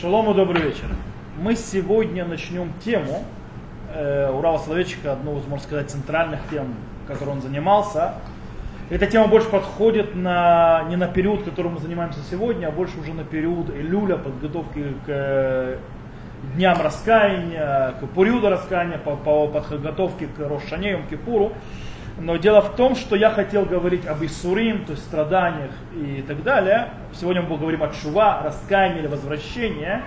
Шалом 0.00 0.30
и 0.30 0.34
добрый 0.34 0.62
вечер. 0.62 0.86
Мы 1.38 1.54
сегодня 1.54 2.24
начнем 2.24 2.72
тему 2.82 3.24
э, 3.92 4.32
у 4.32 4.40
Рава 4.40 4.56
Соловейчика, 4.56 5.12
одну 5.12 5.38
из, 5.38 5.46
можно 5.46 5.66
сказать, 5.66 5.90
центральных 5.90 6.40
тем, 6.50 6.74
которой 7.06 7.30
он 7.30 7.42
занимался. 7.42 8.14
Эта 8.88 9.06
тема 9.06 9.26
больше 9.26 9.50
подходит 9.50 10.14
на, 10.14 10.84
не 10.88 10.96
на 10.96 11.08
период, 11.08 11.42
которым 11.42 11.74
мы 11.74 11.80
занимаемся 11.80 12.20
сегодня, 12.30 12.68
а 12.68 12.70
больше 12.70 12.98
уже 13.00 13.12
на 13.12 13.22
период 13.22 13.68
Илюля, 13.68 14.16
подготовки 14.16 14.94
к 15.04 15.08
э, 15.08 15.76
дням 16.54 16.80
раскаяния, 16.80 17.92
к 18.00 18.06
периоду 18.16 18.48
раскаяния, 18.48 18.96
по, 18.96 19.14
по 19.14 19.46
подготовке 19.46 20.26
к 20.26 20.38
Рошане, 20.38 21.02
Кипуру. 21.10 21.52
Но 22.18 22.36
дело 22.36 22.60
в 22.60 22.76
том, 22.76 22.94
что 22.94 23.16
я 23.16 23.30
хотел 23.30 23.64
говорить 23.64 24.06
об 24.06 24.22
Исурим, 24.22 24.84
то 24.84 24.92
есть 24.92 25.04
страданиях 25.04 25.72
и 25.94 26.22
так 26.26 26.42
далее. 26.42 26.90
Сегодня 27.12 27.42
мы 27.42 27.48
поговорим 27.48 27.82
о 27.82 27.88
чува, 27.88 28.42
раскаянии 28.44 29.00
или 29.00 29.06
возвращении. 29.06 30.02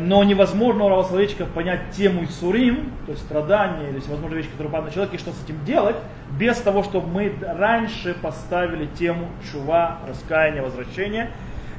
Но 0.00 0.24
невозможно 0.24 0.84
у 0.84 0.88
православечка 0.88 1.44
понять 1.46 1.92
тему 1.92 2.24
Исурим, 2.24 2.92
то 3.06 3.12
есть 3.12 3.22
страдания 3.22 3.90
или 3.90 4.00
всевозможные 4.00 4.38
вещи, 4.38 4.50
которые 4.50 4.72
падают 4.72 4.90
на 4.90 4.94
человека, 4.94 5.16
и 5.16 5.18
что 5.20 5.30
с 5.30 5.44
этим 5.44 5.64
делать, 5.64 5.94
без 6.38 6.56
того, 6.58 6.82
чтобы 6.82 7.06
мы 7.06 7.32
раньше 7.40 8.16
поставили 8.20 8.86
тему 8.86 9.28
чува, 9.52 9.98
раскаяния, 10.08 10.62
возвращения. 10.62 11.30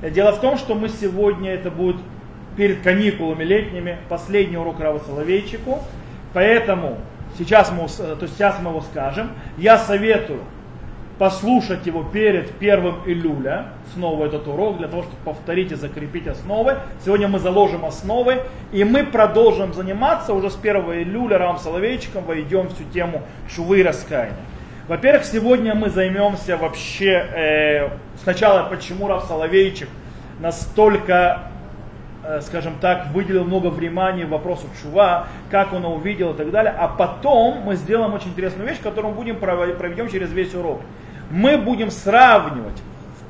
Дело 0.02 0.31
в 0.31 0.40
том, 0.40 0.58
что 0.58 0.73
мы 0.73 0.88
сегодня, 0.88 1.52
это 1.52 1.70
будет 1.70 1.98
перед 2.56 2.81
каникулами 2.81 3.44
летними, 3.44 3.98
последний 4.08 4.58
урок 4.58 4.80
Рава 4.80 5.00
Соловейчику, 5.00 5.84
поэтому 6.34 7.00
Сейчас 7.38 7.72
мы, 7.72 7.88
то 7.88 8.18
есть 8.22 8.36
сейчас 8.36 8.58
мы 8.62 8.72
его 8.72 8.82
скажем. 8.82 9.32
Я 9.58 9.78
советую 9.78 10.41
послушать 11.18 11.86
его 11.88 12.04
перед 12.04 12.52
первым 12.52 12.98
июля, 13.05 13.68
снова 13.94 14.26
этот 14.26 14.48
урок, 14.48 14.78
для 14.78 14.88
того, 14.88 15.04
чтобы 15.04 15.18
повторить 15.26 15.72
и 15.72 15.76
закрепить 15.76 16.28
основы. 16.28 16.76
Сегодня 17.04 17.28
мы 17.28 17.40
заложим 17.40 17.86
основы, 17.86 18.44
и 18.72 18.84
мы 18.84 19.04
продолжим 19.04 19.73
заниматься 19.73 20.34
уже 20.34 20.52
с 20.52 20.58
1 20.58 20.76
июля 20.76 21.39
Равом 21.39 21.58
Соловейчиком, 21.58 22.23
войдем 22.23 22.70
всю 22.70 22.84
тему 22.94 23.23
шувы 23.50 23.80
и 23.80 23.84
раскаяния. 23.84 24.36
Во-первых, 24.88 25.25
сегодня 25.25 25.75
мы 25.75 25.90
займемся 25.90 26.56
вообще 26.56 27.12
э, 27.12 27.90
сначала, 28.22 28.69
почему 28.69 29.08
Рав 29.08 29.25
Соловейчик 29.25 29.90
настолько 30.40 31.50
Э, 31.50 31.56
скажем 32.42 32.75
так, 32.81 33.08
выделил 33.14 33.44
много 33.44 33.67
внимания 33.67 34.25
вопросу 34.25 34.67
чува, 34.81 35.28
как 35.50 35.73
он 35.73 35.86
увидел 35.86 36.34
и 36.34 36.38
так 36.38 36.52
далее. 36.52 36.73
А 36.78 36.88
потом 36.88 37.61
мы 37.61 37.75
сделаем 37.75 38.14
очень 38.14 38.30
интересную 38.30 38.67
вещь, 38.67 38.80
которую 38.81 39.14
мы 39.14 39.17
будем 39.17 39.38
проведем 39.38 40.09
через 40.09 40.31
весь 40.31 40.53
урок. 40.53 40.81
Мы 41.30 41.58
будем 41.58 41.92
сравнивать 41.92 42.81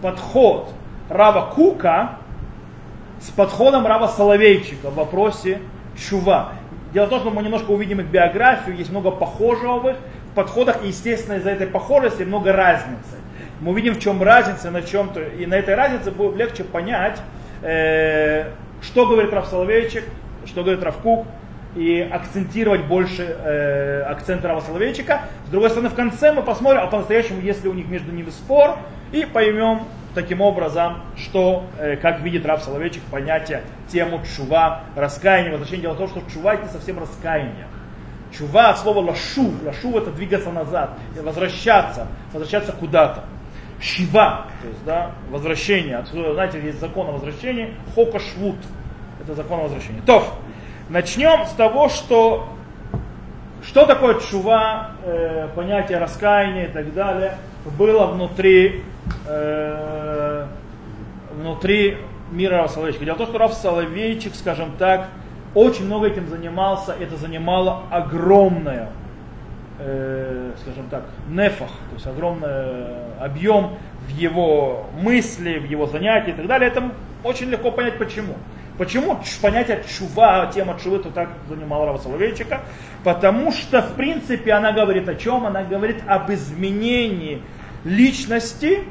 подход 0.01 0.69
Рава 1.09 1.51
Кука 1.53 2.17
с 3.21 3.29
подходом 3.29 3.87
Рава 3.87 4.07
Соловейчика 4.07 4.89
в 4.89 4.95
вопросе 4.95 5.59
чува. 5.97 6.53
Дело 6.93 7.05
в 7.05 7.09
том, 7.09 7.19
что 7.19 7.31
мы 7.31 7.43
немножко 7.43 7.71
увидим 7.71 7.99
их 7.99 8.07
биографию, 8.07 8.75
есть 8.77 8.91
много 8.91 9.11
похожего 9.11 9.79
в 9.79 9.89
их 9.89 9.95
подходах, 10.35 10.83
и, 10.83 10.87
естественно, 10.87 11.35
из-за 11.35 11.49
этой 11.49 11.67
похожести 11.67 12.23
много 12.23 12.53
разницы. 12.53 13.17
Мы 13.59 13.71
увидим, 13.71 13.95
в 13.95 13.99
чем 13.99 14.21
разница, 14.21 14.69
на 14.69 14.83
чем-то, 14.83 15.21
и 15.21 15.45
на 15.47 15.55
этой 15.55 15.73
разнице 15.73 16.11
будет 16.11 16.35
легче 16.35 16.63
понять, 16.63 17.19
э, 17.63 18.51
что 18.81 19.05
говорит 19.05 19.33
Раф 19.33 19.47
Соловейчик, 19.47 20.03
что 20.45 20.63
говорит 20.63 20.83
Раф 20.83 20.97
Кук, 20.97 21.25
и 21.75 22.01
акцентировать 22.01 22.85
больше 22.85 23.23
э, 23.23 24.01
акцент 24.01 24.43
Рава 24.43 24.61
Соловейчика. 24.61 25.21
С 25.47 25.49
другой 25.49 25.69
стороны, 25.69 25.89
в 25.89 25.95
конце 25.95 26.31
мы 26.31 26.41
посмотрим, 26.41 26.81
а 26.81 26.87
по-настоящему, 26.87 27.41
если 27.41 27.67
у 27.67 27.73
них 27.73 27.87
между 27.87 28.11
ними 28.11 28.29
спор, 28.29 28.77
и 29.11 29.25
поймем 29.25 29.83
таким 30.15 30.41
образом, 30.41 31.01
что, 31.15 31.65
э, 31.77 31.95
как 31.97 32.21
видит 32.21 32.45
Рав 32.45 32.63
Соловейчик, 32.63 33.03
понятие, 33.11 33.61
тему 33.89 34.21
чува, 34.35 34.81
раскаяния, 34.95 35.51
возвращения. 35.51 35.83
Дело 35.83 35.93
в 35.93 35.97
том, 35.97 36.07
что 36.07 36.21
чува 36.33 36.55
это 36.55 36.63
не 36.63 36.69
совсем 36.69 36.99
раскаяние. 36.99 37.67
Чува 38.35 38.69
от 38.69 38.79
слова 38.79 38.99
лашув. 38.99 39.63
Лашув 39.63 39.95
это 39.95 40.11
двигаться 40.11 40.51
назад, 40.51 40.91
возвращаться, 41.21 42.07
возвращаться 42.33 42.71
куда-то. 42.71 43.23
Шива, 43.79 44.47
то 44.61 44.67
есть, 44.67 44.83
да, 44.85 45.11
возвращение. 45.29 45.97
Отсюда, 45.97 46.33
знаете, 46.33 46.59
есть 46.61 46.79
закон 46.79 47.07
о 47.07 47.11
возвращении. 47.11 47.73
Хока 47.93 48.19
швут. 48.19 48.57
Это 49.21 49.35
закон 49.35 49.59
о 49.59 49.63
возвращении. 49.63 50.01
То, 50.01 50.23
начнем 50.89 51.45
с 51.45 51.51
того, 51.51 51.89
что 51.89 52.49
что 53.63 53.85
такое 53.85 54.19
чува, 54.19 54.91
э, 55.03 55.49
понятие 55.55 55.97
раскаяния 55.97 56.65
и 56.65 56.71
так 56.71 56.93
далее, 56.93 57.37
было 57.77 58.05
внутри, 58.05 58.83
э, 59.27 60.45
внутри 61.33 61.97
мира 62.31 62.57
Рав 62.57 62.71
Соловейчика. 62.71 63.05
Дело 63.05 63.15
в 63.15 63.17
том, 63.17 63.27
что 63.27 63.37
Рав 63.37 63.53
Соловейчик, 63.53 64.35
скажем 64.35 64.71
так, 64.77 65.07
очень 65.53 65.85
много 65.85 66.07
этим 66.07 66.27
занимался, 66.27 66.93
это 66.97 67.17
занимало 67.17 67.83
огромное 67.89 68.89
э, 69.79 70.51
скажем 70.61 70.89
так, 70.89 71.03
нефах, 71.29 71.69
то 71.89 71.95
есть 71.95 72.07
огромный 72.07 73.15
объем 73.19 73.77
в 74.07 74.09
его 74.09 74.87
мысли, 75.01 75.59
в 75.59 75.65
его 75.65 75.85
занятия 75.87 76.31
и 76.31 76.33
так 76.33 76.47
далее, 76.47 76.69
это 76.69 76.91
очень 77.23 77.49
легко 77.49 77.71
понять 77.71 77.97
почему. 77.97 78.35
Почему 78.77 79.19
понятие 79.41 79.83
чува, 79.87 80.51
тема 80.53 80.77
чувы, 80.81 80.99
то 80.99 81.09
так 81.09 81.29
занимала 81.49 81.87
Рава 81.87 81.97
Соловейчика? 81.97 82.61
Потому 83.03 83.51
что, 83.51 83.81
в 83.81 83.93
принципе, 83.93 84.51
она 84.51 84.71
говорит 84.71 85.09
о 85.09 85.15
чем? 85.15 85.47
Она 85.47 85.63
говорит 85.63 86.03
об 86.05 86.31
изменении 86.31 87.41
личности 87.83 88.83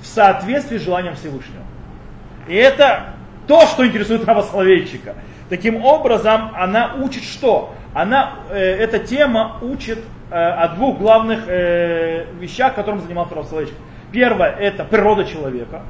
в 0.00 0.06
соответствии 0.06 0.78
с 0.78 0.82
желанием 0.82 1.14
Всевышнего. 1.14 1.62
И 2.48 2.54
это 2.54 3.14
то, 3.46 3.66
что 3.66 3.86
интересует 3.86 4.24
Рава 4.24 4.42
Соловейчика. 4.42 5.14
Таким 5.50 5.84
образом, 5.84 6.52
она 6.54 6.94
учит 6.94 7.22
что? 7.22 7.74
Она, 7.96 8.34
э, 8.50 8.58
эта 8.58 8.98
тема 8.98 9.56
учит 9.62 10.00
э, 10.30 10.34
о 10.34 10.68
двух 10.68 10.98
главных 10.98 11.44
э, 11.48 12.26
вещах, 12.38 12.74
которым 12.74 13.00
занимался 13.00 13.34
Рав 13.34 13.48
Первое– 14.12 14.50
это 14.60 14.84
природа 14.84 15.24
человека. 15.24 15.80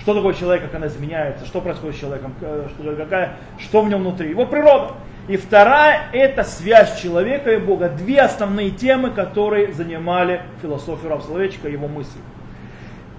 Что 0.00 0.14
такое 0.14 0.32
человек, 0.32 0.62
как 0.62 0.74
она 0.76 0.86
изменяется, 0.86 1.44
что 1.44 1.60
происходит 1.60 1.96
с 1.96 2.00
человеком, 2.00 2.32
э, 2.40 2.68
что, 2.70 2.96
какая, 2.96 3.36
что 3.58 3.82
в 3.82 3.88
нем 3.90 4.00
внутри, 4.00 4.30
его 4.30 4.46
природа. 4.46 4.92
И 5.28 5.36
вторая– 5.36 6.04
это 6.14 6.42
связь 6.42 6.98
человека 7.02 7.52
и 7.52 7.58
Бога. 7.58 7.90
Две 7.90 8.22
основные 8.22 8.70
темы, 8.70 9.10
которые 9.10 9.74
занимали 9.74 10.40
философию 10.62 11.10
Рав 11.10 11.28
его 11.28 11.86
мысли. 11.86 12.20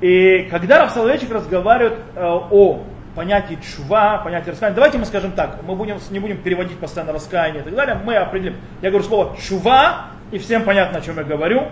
И 0.02 0.48
когда 0.50 0.80
Рав 0.80 0.98
разговаривает 0.98 2.00
э, 2.16 2.26
о 2.26 2.82
понятие 3.18 3.58
чува, 3.58 4.20
понятие 4.20 4.52
раскаяния. 4.52 4.76
Давайте 4.76 5.00
мы 5.00 5.06
скажем 5.06 5.32
так, 5.32 5.64
мы 5.64 5.76
будем, 5.76 5.98
не 6.12 6.20
будем 6.20 6.38
переводить 6.38 6.78
постоянно 6.78 7.14
раскаяние 7.14 7.62
и 7.62 7.66
так 7.66 7.74
далее, 7.74 8.00
мы 8.06 8.16
определим. 8.16 8.58
Я 8.84 8.92
говорю 8.92 9.08
слово 9.08 9.36
чува, 9.42 10.10
и 10.30 10.38
всем 10.38 10.64
понятно, 10.64 11.00
о 11.00 11.02
чем 11.02 11.18
я 11.18 11.24
говорю. 11.24 11.64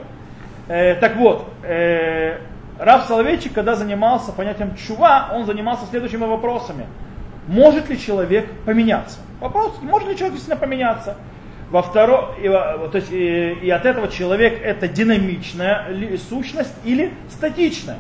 Э, 0.68 0.96
так 0.96 1.16
вот, 1.18 1.48
э, 1.62 2.40
Раф 2.80 3.06
Соловейчик, 3.06 3.54
когда 3.54 3.76
занимался 3.76 4.32
понятием 4.32 4.76
чува, 4.76 5.30
он 5.36 5.46
занимался 5.46 5.86
следующими 5.86 6.26
вопросами. 6.26 6.88
Может 7.48 7.90
ли 7.90 8.00
человек 8.00 8.50
поменяться? 8.66 9.20
Вопрос, 9.40 9.78
может 9.84 10.10
ли 10.10 10.16
человек 10.16 10.34
действительно 10.34 10.60
поменяться? 10.60 11.16
Во 11.70 11.84
втором, 11.84 12.32
и, 12.42 12.48
то 12.48 12.92
есть, 12.94 13.12
и, 13.12 13.52
и 13.62 13.70
от 13.70 13.86
этого 13.86 14.08
человек 14.08 14.60
это 14.64 14.88
динамичная 14.88 15.86
сущность 16.28 16.74
или 16.84 17.14
статичная. 17.30 17.98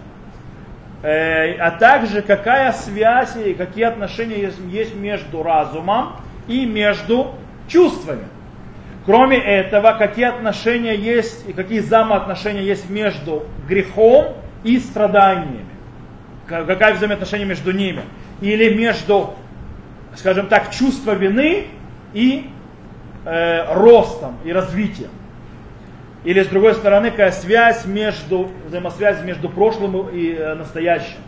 Э, 1.05 1.53
а 1.59 1.69
также 1.69 2.23
какая 2.23 2.71
связь 2.71 3.35
и 3.35 3.53
какие 3.53 3.83
отношения 3.83 4.41
есть, 4.41 4.95
между 4.95 5.43
разумом 5.43 6.16
и 6.47 6.66
между 6.66 7.35
чувствами. 7.67 8.23
Кроме 9.05 9.38
этого, 9.38 9.91
какие 9.91 10.25
отношения 10.25 10.95
есть 10.95 11.47
и 11.47 11.53
какие 11.53 11.81
взаимоотношения 11.81 12.63
есть 12.63 12.89
между 12.89 13.43
грехом 13.69 14.38
и 14.63 14.79
страданиями. 14.79 15.67
Какое 16.47 16.95
взаимоотношение 16.95 17.47
между 17.47 17.72
ними. 17.72 18.01
Или 18.41 18.73
между, 18.73 19.35
скажем 20.16 20.47
так, 20.47 20.72
чувство 20.72 21.11
вины 21.11 21.67
и 22.13 22.49
э, 23.25 23.73
ростом 23.75 24.37
и 24.43 24.51
развитием. 24.51 25.11
Или 26.25 26.41
с 26.41 26.47
другой 26.47 26.73
стороны, 26.73 27.11
какая 27.11 27.31
связь 27.31 27.85
между, 27.85 28.49
взаимосвязь 28.67 29.23
между 29.23 29.47
прошлым 29.47 30.09
и 30.09 30.33
э, 30.33 30.55
настоящим. 30.55 31.19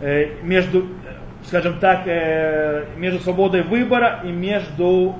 Э, 0.00 0.26
между, 0.42 0.86
скажем 1.44 1.80
так, 1.80 2.02
э, 2.06 2.84
между 2.96 3.18
свободой 3.18 3.62
выбора 3.62 4.20
и 4.24 4.28
между, 4.28 5.16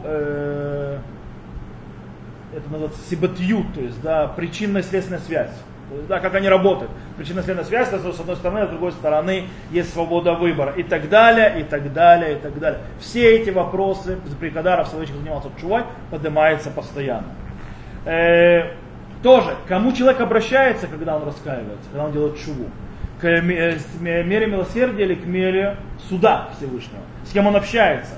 это 2.55 2.71
называется 2.71 3.01
сибатью, 3.11 3.67
то 3.75 3.81
есть 3.81 4.01
да, 4.03 4.29
причинно-следственная 4.29 5.21
связь. 5.21 5.51
То 5.91 5.97
есть, 5.97 6.07
да, 6.07 6.21
как 6.21 6.37
они 6.37 6.49
работают. 6.49 6.93
Причинно-следственная 7.17 7.65
связь, 7.65 7.89
это 7.89 8.13
с 8.13 8.21
одной 8.21 8.37
стороны, 8.37 8.61
а 8.61 8.67
с 8.67 8.71
другой 8.71 8.93
стороны 8.93 9.45
есть 9.73 9.93
свобода 9.93 10.35
выбора. 10.35 10.75
И 10.77 10.85
так 10.85 11.09
далее, 11.09 11.61
и 11.61 11.65
так 11.65 11.93
далее, 11.93 12.35
и 12.35 12.39
так 12.39 12.57
далее. 12.61 12.81
Все 13.01 13.37
эти 13.37 13.51
вопросы, 13.51 14.17
при 14.39 14.51
Кадаров, 14.51 14.87
Соловейчик 14.87 15.17
занимался 15.17 15.49
чувай, 15.61 15.83
поднимаются 16.11 16.71
постоянно. 16.71 17.27
Тоже, 19.23 19.57
кому 19.67 19.93
человек 19.93 20.21
обращается, 20.21 20.87
когда 20.87 21.17
он 21.17 21.25
раскаивается, 21.25 21.89
когда 21.91 22.05
он 22.05 22.13
делает 22.13 22.39
чуву. 22.39 22.67
к 23.21 23.41
мере 23.43 24.47
милосердия 24.47 25.05
или 25.05 25.15
к 25.15 25.27
мере 25.27 25.77
суда 26.09 26.49
Всевышнего, 26.57 27.03
с 27.25 27.33
кем 27.33 27.47
он 27.47 27.57
общается. 27.57 28.15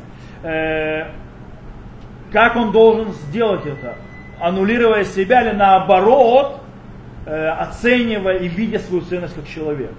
Как 2.32 2.56
он 2.56 2.70
должен 2.72 3.12
сделать 3.12 3.66
это? 3.66 3.96
Аннулируя 4.38 5.04
себя 5.04 5.42
или 5.42 5.56
наоборот, 5.56 6.60
оценивая 7.26 8.38
и 8.38 8.48
видя 8.48 8.78
свою 8.78 9.02
ценность 9.02 9.34
как 9.34 9.46
человек. 9.46 9.92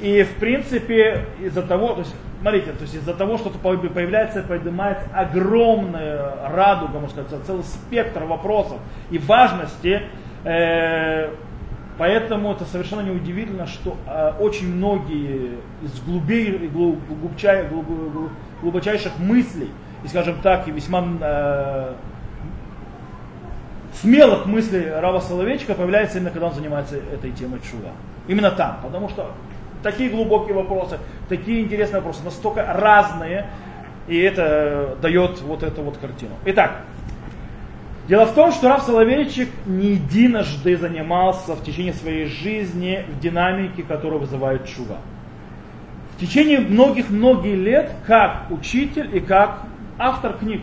И 0.00 0.22
в 0.24 0.34
принципе 0.36 1.24
из-за 1.40 1.62
того, 1.62 1.94
то 1.94 2.00
есть, 2.00 2.14
смотрите, 2.46 2.70
то 2.70 2.82
есть 2.82 2.94
из-за 2.94 3.12
того, 3.12 3.38
что 3.38 3.50
появляется, 3.50 4.40
поднимается 4.42 5.04
огромная 5.12 6.32
радуга, 6.48 7.00
можно 7.00 7.24
сказать, 7.24 7.44
целый 7.44 7.64
спектр 7.64 8.22
вопросов 8.22 8.78
и 9.10 9.18
важности, 9.18 10.02
э, 10.44 11.30
поэтому 11.98 12.52
это 12.52 12.64
совершенно 12.64 13.00
неудивительно, 13.00 13.66
что 13.66 13.96
э, 14.06 14.34
очень 14.38 14.76
многие 14.76 15.58
из 15.82 16.00
глубей, 16.02 16.68
глуб, 16.68 17.00
глубчай, 17.20 17.66
глуб, 17.66 17.84
глубочайших 18.62 19.18
мыслей, 19.18 19.70
и 20.04 20.08
скажем 20.08 20.36
так, 20.40 20.68
и 20.68 20.70
весьма 20.70 21.04
э, 21.20 21.94
смелых 23.92 24.46
мыслей 24.46 24.88
Рава 24.88 25.18
Соловейчика 25.18 25.74
появляется 25.74 26.18
именно 26.18 26.30
когда 26.30 26.46
он 26.46 26.54
занимается 26.54 26.94
этой 27.12 27.32
темой 27.32 27.58
чува. 27.58 27.90
Именно 28.28 28.52
там, 28.52 28.78
потому 28.84 29.08
что 29.08 29.32
такие 29.86 30.10
глубокие 30.10 30.54
вопросы, 30.54 30.98
такие 31.28 31.62
интересные 31.62 32.00
вопросы, 32.00 32.24
настолько 32.24 32.72
разные, 32.72 33.46
и 34.08 34.18
это 34.18 34.96
дает 35.00 35.40
вот 35.42 35.62
эту 35.62 35.82
вот 35.82 35.96
картину. 35.98 36.32
Итак, 36.46 36.80
дело 38.08 38.26
в 38.26 38.34
том, 38.34 38.50
что 38.50 38.68
Раф 38.68 38.82
Соловейчик 38.82 39.48
не 39.64 39.92
единожды 39.92 40.76
занимался 40.76 41.54
в 41.54 41.62
течение 41.62 41.92
своей 41.92 42.26
жизни 42.26 43.04
в 43.08 43.20
динамике, 43.20 43.84
которая 43.84 44.18
вызывает 44.18 44.66
чува. 44.66 44.96
В 46.16 46.20
течение 46.20 46.58
многих-многих 46.58 47.54
лет 47.54 47.92
как 48.08 48.50
учитель 48.50 49.16
и 49.16 49.20
как 49.20 49.60
автор 49.98 50.32
книг. 50.32 50.62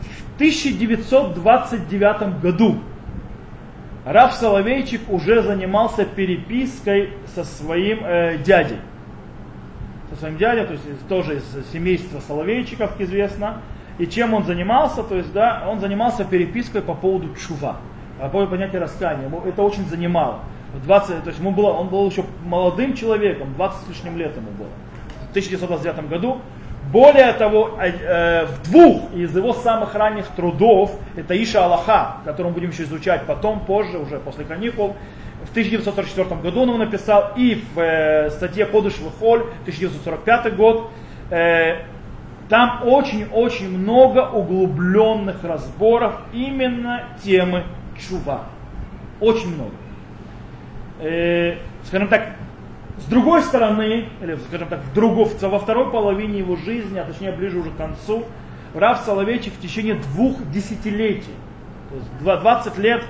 В 0.00 0.34
1929 0.34 2.42
году 2.42 2.78
Раф 4.04 4.34
Соловейчик 4.34 5.02
уже 5.08 5.42
занимался 5.42 6.04
перепиской 6.04 7.10
со 7.34 7.44
своим 7.44 8.00
э, 8.04 8.38
дядей. 8.38 8.78
Со 10.10 10.16
своим 10.18 10.36
дядей, 10.38 10.64
то 10.64 10.72
есть 10.72 11.08
тоже 11.08 11.36
из 11.36 11.72
семейства 11.72 12.20
Соловейчиков, 12.20 13.00
известно. 13.00 13.62
И 13.98 14.06
чем 14.06 14.34
он 14.34 14.44
занимался? 14.44 15.04
То 15.04 15.16
есть, 15.16 15.32
да, 15.32 15.64
он 15.68 15.78
занимался 15.78 16.24
перепиской 16.24 16.82
по 16.82 16.94
поводу 16.94 17.32
чува, 17.36 17.76
по 18.20 18.28
поводу 18.28 18.50
понятия 18.50 18.78
раскаяния. 18.78 19.30
Это 19.46 19.62
очень 19.62 19.86
занимало. 19.86 20.40
20, 20.84 21.22
то 21.22 21.28
есть 21.28 21.38
ему 21.38 21.52
было, 21.52 21.70
он 21.70 21.88
был 21.88 22.08
еще 22.08 22.24
молодым 22.44 22.94
человеком, 22.94 23.52
20 23.54 23.84
с 23.84 23.88
лишним 23.88 24.16
лет 24.16 24.34
ему 24.34 24.50
было. 24.52 24.68
В 25.28 25.30
1929 25.30 26.08
году 26.08 26.40
более 26.92 27.32
того, 27.32 27.78
э, 27.80 27.88
э, 27.88 28.44
в 28.44 28.70
двух 28.70 29.14
из 29.14 29.34
его 29.34 29.54
самых 29.54 29.94
ранних 29.94 30.26
трудов, 30.36 30.94
это 31.16 31.42
Иша 31.42 31.64
Аллаха, 31.64 32.18
который 32.26 32.48
мы 32.48 32.52
будем 32.52 32.68
еще 32.68 32.82
изучать 32.82 33.22
потом, 33.26 33.60
позже, 33.60 33.96
уже 33.96 34.18
после 34.18 34.44
каникул, 34.44 34.94
в 35.42 35.50
1944 35.52 36.40
году 36.42 36.60
он 36.60 36.68
его 36.68 36.78
написал, 36.78 37.32
и 37.34 37.62
в 37.74 37.80
э, 37.80 38.30
статье 38.30 38.66
Кодыш 38.66 38.96
Холь, 39.18 39.40
1945 39.62 40.54
год, 40.54 40.90
там 42.50 42.82
очень-очень 42.84 43.70
много 43.70 44.28
углубленных 44.28 45.42
разборов 45.42 46.20
именно 46.34 47.04
темы 47.24 47.64
чува. 47.98 48.42
Очень 49.18 49.54
много. 49.54 49.72
Скажем 51.84 52.08
так, 52.08 52.34
с 52.98 53.04
другой 53.04 53.42
стороны, 53.42 54.06
или, 54.20 54.36
скажем 54.48 54.68
так, 54.68 54.80
в 54.80 54.94
другу, 54.94 55.28
во 55.40 55.58
второй 55.58 55.90
половине 55.90 56.38
его 56.38 56.56
жизни, 56.56 56.98
а 56.98 57.04
точнее 57.04 57.32
ближе 57.32 57.58
уже 57.58 57.70
к 57.70 57.76
концу, 57.76 58.24
Рав 58.74 59.00
Соловейчик 59.00 59.52
в 59.54 59.60
течение 59.60 59.94
двух 59.94 60.36
десятилетий, 60.50 61.34
то 61.90 61.96
есть 61.96 62.42
20 62.42 62.78
лет, 62.78 63.02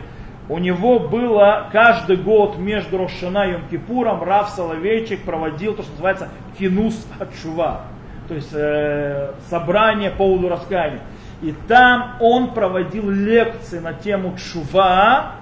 у 0.48 0.58
него 0.58 0.98
было 0.98 1.68
каждый 1.72 2.16
год 2.16 2.58
между 2.58 2.98
Рошана 2.98 3.46
и 3.46 3.52
Йом-Кипуром 3.52 4.24
Рав 4.24 4.50
Соловейчик 4.50 5.22
проводил 5.22 5.74
то, 5.74 5.82
что 5.82 5.92
называется 5.92 6.28
кинус 6.58 7.06
отчува, 7.18 7.82
то 8.28 8.34
есть 8.34 8.50
э, 8.52 9.32
собрание 9.48 10.10
по 10.10 10.18
поводу 10.18 10.48
раскаяния. 10.48 11.00
И 11.42 11.52
там 11.66 12.16
он 12.20 12.54
проводил 12.54 13.10
лекции 13.10 13.78
на 13.78 13.92
тему 13.92 14.36
чува, 14.36 15.32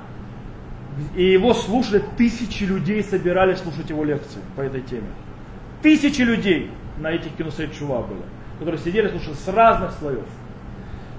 и 1.14 1.24
его 1.24 1.54
слушали 1.54 2.02
тысячи 2.16 2.64
людей, 2.64 3.02
собирались 3.02 3.58
слушать 3.58 3.88
его 3.90 4.04
лекции 4.04 4.40
по 4.56 4.60
этой 4.60 4.80
теме. 4.80 5.08
Тысячи 5.82 6.22
людей 6.22 6.70
на 6.98 7.10
этих 7.10 7.34
киносейт 7.36 7.72
чува 7.72 8.02
было, 8.02 8.24
которые 8.58 8.80
сидели 8.80 9.08
слушали 9.08 9.34
с 9.34 9.48
разных 9.48 9.92
слоев. 9.92 10.26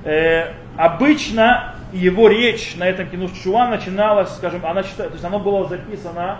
Э, 0.03 0.53
обычно 0.77 1.75
его 1.93 2.27
речь 2.27 2.75
на 2.77 2.87
этом 2.87 3.07
кино 3.09 3.27
чува 3.43 3.67
начиналась, 3.67 4.29
скажем, 4.29 4.65
она 4.65 4.83
читала, 4.83 5.09
то 5.09 5.15
есть 5.15 5.25
она 5.25 5.39
была 5.39 5.67
записана, 5.67 6.37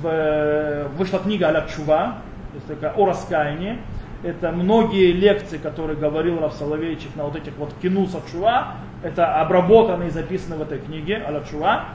в, 0.00 0.06
э, 0.06 0.88
вышла 0.96 1.18
книга 1.18 1.48
Аля 1.48 1.66
Чува, 1.74 2.18
то 2.52 2.56
есть 2.56 2.66
такая 2.66 2.92
о 2.92 3.06
раскаянии. 3.06 3.78
Это 4.22 4.52
многие 4.52 5.10
лекции, 5.12 5.58
которые 5.58 5.96
говорил 5.96 6.38
Рав 6.38 6.52
Соловейчик 6.52 7.16
на 7.16 7.24
вот 7.24 7.34
этих 7.34 7.56
вот 7.56 7.72
кинусах 7.82 8.22
Чува, 8.30 8.76
это 9.02 9.40
обработаны 9.40 10.04
и 10.04 10.10
записаны 10.10 10.56
в 10.56 10.62
этой 10.62 10.78
книге 10.78 11.22
Аля 11.26 11.42
Чува. 11.50 11.86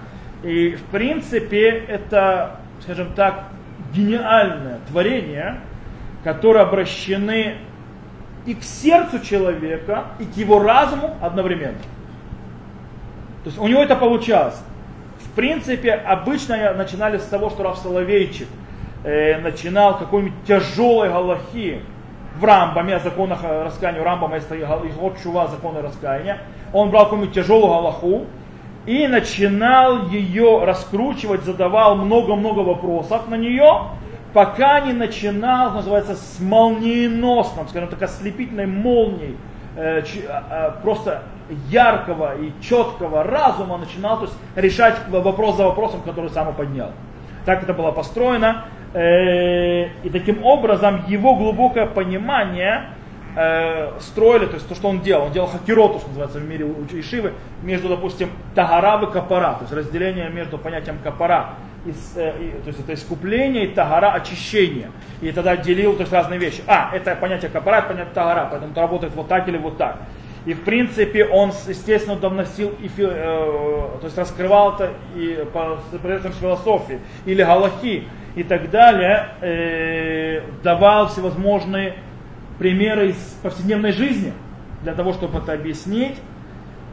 И 0.43 0.75
в 0.75 0.83
принципе 0.85 1.69
это, 1.87 2.57
скажем 2.81 3.13
так, 3.13 3.45
гениальное 3.93 4.79
творение, 4.89 5.59
которое 6.23 6.63
обращены 6.63 7.55
и 8.45 8.53
к 8.53 8.63
сердцу 8.63 9.19
человека, 9.19 10.05
и 10.19 10.25
к 10.25 10.37
его 10.37 10.61
разуму 10.61 11.15
одновременно. 11.21 11.77
То 13.43 13.49
есть 13.49 13.57
у 13.57 13.67
него 13.67 13.81
это 13.81 13.95
получалось. 13.95 14.57
В 15.19 15.31
принципе, 15.35 15.93
обычно 15.93 16.73
начинали 16.73 17.17
с 17.17 17.25
того, 17.25 17.49
что 17.49 17.63
Раф 17.63 17.77
Соловейчик 17.77 18.47
э, 19.03 19.39
начинал 19.39 19.97
какой-нибудь 19.97 20.43
тяжелой 20.45 21.09
галахи 21.09 21.81
в 22.39 22.43
Рамбаме, 22.43 22.95
о 22.95 22.99
законах 22.99 23.39
раскаяния, 23.43 24.01
у 24.01 24.03
Рамбама 24.03 24.35
есть 24.35 24.49
Чува, 25.23 25.47
законы 25.47 25.81
раскаяния. 25.81 26.39
Он 26.73 26.89
брал 26.89 27.05
какую-нибудь 27.05 27.33
тяжелую 27.33 27.67
галаху, 27.67 28.25
и 28.87 29.05
начинал 29.05 30.07
ее 30.07 30.63
раскручивать, 30.63 31.43
задавал 31.43 31.95
много-много 31.95 32.61
вопросов 32.61 33.27
на 33.27 33.35
нее, 33.35 33.89
пока 34.33 34.79
не 34.79 34.93
начинал, 34.93 35.71
называется, 35.71 36.15
с 36.15 36.39
молниеносным, 36.39 37.67
скажем 37.67 37.89
так, 37.89 38.01
ослепительной 38.01 38.65
молнией, 38.65 39.37
э, 39.75 40.01
э, 40.01 40.71
просто 40.81 41.23
яркого 41.69 42.35
и 42.37 42.51
четкого 42.61 43.23
разума 43.23 43.77
начинал 43.77 44.17
то 44.19 44.25
есть, 44.25 44.37
решать 44.55 44.95
вопрос 45.09 45.57
за 45.57 45.65
вопросом, 45.65 46.01
который 46.01 46.29
сам 46.29 46.53
поднял. 46.55 46.91
Так 47.45 47.63
это 47.63 47.73
было 47.73 47.91
построено. 47.91 48.65
Э, 48.93 49.87
и 50.03 50.09
таким 50.09 50.45
образом 50.45 51.03
его 51.07 51.35
глубокое 51.35 51.85
понимание 51.85 52.85
э, 53.37 53.91
строили, 53.99 54.47
то 54.47 54.55
есть 54.55 54.67
то, 54.67 54.73
что 54.73 54.89
он 54.89 55.01
делал. 55.01 55.25
Он 55.27 55.31
делал 55.31 55.47
хакероту, 55.47 55.99
что 55.99 56.07
называется 56.07 56.39
в 56.39 56.43
мире 56.43 56.65
Ишивы, 56.93 57.33
между, 57.61 57.87
допустим, 57.87 58.29
тагара 58.55 59.01
и 59.03 59.11
капара, 59.11 59.53
то 59.53 59.61
есть 59.61 59.73
разделение 59.73 60.29
между 60.29 60.57
понятием 60.57 60.97
капара, 61.03 61.51
э, 61.85 61.89
и, 61.89 62.61
то 62.63 62.67
есть 62.67 62.79
это 62.79 62.95
искупление 62.95 63.65
и 63.65 63.67
тагара 63.67 64.11
очищение. 64.11 64.89
И 65.21 65.31
тогда 65.31 65.55
делил 65.55 65.93
то 65.93 66.01
есть, 66.01 66.11
разные 66.11 66.39
вещи. 66.39 66.63
А, 66.65 66.89
это 66.93 67.15
понятие 67.15 67.51
капара, 67.51 67.77
это 67.77 67.87
понятие 67.89 68.13
тагара, 68.13 68.47
поэтому 68.49 68.71
это 68.71 68.81
работает 68.81 69.13
вот 69.15 69.27
так 69.27 69.47
или 69.47 69.57
вот 69.57 69.77
так. 69.77 69.99
И 70.45 70.53
в 70.53 70.63
принципе 70.63 71.25
он, 71.25 71.51
естественно, 71.67 72.15
довносил, 72.15 72.73
и, 72.79 72.89
э, 72.97 72.97
то 72.97 74.01
есть 74.03 74.17
раскрывал 74.17 74.73
это 74.73 74.93
и 75.15 75.45
по 75.53 75.77
средствам 76.01 76.33
философии 76.33 76.99
или 77.25 77.43
галахи 77.43 78.07
и 78.35 78.43
так 78.43 78.71
далее, 78.71 79.29
э, 79.41 80.41
давал 80.63 81.09
всевозможные 81.09 81.95
примеры 82.59 83.09
из 83.09 83.37
повседневной 83.41 83.91
жизни 83.91 84.33
для 84.83 84.93
того, 84.93 85.13
чтобы 85.13 85.39
это 85.39 85.53
объяснить. 85.53 86.17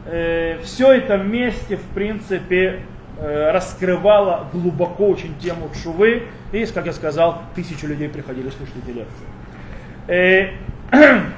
Э, 0.05 0.59
все 0.63 0.93
это 0.93 1.17
вместе, 1.17 1.77
в 1.77 1.83
принципе, 1.93 2.81
э, 3.17 3.51
раскрывало 3.51 4.47
глубоко 4.53 5.07
очень 5.07 5.35
тему 5.39 5.69
Чувы. 5.83 6.23
И, 6.51 6.65
как 6.67 6.85
я 6.85 6.93
сказал, 6.93 7.41
тысячи 7.55 7.85
людей 7.85 8.09
приходили 8.09 8.49
слушать 8.49 8.75
эти 8.83 8.95
лекции. 8.95 10.53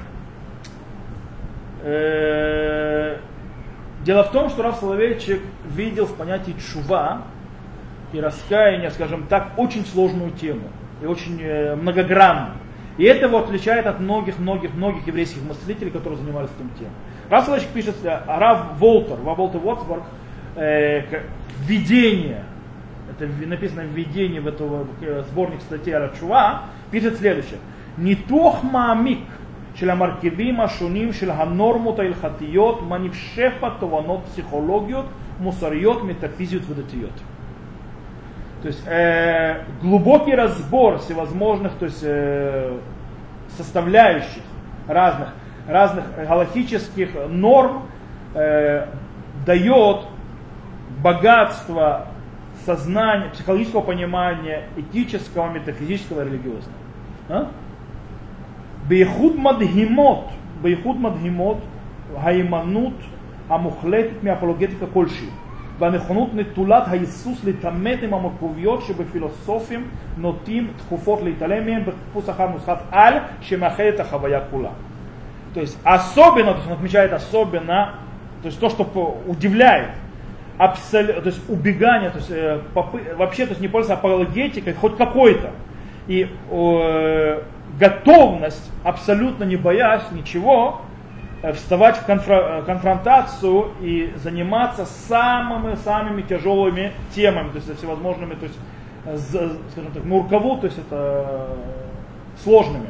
Э, 1.89 3.17
дело 4.03 4.24
в 4.24 4.31
том, 4.31 4.50
что 4.50 4.63
Раф 4.63 4.77
Соловейчик 4.79 5.39
видел 5.69 6.05
в 6.05 6.17
понятии 6.17 6.53
чува 6.60 7.22
и 8.12 8.19
раскаяния, 8.19 8.89
скажем 8.89 9.25
так, 9.27 9.51
очень 9.55 9.86
сложную 9.86 10.31
тему 10.31 10.67
и 11.01 11.05
очень 11.05 11.75
многогранную. 11.75 12.55
И 12.98 13.04
это 13.04 13.27
его 13.27 13.39
отличает 13.39 13.86
от 13.86 14.00
многих-многих-многих 14.00 15.06
еврейских 15.08 15.44
мыслителей, 15.44 15.92
которые 15.92 16.20
занимались 16.20 16.50
этим 16.58 16.70
темой. 16.77 16.94
Рав 17.30 17.46
Соловейчик 17.46 17.72
пишет, 17.72 17.96
э, 18.04 18.10
а 18.10 18.39
Рав 18.39 18.80
Волтер, 18.80 19.18
Рав 19.24 19.38
Волтер 19.38 19.62
Уотсборг, 19.63 20.04
э, 20.56 21.04
введение, 21.66 22.44
это 23.12 23.30
написано 23.46 23.82
введение 23.82 24.42
в 24.42 24.48
этого 24.48 24.88
э, 25.01 25.24
сборник 25.30 25.62
статей 25.62 25.96
Рачува, 25.96 26.63
пишет 26.92 27.18
следующее. 27.18 27.60
не 27.98 28.16
тох 28.16 28.63
маамик, 28.63 29.20
של 29.75 29.89
המרכיבים 29.89 30.60
השונים 30.62 31.13
של 31.13 31.32
הנורמות 31.32 32.00
ההלכתיות, 32.00 32.82
מניב 32.89 33.13
שפע 33.13 33.70
תובנות 33.80 34.22
פסיכולוגיות, 34.25 35.06
מוסריות, 35.39 36.04
מטאפיזיות 36.04 36.63
ודתיות. 36.70 37.12
То 38.62 38.68
есть 38.70 38.84
э, 38.88 39.64
глубокий 39.82 40.34
разбор 40.34 40.98
всевозможных 41.00 41.74
то 41.74 41.86
есть, 41.86 42.02
э, 42.02 42.78
составляющих 43.56 44.42
разных, 44.88 45.30
разных 45.68 46.06
галактических 46.16 47.10
норм 47.30 47.84
э, 48.34 48.88
дает 49.46 50.06
богатство 51.04 52.08
сознания, 52.66 53.30
психологического 53.30 53.82
понимания, 53.82 54.64
этического, 54.76 55.52
метафизического, 55.52 56.24
религиозного. 56.24 56.78
А? 57.30 57.48
Бейхуд 58.90 59.38
мадхимот, 59.38 60.30
бейхуд 60.62 60.98
мадхимот, 60.98 61.60
гайманут, 62.24 62.96
амухлетит, 63.50 64.24
миапологетика 64.24 64.88
кольши. 64.88 65.30
והנכונות 65.78 66.35
נטולת 66.35 66.83
ההיסוס 66.87 67.45
להתעמת 67.45 68.02
עם 68.02 68.14
המורכבויות 68.14 68.83
שבפילוסופים 68.83 69.88
נוטים 70.16 70.71
תקופות 70.76 71.23
להתעלם 71.23 71.66
מהם 71.66 71.83
בחיפוש 71.83 72.28
אחר 72.28 72.49
נוסחת 72.49 72.83
על 72.90 73.14
שמאחד 73.40 73.85
את 73.85 74.00
החוויה 74.00 74.40
כולה. 74.50 74.71
То 75.54 75.61
есть 75.61 75.78
особенно, 75.85 76.52
то 76.52 76.59
есть 76.59 76.66
он 76.66 76.73
отмечает 76.73 77.12
особенно, 77.12 77.95
то 78.42 78.47
есть 78.47 78.59
то, 78.59 78.71
что 78.71 79.21
удивляет, 79.26 79.90
абсолютно, 80.57 81.21
то 81.21 81.28
есть 81.28 81.40
убегание, 81.49 82.11
то 82.11 82.19
есть 82.19 82.31
э, 82.31 82.61
попы, 82.75 83.02
вообще 83.16 83.45
то 83.45 83.50
есть 83.50 83.61
не 83.61 83.69
пользоваться 83.69 84.00
апологетикой, 84.00 84.73
хоть 84.73 84.97
какой-то. 84.97 85.50
И 86.09 86.28
э, 86.50 87.42
готовность, 87.78 88.71
абсолютно 88.85 89.45
не 89.45 89.57
боясь 89.57 90.11
ничего, 90.12 90.81
э, 90.81 90.86
вставать 91.53 91.98
в 91.98 92.10
э, 92.10 92.63
конфронтацию 92.65 93.72
и 93.82 94.13
заниматься 94.15 94.86
самыми-самыми 94.86 96.22
тяжелыми 96.24 96.94
темами, 97.13 97.50
то 97.50 97.58
есть 97.58 97.77
всевозможными, 97.77 98.34
то 98.36 98.46
есть, 98.46 98.58
скажем 99.72 99.91
так, 99.94 100.03
муркову, 100.03 100.58
то 100.58 100.65
есть 100.65 100.77
это 100.79 101.48
сложными. 102.44 102.88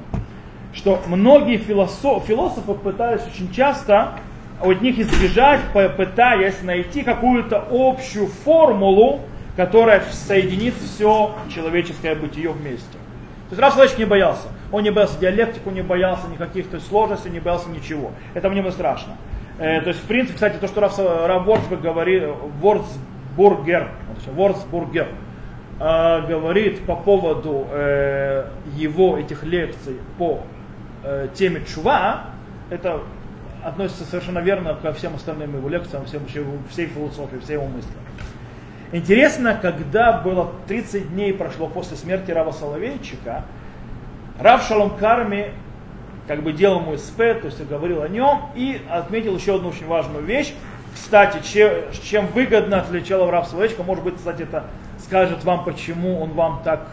Что 0.73 1.01
многие 1.07 1.57
философ, 1.57 2.25
философы 2.25 2.73
пытались 2.73 3.21
очень 3.27 3.51
часто 3.51 4.13
от 4.61 4.81
них 4.81 4.99
избежать, 4.99 5.59
пытаясь 5.73 6.61
найти 6.63 7.03
какую-то 7.03 7.67
общую 7.69 8.27
формулу, 8.27 9.21
которая 9.55 10.03
соединит 10.11 10.75
все 10.75 11.35
человеческое 11.53 12.15
бытие 12.15 12.51
вместе. 12.51 12.97
То 13.49 13.55
есть 13.55 13.61
Раф 13.61 13.97
не 13.97 14.05
боялся. 14.05 14.47
Он 14.71 14.83
не 14.83 14.91
боялся 14.91 15.17
диалектику, 15.19 15.71
не 15.71 15.81
боялся 15.81 16.27
никаких 16.27 16.69
то 16.69 16.75
есть, 16.75 16.87
сложностей, 16.87 17.31
не 17.31 17.39
боялся 17.39 17.69
ничего. 17.69 18.11
Это 18.33 18.49
мне 18.49 18.61
было 18.61 18.71
страшно. 18.71 19.13
Э, 19.57 19.81
то 19.81 19.89
есть, 19.89 20.01
в 20.01 20.07
принципе, 20.07 20.33
кстати, 20.33 20.57
то, 20.57 20.67
что 20.67 20.81
Раф, 21.27 21.81
говорит, 21.81 22.23
Ворцбургер, 22.61 23.89
Ворцбургер 24.33 25.07
э, 25.79 26.27
говорит 26.27 26.85
по 26.85 26.95
поводу 26.95 27.67
э, 27.71 28.47
его 28.75 29.17
этих 29.17 29.43
лекций 29.43 29.97
по 30.17 30.41
э, 31.03 31.29
теме 31.33 31.63
чува, 31.65 32.25
это 32.69 33.01
относится 33.63 34.03
совершенно 34.03 34.39
верно 34.39 34.75
ко 34.75 34.91
всем 34.93 35.15
остальным 35.15 35.55
его 35.55 35.69
лекциям, 35.69 36.05
всем, 36.05 36.25
всей 36.69 36.87
философии, 36.87 37.37
всей 37.37 37.53
его 37.53 37.65
мысли. 37.65 37.91
Интересно, 38.93 39.57
когда 39.61 40.13
было 40.13 40.51
30 40.67 41.09
дней 41.09 41.33
прошло 41.33 41.67
после 41.67 41.97
смерти 41.97 42.31
Рава 42.31 42.51
Соловейчика, 42.51 43.43
Рав 44.39 44.65
Шалом 44.65 44.91
Карми 44.91 45.51
как 46.27 46.41
бы 46.41 46.53
делал 46.53 46.81
ему 46.81 46.95
СП, 46.97 47.17
то 47.17 47.45
есть 47.45 47.65
говорил 47.67 48.01
о 48.01 48.07
нем 48.07 48.43
и 48.55 48.81
отметил 48.89 49.35
еще 49.35 49.55
одну 49.55 49.69
очень 49.69 49.87
важную 49.87 50.23
вещь. 50.23 50.53
Кстати, 50.93 51.45
чем, 51.45 51.71
чем 52.01 52.27
выгодно 52.27 52.79
отличал 52.79 53.29
Рав 53.29 53.47
Соловейчика, 53.47 53.83
может 53.83 54.03
быть, 54.05 54.15
кстати, 54.15 54.43
это 54.43 54.63
скажет 54.99 55.43
вам, 55.43 55.65
почему 55.65 56.21
он 56.21 56.31
вам 56.31 56.61
так 56.63 56.87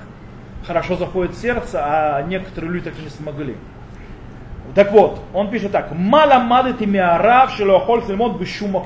хорошо 0.66 0.96
заходит 0.96 1.36
в 1.36 1.40
сердце, 1.40 1.80
а 1.80 2.22
некоторые 2.22 2.72
люди 2.72 2.90
так 2.90 2.98
и 2.98 3.02
не 3.02 3.08
смогли. 3.08 3.56
Так 4.74 4.90
вот, 4.90 5.20
он 5.32 5.50
пишет 5.50 5.72
так. 5.72 5.92
Мала 5.92 6.40
мадати 6.40 6.84
миарав 6.84 7.52
шелохоль 7.52 8.02
сельмот 8.04 8.38
бешума. 8.38 8.82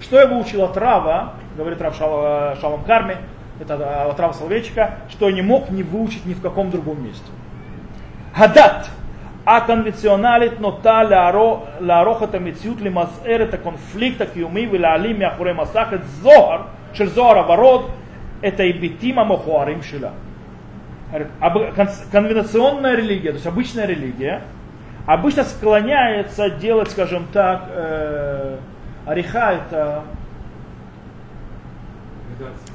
Что 0.00 0.18
я 0.18 0.26
выучил 0.26 0.64
от 0.64 0.76
Рава, 0.76 1.34
говорит 1.60 1.80
Рав 1.80 1.96
Шал, 1.96 2.56
Шалом 2.60 2.84
Карми, 2.84 3.16
это 3.60 3.74
э, 3.74 4.10
от 4.10 4.18
Рава 4.18 4.32
Соловейчика, 4.32 4.96
что 5.10 5.30
не 5.30 5.42
мог 5.42 5.70
не 5.70 5.82
выучить 5.82 6.24
ни 6.26 6.34
в 6.34 6.40
каком 6.40 6.70
другом 6.70 7.04
месте. 7.04 7.30
Хадат. 8.34 8.88
А 9.44 9.62
конвенционалит 9.62 10.60
нота 10.60 11.02
ларохата 11.80 12.38
мецют 12.38 12.80
ли 12.80 12.90
мазэр 12.90 13.42
это 13.42 13.56
конфликт 13.56 14.20
акиуми 14.20 14.66
вилали 14.66 15.14
мяхуре 15.14 15.54
масах 15.54 15.94
это 15.94 16.04
зохар, 16.22 16.66
шер 16.92 17.08
зохар 17.08 17.38
аварод, 17.38 17.90
это 18.42 18.64
и 18.64 18.72
битима 18.72 19.24
махуарим 19.24 19.82
шила. 19.82 20.12
Конвенционная 22.12 22.94
религия, 22.96 23.30
то 23.30 23.36
есть 23.36 23.46
обычная 23.46 23.86
религия, 23.86 24.42
обычно 25.06 25.44
склоняется 25.44 26.50
делать, 26.50 26.90
скажем 26.90 27.26
так, 27.32 27.64
э, 27.70 28.58
ариха 29.06 29.52
это 29.52 30.04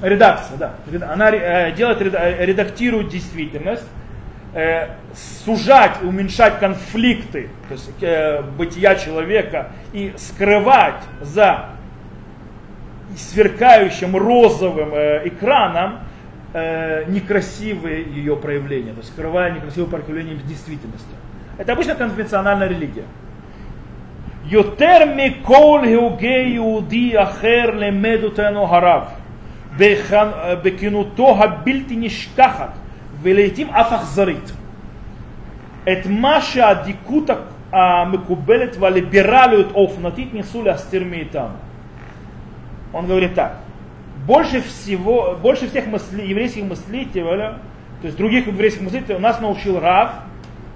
Редакция, 0.01 0.57
да. 0.57 0.73
Она 1.11 1.31
э, 1.31 1.71
делает, 1.73 2.01
э, 2.01 2.45
редактирует 2.45 3.09
действительность, 3.09 3.87
э, 4.53 4.89
сужать, 5.45 6.01
уменьшать 6.01 6.59
конфликты 6.59 7.49
то 7.67 7.73
есть, 7.73 8.47
бытия 8.57 8.95
человека 8.95 9.71
и 9.93 10.13
скрывать 10.17 11.01
за 11.21 11.69
сверкающим 13.15 14.15
розовым 14.15 14.89
экраном 15.25 15.99
некрасивые 17.07 18.03
ее 18.03 18.37
проявления, 18.37 18.91
то 18.91 18.99
есть 18.99 19.11
скрывая 19.11 19.51
некрасивые 19.51 19.89
проявления 19.89 20.35
действительности. 20.35 21.09
Это 21.57 21.73
обычно 21.73 21.95
конвенциональная 21.95 22.67
религия. 22.67 23.03
Йотер 24.45 25.15
ми 25.15 25.41
кол 25.43 25.83
геугей 25.83 26.57
иуди 26.57 27.13
ахер 27.15 27.75
лемедутену 27.75 28.67
гарав. 28.67 29.09
בכנותו 30.62 31.44
הבלתי 31.44 31.96
נשכחת 31.96 32.70
ולעיתים 33.22 33.70
אף 33.70 33.92
אכזרית 33.92 34.52
את 35.82 36.06
מה 36.06 36.40
שהאדיקות 36.40 37.30
המקובלת 37.72 38.76
והליברליות 38.76 39.66
האופנתית 39.70 40.34
ניסו 40.34 40.62
להסתיר 40.62 41.04
מאיתנו. 41.04 41.54
Он 42.92 43.06
говорит 43.06 43.34
так. 43.34 43.52
Больше 44.26 44.60
всего, 44.60 45.38
больше 45.40 45.68
всех 45.68 45.86
мысли, 45.86 46.22
еврейских 46.22 46.64
мыслителей, 46.64 47.54
то 48.00 48.06
есть 48.06 48.16
других 48.16 48.48
еврейских 48.48 48.82
мыслителей, 48.82 49.18
нас 49.18 49.40
научил 49.40 49.78
Рав 49.78 50.10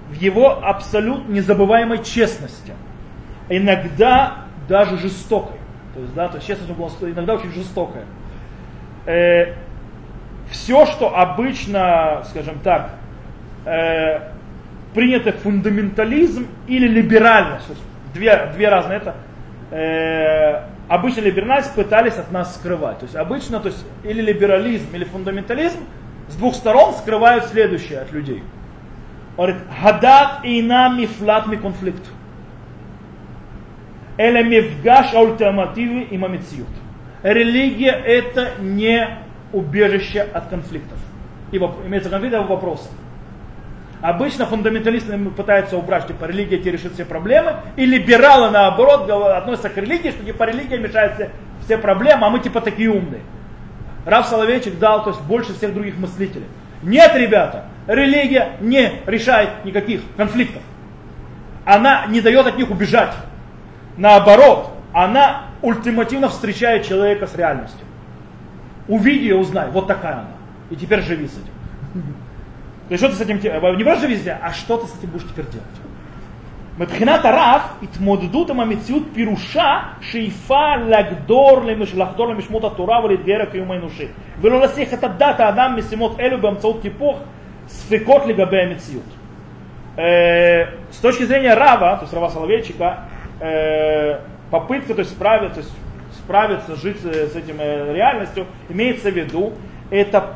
в 0.09 0.13
его 0.13 0.65
абсолютно 0.65 1.31
незабываемой 1.33 2.03
честности 2.03 2.73
иногда 3.49 4.45
даже 4.67 4.97
жестокой. 4.97 5.57
То 5.93 6.01
есть, 6.01 6.13
да, 6.13 6.27
то 6.27 6.35
есть 6.37 6.47
честность 6.47 6.71
была 6.71 6.89
иногда 7.01 7.35
очень 7.35 7.51
жестокая. 7.51 8.05
Э, 9.06 9.54
все, 10.50 10.86
что 10.86 11.16
обычно, 11.16 12.22
скажем 12.28 12.58
так, 12.62 12.90
э, 13.64 14.20
принято 14.94 15.32
фундаментализм 15.32 16.46
или 16.66 16.88
либеральность, 16.88 17.66
две, 18.12 18.50
две 18.54 18.68
разные 18.68 18.98
это, 18.98 19.14
э, 19.70 20.62
обычно 20.88 21.20
либеральность 21.20 21.74
пытались 21.74 22.16
от 22.16 22.32
нас 22.32 22.56
скрывать. 22.56 22.98
То 22.98 23.04
есть 23.04 23.16
обычно, 23.16 23.60
то 23.60 23.68
есть 23.68 23.84
или 24.02 24.20
либерализм, 24.20 24.94
или 24.94 25.04
фундаментализм 25.04 25.78
с 26.28 26.34
двух 26.34 26.54
сторон 26.54 26.94
скрывают 26.94 27.44
следующее 27.46 28.00
от 28.00 28.12
людей. 28.12 28.42
Он 29.36 29.46
говорит, 29.46 29.62
гадат 29.82 30.44
и 30.44 30.60
нами 30.62 31.06
флат 31.06 31.46
ми 31.46 31.56
конфликт. 31.56 32.02
Эля 34.18 34.42
мевгаш 34.42 35.14
ультимативы 35.14 36.02
и 36.02 36.18
мамициют. 36.18 36.68
Религия 37.22 37.90
это 37.90 38.52
не 38.60 39.18
убежище 39.52 40.22
от 40.22 40.48
конфликтов. 40.48 40.98
И 41.52 41.56
имеется 41.56 42.10
конфликт 42.10 42.34
а 42.34 42.42
вопросов. 42.42 42.90
Обычно 44.00 44.46
фундаменталисты 44.46 45.18
пытаются 45.30 45.76
убрать, 45.76 46.06
типа 46.06 46.24
религия 46.24 46.58
тебе 46.58 46.72
решит 46.72 46.94
все 46.94 47.04
проблемы, 47.04 47.56
и 47.76 47.84
либералы 47.84 48.48
наоборот 48.48 49.10
относятся 49.10 49.68
к 49.68 49.76
религии, 49.76 50.10
что 50.10 50.24
типа 50.24 50.44
религия 50.44 50.78
мешает 50.78 51.14
все, 51.14 51.30
все 51.64 51.76
проблемы, 51.76 52.26
а 52.26 52.30
мы 52.30 52.40
типа 52.40 52.62
такие 52.62 52.90
умные. 52.90 53.20
Рав 54.06 54.26
Соловейчик 54.26 54.78
дал 54.78 55.04
то 55.04 55.10
есть, 55.10 55.20
больше 55.22 55.52
всех 55.52 55.74
других 55.74 55.98
мыслителей. 55.98 56.46
Нет, 56.82 57.14
ребята, 57.14 57.66
религия 57.86 58.52
не 58.60 58.90
решает 59.04 59.64
никаких 59.66 60.00
конфликтов. 60.16 60.62
Она 61.66 62.06
не 62.06 62.22
дает 62.22 62.46
от 62.46 62.56
них 62.56 62.70
убежать. 62.70 63.12
Наоборот, 63.98 64.72
она 64.94 65.49
ультимативно 65.61 66.29
встречает 66.29 66.85
человека 66.85 67.27
с 67.27 67.35
реальностью. 67.35 67.85
Увиди 68.87 69.27
и 69.29 69.33
узнай, 69.33 69.69
вот 69.69 69.87
такая 69.87 70.13
она. 70.13 70.27
И 70.69 70.75
теперь 70.75 71.01
живи 71.01 71.27
с 71.27 71.33
этим. 71.33 72.03
То 72.87 72.93
есть 72.93 73.03
что 73.03 73.11
ты 73.11 73.17
с 73.17 73.21
этим, 73.21 73.37
не 73.77 73.83
просто 73.83 74.07
живи 74.07 74.17
с 74.17 74.21
этим, 74.21 74.37
а 74.41 74.51
что 74.53 74.77
ты 74.77 74.87
с 74.87 74.97
этим 74.97 75.09
будешь 75.09 75.27
теперь 75.27 75.45
делать? 75.45 75.79
מבחינת 76.77 77.25
הרב, 77.25 77.61
התמודדות 77.83 78.49
עם 78.49 78.59
המציאות 78.59 79.03
פירושה 79.13 79.79
שאיפה 80.01 80.75
לגדור, 80.75 81.61
לחדור 81.95 82.27
למשמעות 82.27 82.63
התורה 82.63 83.05
ולהתגייר 83.05 83.41
הקיום 83.41 83.71
האנושי, 83.71 84.07
ולא 84.41 84.59
להסיח 84.59 84.93
את 84.93 85.03
הדעת 85.03 85.39
האדם 85.39 85.75
משימות 85.77 86.19
אלו 86.19 86.41
באמצעות 86.41 86.81
טיפוח 86.81 87.17
ספקות 87.67 88.25
לגבי 88.25 88.61
המציאות. 88.61 89.03
С 90.91 90.97
точки 91.01 91.23
зрения 91.23 91.53
Рава, 91.53 91.95
то 91.95 92.01
есть 92.03 92.13
Рава 92.13 92.27
Соловейчика, 92.27 92.97
попытка 94.50 94.94
то 94.94 95.00
есть, 95.00 95.12
справиться, 95.12 95.54
то 95.54 95.60
есть, 95.60 95.72
справиться, 96.18 96.76
жить 96.76 97.00
с 97.00 97.36
этим 97.36 97.60
реальностью, 97.60 98.46
имеется 98.68 99.10
в 99.10 99.16
виду, 99.16 99.52
это 99.90 100.34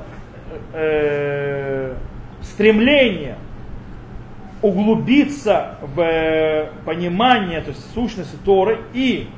э, 0.72 1.94
стремление 2.42 3.36
углубиться 4.62 5.76
в 5.82 6.00
э, 6.00 6.68
понимание, 6.84 7.60
то 7.60 7.70
есть 7.70 7.92
сущности 7.92 8.36
Торы 8.44 8.80
и 8.94 9.28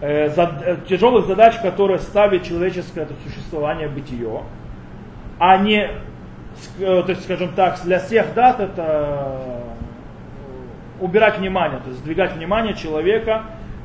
э, 0.00 0.30
зад, 0.30 0.62
э, 0.64 0.76
тяжелых 0.88 1.26
задач, 1.26 1.56
которые 1.58 1.98
ставит 1.98 2.44
человеческое 2.44 3.02
это 3.02 3.14
существование, 3.26 3.88
бытие, 3.88 4.40
а 5.38 5.58
не, 5.58 5.82
э, 5.82 5.90
то 6.78 7.06
есть, 7.08 7.24
скажем 7.24 7.50
так, 7.54 7.78
для 7.84 7.98
всех 8.00 8.32
дат 8.34 8.60
это 8.60 9.64
убирать 11.00 11.38
внимание, 11.38 11.80
то 11.80 11.88
есть 11.88 12.00
сдвигать 12.00 12.34
внимание 12.34 12.74
человека, 12.74 13.42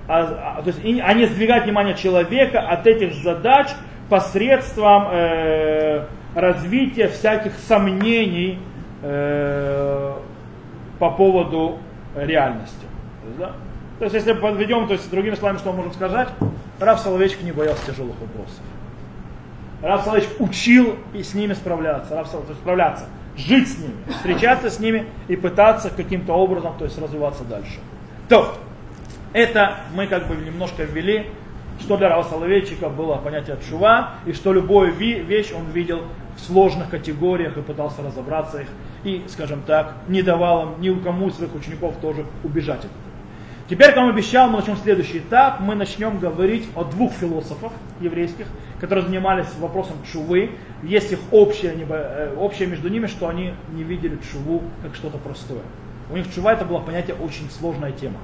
а, 0.09 0.57
а, 0.57 0.61
то 0.63 0.69
есть, 0.69 0.83
и, 0.83 0.99
а 0.99 1.13
не 1.13 1.27
внимание 1.27 1.93
человека 1.93 2.61
от 2.61 2.87
этих 2.87 3.13
задач 3.13 3.67
посредством 4.09 5.07
э, 5.11 6.05
развития 6.33 7.09
всяких 7.09 7.53
сомнений 7.67 8.57
э, 9.03 10.13
по 10.97 11.11
поводу 11.11 11.77
реальности. 12.15 12.87
То 13.21 13.27
есть, 13.27 13.39
да? 13.39 13.51
то 13.99 14.05
есть 14.05 14.15
если 14.15 14.33
подведем, 14.33 14.87
то 14.87 14.93
есть 14.93 15.11
другими 15.11 15.35
словами, 15.35 15.59
что 15.59 15.73
можем 15.73 15.93
сказать, 15.93 16.29
Раф 16.79 16.99
Соловейчик 17.01 17.43
не 17.43 17.51
боялся 17.51 17.85
тяжелых 17.85 18.19
вопросов. 18.19 18.61
Раф 19.83 20.01
Соловейчик 20.05 20.41
учил 20.41 20.95
и 21.13 21.21
с 21.21 21.35
ними 21.35 21.53
справляться, 21.53 22.15
Раф 22.15 22.29
Соловейчик, 22.29 22.57
справляться, 22.57 23.05
жить 23.37 23.71
с 23.71 23.77
ними, 23.77 23.93
встречаться 24.07 24.71
с 24.71 24.79
ними 24.79 25.05
и 25.27 25.35
пытаться 25.35 25.91
каким-то 25.91 26.33
образом, 26.33 26.73
то 26.79 26.85
есть 26.85 26.97
развиваться 26.97 27.43
дальше. 27.43 27.77
То, 28.27 28.55
это 29.33 29.77
мы 29.93 30.07
как 30.07 30.27
бы 30.27 30.35
немножко 30.35 30.83
ввели, 30.83 31.27
что 31.79 31.97
для 31.97 32.09
Рава 32.09 32.23
Соловейчика 32.23 32.89
было 32.89 33.15
понятие 33.15 33.57
чува, 33.69 34.15
и 34.25 34.33
что 34.33 34.53
любую 34.53 34.93
вещь 34.93 35.51
он 35.55 35.71
видел 35.71 36.03
в 36.35 36.41
сложных 36.41 36.89
категориях 36.89 37.57
и 37.57 37.61
пытался 37.61 38.01
разобраться 38.01 38.61
их 38.61 38.67
и, 39.03 39.23
скажем 39.27 39.61
так, 39.61 39.95
не 40.07 40.21
давал 40.21 40.63
им 40.63 40.81
ни 40.81 40.89
у 40.89 40.99
кому 40.99 41.29
из 41.29 41.35
своих 41.35 41.55
учеников 41.55 41.95
тоже 42.01 42.25
убежать 42.43 42.79
от 42.79 42.85
этого. 42.85 43.09
Теперь, 43.69 43.89
как 43.89 43.97
он 43.97 44.09
обещал, 44.09 44.49
мы 44.49 44.57
начнем 44.57 44.77
следующий 44.77 45.19
этап. 45.19 45.59
Мы 45.59 45.75
начнем 45.75 46.17
говорить 46.17 46.67
о 46.75 46.83
двух 46.83 47.13
философах 47.13 47.71
еврейских, 48.01 48.47
которые 48.79 49.05
занимались 49.05 49.45
вопросом 49.59 49.95
чувы. 50.11 50.51
Есть 50.81 51.11
их 51.11 51.19
общее, 51.29 51.75
э, 51.87 52.35
общее 52.35 52.67
между 52.67 52.89
ними, 52.89 53.05
что 53.05 53.27
они 53.27 53.53
не 53.71 53.83
видели 53.83 54.17
чуву 54.31 54.63
как 54.81 54.95
что-то 54.95 55.19
простое. 55.19 55.61
У 56.09 56.17
них 56.17 56.33
чува 56.33 56.53
это 56.53 56.65
было 56.65 56.79
понятие 56.79 57.15
очень 57.17 57.47
сложная 57.51 57.91
тема. 57.91 58.17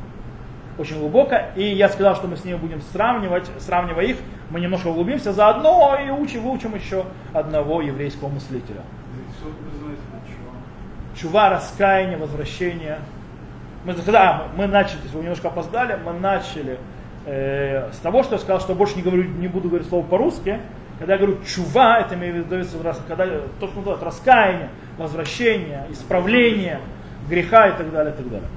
Очень 0.77 0.99
глубоко. 0.99 1.37
И 1.55 1.63
я 1.63 1.89
сказал, 1.89 2.15
что 2.15 2.27
мы 2.27 2.37
с 2.37 2.43
ними 2.43 2.57
будем 2.57 2.81
сравнивать, 2.81 3.49
сравнивая 3.59 4.05
их, 4.05 4.17
мы 4.49 4.59
немножко 4.59 4.87
углубимся 4.87 5.33
заодно 5.33 5.97
и 6.05 6.09
учим, 6.09 6.43
выучим 6.43 6.75
еще 6.75 7.05
одного 7.33 7.81
еврейского 7.81 8.29
мыслителя 8.29 8.81
чува, 11.19 11.49
раскаяние, 11.49 12.17
возвращение. 12.17 12.99
Мы, 13.85 13.93
когда 13.93 14.47
мы 14.55 14.67
начали, 14.67 14.99
вы 15.13 15.21
немножко 15.21 15.47
опоздали, 15.47 15.97
мы 16.03 16.13
начали 16.13 16.77
э, 17.25 17.91
с 17.91 17.97
того, 17.97 18.23
что 18.23 18.35
я 18.35 18.39
сказал, 18.39 18.59
что 18.59 18.75
больше 18.75 18.95
не, 18.95 19.01
говорю, 19.01 19.23
не 19.23 19.47
буду 19.47 19.69
говорить 19.69 19.87
слово 19.87 20.05
по-русски. 20.05 20.59
Когда 20.97 21.13
я 21.13 21.19
говорю 21.19 21.39
чува, 21.43 21.99
это 21.99 22.15
имеется 22.15 22.43
в 22.43 22.51
виду, 22.51 22.99
когда, 23.07 23.25
то, 23.59 23.67
что 23.67 23.77
называют 23.77 24.03
раскаяние, 24.03 24.69
возвращение, 24.97 25.85
исправление 25.89 26.79
греха 27.29 27.67
и 27.67 27.77
так 27.77 27.91
далее, 27.91 28.13
и 28.13 28.17
так 28.17 28.29
далее. 28.29 28.47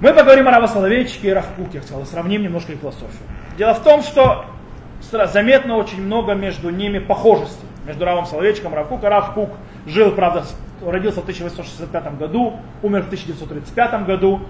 Мы 0.00 0.14
поговорим 0.14 0.48
о 0.48 0.50
Рава 0.50 0.66
Соловейчике 0.66 1.28
и 1.28 1.32
Равкуке, 1.32 1.78
я 1.78 1.82
сказал, 1.82 2.06
сравним 2.06 2.42
немножко 2.42 2.72
их 2.72 2.80
философию. 2.80 3.20
Дело 3.58 3.74
в 3.74 3.82
том, 3.82 4.02
что 4.02 4.46
заметно 5.02 5.76
очень 5.76 6.02
много 6.02 6.32
между 6.32 6.70
ними 6.70 6.98
похожести. 6.98 7.66
Между 7.86 8.06
Равом 8.06 8.24
Соловейчиком 8.24 8.72
и 8.72 8.76
Равкук. 8.76 9.02
Равкук 9.02 9.50
жил, 9.84 10.12
правда, 10.12 10.44
родился 10.82 11.20
в 11.20 11.24
1865 11.24 12.16
году, 12.16 12.60
умер 12.82 13.02
в 13.02 13.06
1935 13.06 14.06
году. 14.06 14.40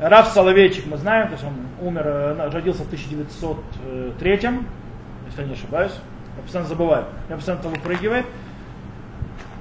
Раф 0.00 0.28
Соловейчик 0.28 0.86
мы 0.86 0.96
знаем, 0.96 1.26
то 1.28 1.32
есть 1.34 1.44
он 1.44 1.86
умер, 1.86 2.02
э, 2.06 2.50
родился 2.50 2.82
в 2.82 2.86
1903, 2.86 4.30
если 4.32 5.42
я 5.42 5.46
не 5.46 5.52
ошибаюсь. 5.52 5.92
Я 6.36 6.42
постоянно 6.42 6.68
забываю, 6.68 7.04
я 7.28 7.36
постоянно 7.36 7.60
это 7.60 7.68
выпрыгивает. 7.68 8.24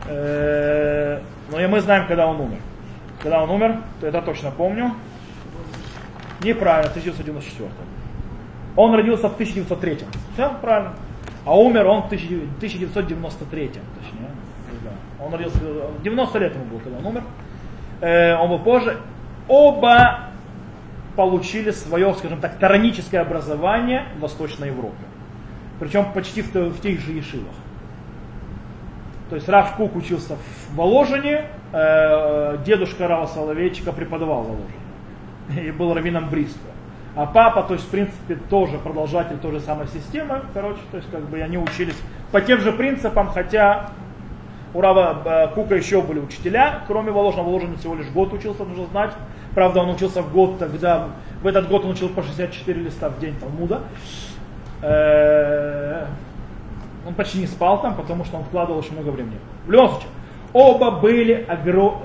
Э, 0.08 1.20
но 1.52 1.68
мы 1.68 1.82
знаем, 1.82 2.08
когда 2.08 2.26
он 2.26 2.40
умер. 2.40 2.60
Когда 3.22 3.44
он 3.44 3.50
умер, 3.50 3.78
то 4.00 4.08
это 4.08 4.22
точно 4.22 4.52
помню. 4.52 4.94
Неправильно, 6.46 6.90
в 6.90 6.92
1994. 6.92 7.70
Он 8.76 8.94
родился 8.94 9.30
в 9.30 9.34
1903. 9.34 10.00
Все 10.34 10.52
правильно. 10.62 10.94
А 11.44 11.58
умер 11.60 11.88
он 11.88 12.04
в 12.04 12.06
1993. 12.06 13.68
Точнее. 13.68 13.82
Он 15.20 15.34
родился, 15.34 15.60
90 16.04 16.40
лет 16.40 16.54
ему 16.54 16.66
было, 16.66 16.80
когда 16.80 16.98
он 17.00 17.06
умер. 17.08 17.24
Э, 18.02 18.36
он 18.36 18.50
был 18.50 18.60
позже. 18.60 18.98
Оба 19.48 20.20
получили 21.16 21.72
свое, 21.72 22.14
скажем 22.14 22.40
так, 22.40 22.60
тараническое 22.60 23.22
образование 23.22 24.04
в 24.18 24.20
Восточной 24.20 24.68
Европе. 24.68 25.04
Причем 25.80 26.12
почти 26.14 26.44
в, 26.44 26.54
в 26.54 26.80
тех 26.82 27.00
же 27.00 27.12
ешивах. 27.12 27.56
То 29.30 29.36
есть 29.36 29.50
Раф 29.50 29.76
Кук 29.78 29.96
учился 29.96 30.36
в 30.36 30.76
Воложине, 30.76 31.46
э, 31.74 32.58
дедушка 32.64 33.08
Рава 33.08 33.26
Соловейчика 33.26 33.92
преподавал 33.92 34.44
в 34.44 34.48
Воложине 34.50 34.85
и 35.58 35.72
был 35.72 35.94
раввином 35.94 36.30
Бриска. 36.30 36.60
А 37.16 37.26
папа, 37.26 37.64
то 37.64 37.74
есть, 37.74 37.86
в 37.86 37.90
принципе, 37.90 38.36
тоже 38.50 38.78
продолжатель 38.78 39.38
той 39.38 39.54
же 39.54 39.60
самой 39.62 39.88
системы, 39.88 40.42
короче, 40.54 40.80
то 40.92 40.98
есть, 40.98 41.10
как 41.10 41.22
бы 41.30 41.42
они 41.42 41.58
учились 41.58 41.96
по 42.32 42.42
тем 42.42 42.60
же 42.60 42.74
принципам, 42.74 43.30
хотя 43.30 43.92
у 44.74 44.82
Рава 44.82 45.22
э, 45.24 45.48
Кука 45.56 45.76
еще 45.76 46.02
были 46.02 46.20
учителя, 46.20 46.82
кроме 46.88 47.12
Воложина. 47.12 47.44
Воложин 47.44 47.78
всего 47.78 47.96
лишь 47.96 48.08
год 48.08 48.34
учился, 48.34 48.66
нужно 48.66 48.88
знать. 48.88 49.12
Правда, 49.54 49.80
он 49.80 49.92
учился 49.92 50.22
в 50.22 50.34
год, 50.34 50.60
тогда 50.60 51.08
в 51.42 51.48
этот 51.48 51.70
год 51.70 51.86
он 51.86 51.92
учил 51.92 52.10
по 52.10 52.22
64 52.22 52.82
листа 52.82 53.08
в 53.08 53.18
день 53.20 53.36
Талмуда. 53.40 53.84
Э, 54.82 56.08
он 57.08 57.14
почти 57.14 57.40
не 57.40 57.48
спал 57.48 57.82
там, 57.82 57.96
потому 57.96 58.26
что 58.26 58.36
он 58.36 58.44
вкладывал 58.44 58.80
очень 58.80 58.94
много 58.94 59.12
времени. 59.12 59.38
В 59.66 59.72
любом 59.72 59.92
случае, 59.92 60.10
оба 60.52 60.92
были, 60.92 61.48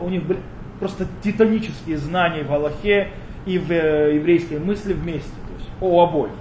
у 0.01 0.09
них 0.09 0.23
были 0.23 0.39
просто 0.79 1.07
титанические 1.23 1.99
знания 1.99 2.45
в 2.45 2.53
Аллахе 2.53 3.09
и 3.47 3.59
в 3.59 3.71
э, 3.71 4.15
еврейской 4.15 4.59
мысли 4.59 4.93
вместе, 4.93 5.31
то 5.31 5.55
есть 5.59 5.71
у 5.81 6.01
обоих. 6.01 6.33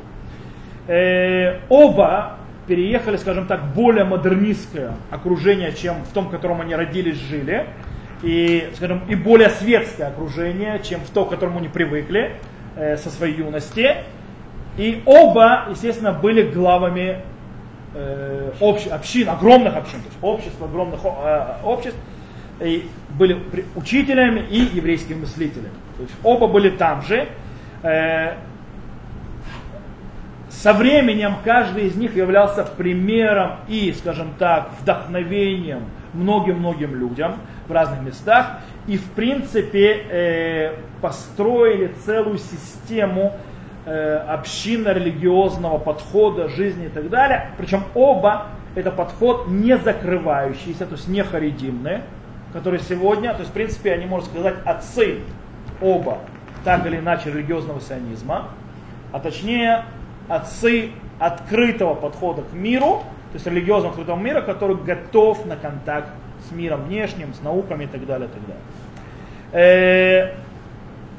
Оба 1.69 2.39
переехали, 2.69 3.17
скажем 3.17 3.47
так, 3.47 3.73
более 3.73 4.05
модернистское 4.05 4.93
окружение, 5.09 5.73
чем 5.73 6.03
в 6.03 6.13
том, 6.13 6.27
в 6.27 6.29
котором 6.29 6.61
они 6.61 6.75
родились, 6.75 7.17
жили, 7.17 7.65
и, 8.21 8.69
скажем, 8.75 9.01
и 9.09 9.15
более 9.15 9.49
светское 9.49 10.07
окружение, 10.07 10.79
чем 10.83 11.01
в 11.01 11.09
то, 11.09 11.25
к 11.25 11.29
которому 11.29 11.59
они 11.59 11.67
привыкли 11.67 12.35
э, 12.75 12.97
со 12.97 13.09
своей 13.09 13.37
юности. 13.37 13.97
И 14.77 15.01
оба, 15.05 15.65
естественно, 15.69 16.11
были 16.11 16.43
главами 16.43 17.23
э, 17.95 18.51
общ, 18.59 18.87
общин, 18.87 19.29
огромных 19.29 19.75
общин, 19.75 19.99
то 20.01 20.07
есть 20.07 20.17
обществ, 20.21 20.61
огромных 20.61 20.99
э, 21.03 21.55
обществ, 21.63 21.97
и 22.61 22.87
были 23.17 23.41
учителями 23.75 24.45
и 24.49 24.59
еврейскими 24.75 25.21
мыслителями. 25.21 25.73
То 25.99 26.03
есть 26.03 26.15
оба 26.23 26.47
были 26.47 26.69
там 26.69 27.01
же. 27.01 27.27
Э, 27.83 28.35
со 30.49 30.71
временем 30.71 31.35
каждый 31.43 31.87
из 31.87 31.97
них 31.97 32.15
являлся 32.15 32.63
примером 32.63 33.57
и, 33.67 33.93
скажем 33.97 34.29
так, 34.39 34.69
вдохновением 34.79 35.83
многим-многим 36.13 36.95
людям 36.95 37.35
в 37.67 37.73
разных 37.73 38.01
местах. 38.01 38.59
И, 38.87 38.97
в 38.97 39.11
принципе, 39.11 40.05
э, 40.09 40.73
построили 41.01 41.87
целую 42.05 42.37
систему 42.37 43.33
э, 43.85 44.15
общинно-религиозного 44.25 45.79
подхода, 45.79 46.47
жизни 46.47 46.85
и 46.85 46.89
так 46.89 47.09
далее. 47.09 47.51
Причем 47.57 47.83
оба 47.93 48.47
это 48.73 48.89
подход 48.89 49.49
не 49.49 49.77
закрывающийся, 49.77 50.85
то 50.85 50.95
есть 50.95 51.09
не 51.09 51.23
харидимные, 51.23 52.03
которые 52.53 52.79
сегодня, 52.79 53.33
то 53.33 53.39
есть, 53.39 53.49
в 53.49 53.53
принципе, 53.53 53.91
они, 53.91 54.05
можно 54.05 54.29
сказать, 54.29 54.55
отцы 54.63 55.19
оба 55.81 56.19
так 56.63 56.85
или 56.85 56.97
иначе 56.97 57.31
религиозного 57.31 57.81
сионизма, 57.81 58.49
а 59.11 59.19
точнее 59.19 59.85
отцы 60.27 60.91
открытого 61.19 61.95
подхода 61.95 62.43
к 62.43 62.53
миру 62.53 63.03
то 63.31 63.35
есть 63.35 63.45
религиозного 63.45 63.91
открытого 63.91 64.17
мира, 64.17 64.41
который 64.41 64.75
готов 64.75 65.45
на 65.45 65.55
контакт 65.55 66.09
с 66.47 66.51
миром 66.51 66.85
внешним, 66.85 67.33
с 67.33 67.41
науками 67.41 67.83
и 67.83 67.87
так 67.87 68.05
далее. 68.05 68.27
И 68.27 68.31
так 68.31 68.41
далее. 68.47 70.33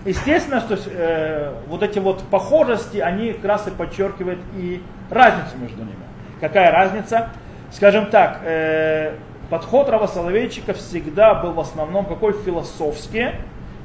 Э, 0.04 0.08
естественно, 0.08 0.60
что 0.60 0.76
э, 0.86 1.52
вот 1.68 1.84
эти 1.84 2.00
вот 2.00 2.22
похожести, 2.24 2.98
они 2.98 3.32
как 3.32 3.44
раз 3.44 3.68
и 3.68 3.70
подчеркивают 3.70 4.40
и 4.56 4.82
разницу 5.08 5.56
между 5.58 5.78
ними. 5.82 6.02
Какая 6.40 6.72
разница? 6.72 7.28
Скажем 7.70 8.06
так, 8.06 8.40
э, 8.42 9.12
подход 9.48 9.88
Рава 9.88 10.08
Соловейчика 10.08 10.72
всегда 10.72 11.34
был 11.34 11.52
в 11.52 11.60
основном 11.60 12.06
какой 12.06 12.32
философский 12.32 13.28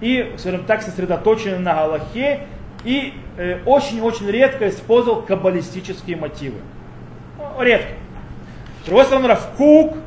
и, 0.02 0.34
скажем 0.38 0.66
так, 0.66 0.82
сосредоточен 0.82 1.64
на 1.64 1.74
Галахе 1.74 2.42
и 2.84 3.14
э, 3.38 3.60
очень-очень 3.66 4.30
редко 4.30 4.70
использовал 4.70 5.22
каббалистические 5.22 6.18
мотивы. 6.18 6.58
Ну, 7.38 7.62
редко. 7.62 7.94
С 8.84 8.86
другой 8.86 9.06
стороны, 9.06 9.28
Равкук 9.28 9.98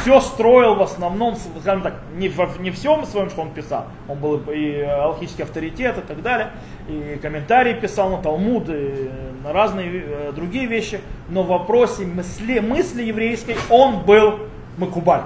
все 0.00 0.20
строил 0.20 0.76
в 0.76 0.82
основном, 0.82 1.36
скажем 1.60 1.82
так, 1.82 1.94
не, 2.14 2.28
в, 2.28 2.60
не 2.60 2.70
всем 2.70 3.04
своем, 3.04 3.28
что 3.28 3.42
он 3.42 3.50
писал. 3.50 3.86
Он 4.08 4.18
был 4.18 4.40
и 4.50 4.80
алхимический 4.80 5.44
авторитет 5.44 5.98
и 5.98 6.00
так 6.00 6.22
далее, 6.22 6.50
и 6.88 7.18
комментарии 7.20 7.74
писал 7.74 8.10
на 8.10 8.22
Талмуд, 8.22 8.68
и 8.68 9.10
на 9.44 9.52
разные 9.52 10.04
э, 10.06 10.32
другие 10.34 10.66
вещи. 10.66 11.00
Но 11.28 11.42
в 11.42 11.48
вопросе 11.48 12.04
мысли, 12.04 12.60
мысли 12.60 13.02
еврейской 13.02 13.56
он 13.68 14.00
был 14.04 14.38
Макубаль. 14.78 15.22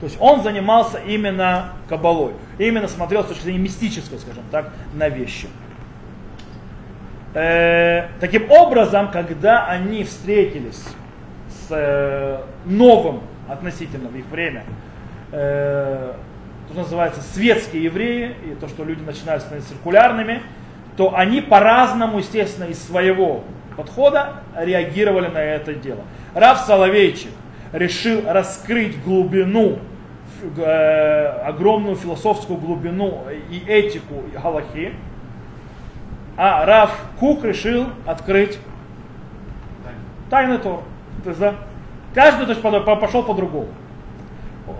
То 0.00 0.06
есть 0.06 0.16
он 0.20 0.42
занимался 0.42 0.98
именно 0.98 1.72
кабалой, 1.88 2.32
именно 2.58 2.88
смотрел 2.88 3.24
с 3.24 3.28
точки 3.28 3.42
зрения 3.44 3.60
мистической, 3.60 4.18
скажем 4.18 4.42
так, 4.50 4.70
на 4.94 5.08
вещи. 5.08 5.48
Э, 7.34 8.08
таким 8.20 8.50
образом, 8.50 9.10
когда 9.10 9.66
они 9.66 10.04
встретились 10.04 10.84
с 11.48 11.68
э, 11.70 12.40
новым 12.64 13.22
относительно 13.48 14.08
в 14.08 14.16
их 14.16 14.26
время, 14.26 14.64
э, 15.32 16.14
то, 16.68 16.72
что 16.72 16.82
называется 16.82 17.20
светские 17.22 17.84
евреи, 17.84 18.34
и 18.44 18.54
то, 18.54 18.68
что 18.68 18.84
люди 18.84 19.02
начинают 19.02 19.42
становиться 19.42 19.70
циркулярными, 19.70 20.42
то 20.96 21.14
они 21.16 21.40
по-разному, 21.40 22.18
естественно, 22.18 22.66
из 22.66 22.82
своего 22.82 23.42
подхода 23.76 24.36
реагировали 24.56 25.26
на 25.26 25.38
это 25.42 25.74
дело. 25.74 26.02
Рав 26.34 26.60
Соловейчик 26.60 27.30
решил 27.74 28.22
раскрыть 28.26 29.02
глубину, 29.02 29.78
э, 30.56 31.26
огромную 31.44 31.96
философскую 31.96 32.56
глубину 32.56 33.22
и 33.50 33.58
этику 33.66 34.22
Галахи, 34.32 34.94
а 36.36 36.64
Рав 36.64 36.96
Кук 37.18 37.44
решил 37.44 37.86
открыть 38.06 38.58
тайны 40.30 40.58
Тор. 40.58 40.82
То 41.24 41.30
есть, 41.30 41.40
да, 41.40 41.54
каждый 42.14 42.46
то 42.46 42.52
есть, 42.52 42.62
пошел 43.00 43.24
по-другому. 43.24 43.68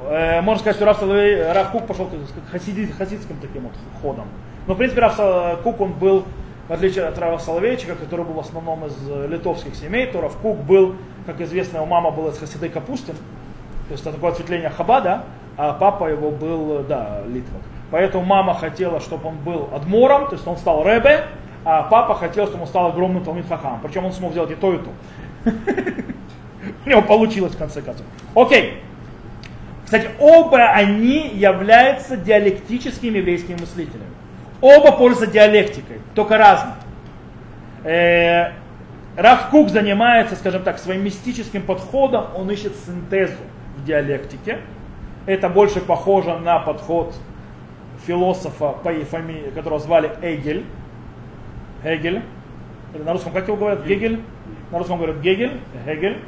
Э, 0.07 0.41
можно 0.41 0.61
сказать, 0.61 0.77
что 0.77 0.85
Рав, 0.85 0.99
Соловей, 0.99 1.53
Рав 1.53 1.73
Кук 1.73 1.89
пошел 1.89 2.09
хасиди, 2.53 2.87
хасидским 2.87 3.39
таким 3.41 3.65
вот 3.65 3.73
ходом. 4.01 4.27
Но, 4.69 4.75
в 4.75 4.79
принципе, 4.79 5.01
Рав 5.01 5.63
Кук, 5.63 5.81
он 5.81 5.95
был, 5.95 6.25
в 6.69 6.73
отличие 6.73 7.07
от 7.07 7.19
Рава 7.19 7.39
Соловейчика, 7.39 7.97
который 7.97 8.25
был 8.25 8.35
в 8.35 8.41
основном 8.41 8.87
из 8.87 8.97
литовских 9.29 9.75
семей, 9.75 10.07
то 10.07 10.21
Рав 10.21 10.37
Кук 10.37 10.59
был, 10.59 10.95
как 11.27 11.41
известно, 11.41 11.79
его 11.79 11.87
мама 11.87 12.11
была 12.11 12.31
из 12.31 12.39
Хасиды 12.39 12.69
Капустин, 12.69 13.15
то 13.15 13.93
есть 13.93 14.03
это 14.03 14.13
такое 14.13 14.33
ответвление 14.33 14.71
Хабада, 14.71 15.25
а 15.57 15.73
папа 15.73 16.07
его 16.07 16.31
был, 16.31 16.85
да, 16.89 17.23
Литвак. 17.27 17.63
Поэтому 17.91 18.25
мама 18.25 18.55
хотела, 18.55 19.01
чтобы 19.01 19.29
он 19.29 19.37
был 19.37 19.69
адмором, 19.73 20.27
то 20.27 20.35
есть 20.35 20.47
он 20.47 20.57
стал 20.57 20.83
рэбе, 20.83 21.27
а 21.65 21.83
папа 21.85 22.15
хотел, 22.15 22.47
чтобы 22.47 22.63
он 22.63 22.69
стал 22.69 22.87
огромным 22.87 23.25
Талмит 23.25 23.47
Хахам. 23.49 23.81
Причем 23.83 24.05
он 24.05 24.13
смог 24.13 24.33
сделать 24.33 24.51
и 24.51 24.55
то, 24.55 24.75
и 24.75 24.79
то. 24.79 24.91
У 26.87 26.89
него 26.89 27.03
получилось 27.03 27.53
в 27.53 27.59
конце 27.59 27.83
концов. 27.83 28.07
Окей. 28.35 28.83
Кстати, 29.85 30.09
оба 30.19 30.71
они 30.73 31.29
являются 31.29 32.17
диалектическими 32.17 33.19
еврейскими 33.19 33.61
мыслителями. 33.61 34.11
Оба 34.61 34.93
пользуются 34.93 35.31
диалектикой, 35.31 36.01
только 36.15 36.39
разные. 36.39 36.75
Э, 39.17 39.23
Раф 39.23 39.51
Кук 39.51 39.69
занимается, 39.71 40.37
скажем 40.37 40.63
так, 40.63 40.79
своим 40.79 41.05
мистическим 41.05 41.63
подходом, 41.63 42.27
он 42.37 42.51
ищет 42.51 42.73
синтезу 42.87 43.35
в 43.77 43.85
диалектике. 43.85 44.59
Это 45.27 45.49
больше 45.49 45.81
похоже 45.81 46.39
на 46.39 46.59
подход 46.59 47.15
философа, 48.07 48.71
по 48.83 48.93
фамилии, 48.93 49.51
которого 49.51 49.81
звали 49.81 50.11
Эгель. 50.23 50.65
Или 51.85 52.23
на 53.03 53.13
русском 53.13 53.33
как 53.33 53.49
его 53.49 53.57
говорят? 53.57 53.85
Гегель. 53.85 54.21
На 54.71 54.79
русском 54.79 54.99
говорят 54.99 55.21
Гегель, 55.21 55.61
Хегель. 55.85 56.19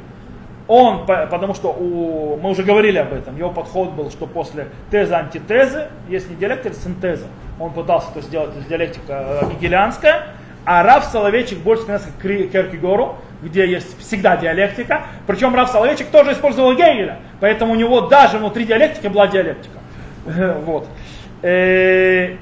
Он, 0.67 1.05
потому 1.05 1.53
что 1.53 1.69
у, 1.69 2.37
мы 2.41 2.49
уже 2.49 2.63
говорили 2.63 2.97
об 2.97 3.13
этом, 3.13 3.37
его 3.37 3.49
подход 3.49 3.93
был, 3.93 4.11
что 4.11 4.27
после 4.27 4.67
тезы 4.91 5.13
антитезы 5.13 5.87
есть 6.09 6.29
не 6.29 6.35
диалектика, 6.35 6.71
а 6.71 6.73
синтеза. 6.73 7.27
Он 7.57 7.71
пытался 7.71 8.09
это 8.11 8.21
сделать 8.21 8.55
из 8.57 8.65
диалектика 8.65 9.41
э, 9.43 9.53
гегелианская, 9.53 10.27
а 10.67 10.83
Раф 10.83 11.05
Соловейчик 11.05 11.59
больше 11.59 11.83
склоняется 11.83 12.11
к 12.11 12.21
Керкегору, 12.21 13.15
где 13.41 13.65
есть 13.65 13.97
всегда 14.01 14.35
диалектика. 14.35 15.03
Причем 15.25 15.55
Раф 15.55 15.69
Соловейчик 15.69 16.07
тоже 16.07 16.33
использовал 16.33 16.73
Гегеля, 16.73 17.19
поэтому 17.39 17.71
у 17.71 17.75
него 17.75 18.01
даже 18.01 18.37
внутри 18.37 18.65
диалектики 18.65 19.07
была 19.07 19.27
диалектика. 19.27 19.77
Вот. 20.65 20.89
Э, 21.41 22.35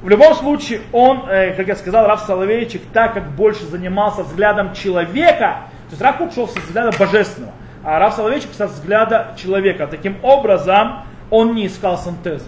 в 0.00 0.08
любом 0.08 0.34
случае, 0.36 0.82
он, 0.92 1.28
э, 1.28 1.54
как 1.54 1.66
я 1.66 1.74
сказал, 1.74 2.06
Раф 2.06 2.20
Соловейчик, 2.20 2.82
так 2.92 3.14
как 3.14 3.32
больше 3.32 3.64
занимался 3.64 4.22
взглядом 4.22 4.72
человека, 4.72 5.62
то 5.88 5.90
есть 5.90 6.00
Раф 6.00 6.18
Кук 6.18 6.34
шел 6.34 6.46
со 6.46 6.60
взгляда 6.60 6.96
божественного, 6.96 7.52
а 7.82 7.98
Раф 7.98 8.14
Соловейчик 8.14 8.50
со 8.56 8.68
взгляда 8.68 9.34
человека. 9.36 9.88
Таким 9.88 10.18
образом, 10.22 11.02
он 11.30 11.56
не 11.56 11.66
искал 11.66 11.98
синтеза. 11.98 12.46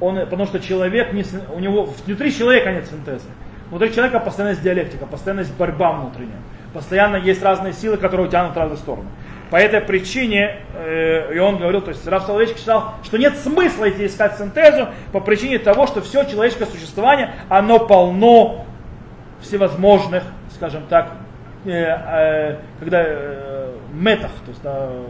Он, 0.00 0.16
потому 0.16 0.44
что 0.44 0.60
человек, 0.60 1.14
не, 1.14 1.24
у 1.54 1.60
него 1.60 1.88
внутри 2.04 2.30
человека 2.30 2.72
нет 2.72 2.86
синтеза. 2.86 3.24
Внутри 3.70 3.94
человека 3.94 4.20
постоянно 4.20 4.50
есть 4.50 4.62
диалектика, 4.62 5.06
постоянно 5.06 5.40
есть 5.40 5.54
борьба 5.54 5.92
внутренняя. 5.92 6.38
Постоянно 6.74 7.16
есть 7.16 7.42
разные 7.42 7.72
силы, 7.72 7.96
которые 7.96 8.28
тянут 8.28 8.54
в 8.54 8.56
разные 8.56 8.78
стороны. 8.78 9.08
По 9.50 9.56
этой 9.56 9.80
причине, 9.80 10.58
э, 10.74 11.34
и 11.34 11.38
он 11.38 11.56
говорил, 11.58 11.80
то 11.80 11.90
есть 11.90 12.06
Раф 12.06 12.24
Соловейчик 12.24 12.58
считал, 12.58 12.94
что 13.02 13.16
нет 13.16 13.36
смысла 13.36 13.90
идти 13.90 14.06
искать 14.06 14.38
синтезу 14.38 14.88
по 15.12 15.20
причине 15.20 15.58
того, 15.58 15.86
что 15.86 16.00
все 16.00 16.24
человеческое 16.24 16.66
существование, 16.66 17.32
оно 17.48 17.80
полно 17.80 18.64
всевозможных, 19.40 20.22
скажем 20.54 20.84
так, 20.88 21.12
э, 21.64 21.70
э, 21.70 22.56
когда 22.78 23.02
э, 23.04 23.72
метах, 23.92 24.30
то 24.44 24.50
есть 24.50 24.60
э, 24.62 25.04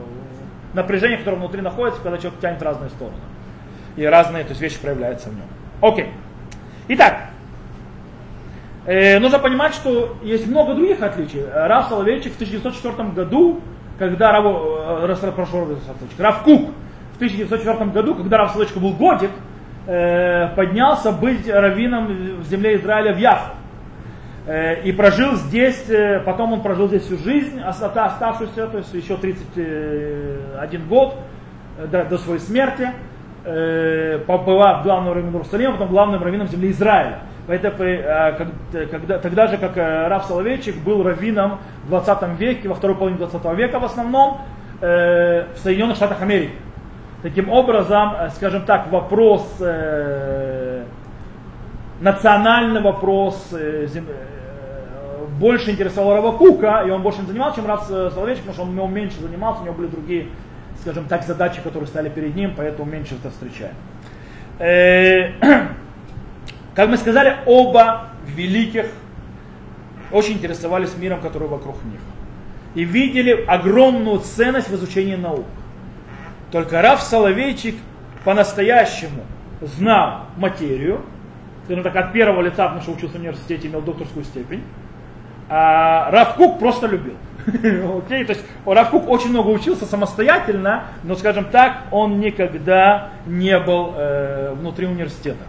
напряжение, 0.72 1.18
которое 1.18 1.36
внутри 1.36 1.60
находится, 1.60 2.00
когда 2.00 2.18
человек 2.18 2.40
тянет 2.40 2.60
в 2.60 2.64
разные 2.64 2.90
стороны. 2.90 3.16
И 3.96 4.04
разные 4.04 4.44
то 4.44 4.50
есть, 4.50 4.60
вещи 4.60 4.80
проявляются 4.80 5.28
в 5.28 5.34
нем. 5.34 5.46
Окей. 5.82 6.10
Итак, 6.88 7.29
э, 8.86 9.18
нужно 9.18 9.38
понимать, 9.38 9.74
что 9.74 10.16
есть 10.22 10.46
много 10.46 10.74
других 10.74 11.02
отличий. 11.02 11.44
Раф 11.52 11.88
Соловейчик 11.88 12.32
в 12.32 12.36
1904 12.36 13.10
году 13.10 13.60
когда 14.00 14.32
Рав, 14.32 14.46
э, 14.46 15.32
прошу, 15.32 15.76
Кук 16.42 16.70
в 17.12 17.16
1904 17.16 17.90
году, 17.90 18.14
когда 18.14 18.38
Рав 18.38 18.52
Солочка 18.52 18.80
был 18.80 18.94
годик, 18.94 19.30
э, 19.86 20.48
поднялся 20.56 21.12
быть 21.12 21.46
раввином 21.46 22.40
в 22.40 22.44
земле 22.46 22.76
Израиля 22.76 23.12
в 23.12 23.18
Яфу. 23.18 23.50
Э, 24.46 24.80
и 24.82 24.92
прожил 24.92 25.34
здесь, 25.34 25.84
потом 26.24 26.54
он 26.54 26.62
прожил 26.62 26.88
здесь 26.88 27.02
всю 27.02 27.18
жизнь, 27.18 27.60
оставшуюся, 27.60 28.68
то 28.68 28.78
есть 28.78 28.94
еще 28.94 29.18
31 29.18 30.88
год 30.88 31.16
до, 31.92 32.04
до 32.04 32.16
своей 32.16 32.40
смерти, 32.40 32.90
побывав 33.44 34.82
главным 34.82 35.12
раввином 35.12 35.34
Иерусалима, 35.34 35.72
потом 35.72 35.88
главным 35.88 36.22
раввином 36.22 36.48
земли 36.48 36.70
Израиля. 36.70 37.18
Это, 37.50 37.70
когда, 38.90 39.18
тогда 39.18 39.46
же, 39.48 39.58
как 39.58 39.76
Раф 39.76 40.26
Соловейчик 40.26 40.76
был 40.76 41.02
раввином 41.02 41.58
в 41.84 41.88
20 41.88 42.38
веке, 42.38 42.68
во 42.68 42.74
второй 42.74 42.96
половине 42.96 43.18
20 43.18 43.44
века 43.56 43.78
в 43.80 43.84
основном, 43.84 44.42
э, 44.80 45.46
в 45.54 45.58
Соединенных 45.58 45.96
Штатах 45.96 46.22
Америки. 46.22 46.52
Таким 47.22 47.50
образом, 47.50 48.14
э, 48.18 48.30
скажем 48.30 48.62
так, 48.62 48.90
вопрос, 48.90 49.56
э, 49.60 50.84
национальный 52.00 52.80
вопрос 52.80 53.48
э, 53.52 53.86
э, 53.94 54.00
больше 55.38 55.70
интересовал 55.70 56.14
Рава 56.14 56.32
Кука, 56.32 56.84
и 56.86 56.90
он 56.90 57.02
больше 57.02 57.20
не 57.20 57.26
занимался, 57.26 57.56
чем 57.56 57.66
Раф 57.66 57.84
Соловейчик, 57.84 58.44
потому 58.44 58.54
что 58.54 58.84
он 58.84 58.94
меньше 58.94 59.20
занимался, 59.20 59.62
у 59.62 59.64
него 59.64 59.74
были 59.74 59.88
другие, 59.88 60.28
скажем 60.80 61.04
так, 61.04 61.24
задачи, 61.24 61.60
которые 61.60 61.88
стали 61.88 62.08
перед 62.08 62.34
ним, 62.34 62.54
поэтому 62.56 62.90
меньше 62.90 63.16
это 63.16 63.30
встречаем. 63.30 63.74
Как 66.74 66.88
мы 66.88 66.96
сказали, 66.96 67.38
оба 67.46 68.10
великих 68.26 68.86
очень 70.12 70.34
интересовались 70.34 70.96
миром, 70.96 71.20
который 71.20 71.48
вокруг 71.48 71.76
них. 71.84 72.00
И 72.74 72.84
видели 72.84 73.44
огромную 73.46 74.20
ценность 74.20 74.68
в 74.68 74.74
изучении 74.74 75.16
наук. 75.16 75.46
Только 76.50 76.82
Раф 76.82 77.02
Соловейчик 77.02 77.76
по-настоящему 78.24 79.22
знал 79.60 80.26
материю, 80.36 81.02
скажем 81.64 81.84
так, 81.84 81.96
от 81.96 82.12
первого 82.12 82.42
лица, 82.42 82.64
потому 82.64 82.82
что 82.82 82.92
учился 82.92 83.16
в 83.16 83.20
университете, 83.20 83.68
имел 83.68 83.82
докторскую 83.82 84.24
степень. 84.24 84.62
А 85.48 86.10
Раф 86.10 86.34
Кук 86.34 86.58
просто 86.58 86.86
любил. 86.86 87.14
Окей, 87.98 88.24
то 88.24 88.32
есть 88.32 88.44
Равкук 88.66 89.08
очень 89.08 89.30
много 89.30 89.48
учился 89.48 89.86
самостоятельно, 89.86 90.84
но, 91.02 91.14
скажем 91.14 91.46
так, 91.46 91.84
он 91.90 92.20
никогда 92.20 93.10
не 93.26 93.58
был 93.58 93.94
э, 93.96 94.54
внутри 94.54 94.86
университета. 94.86 95.44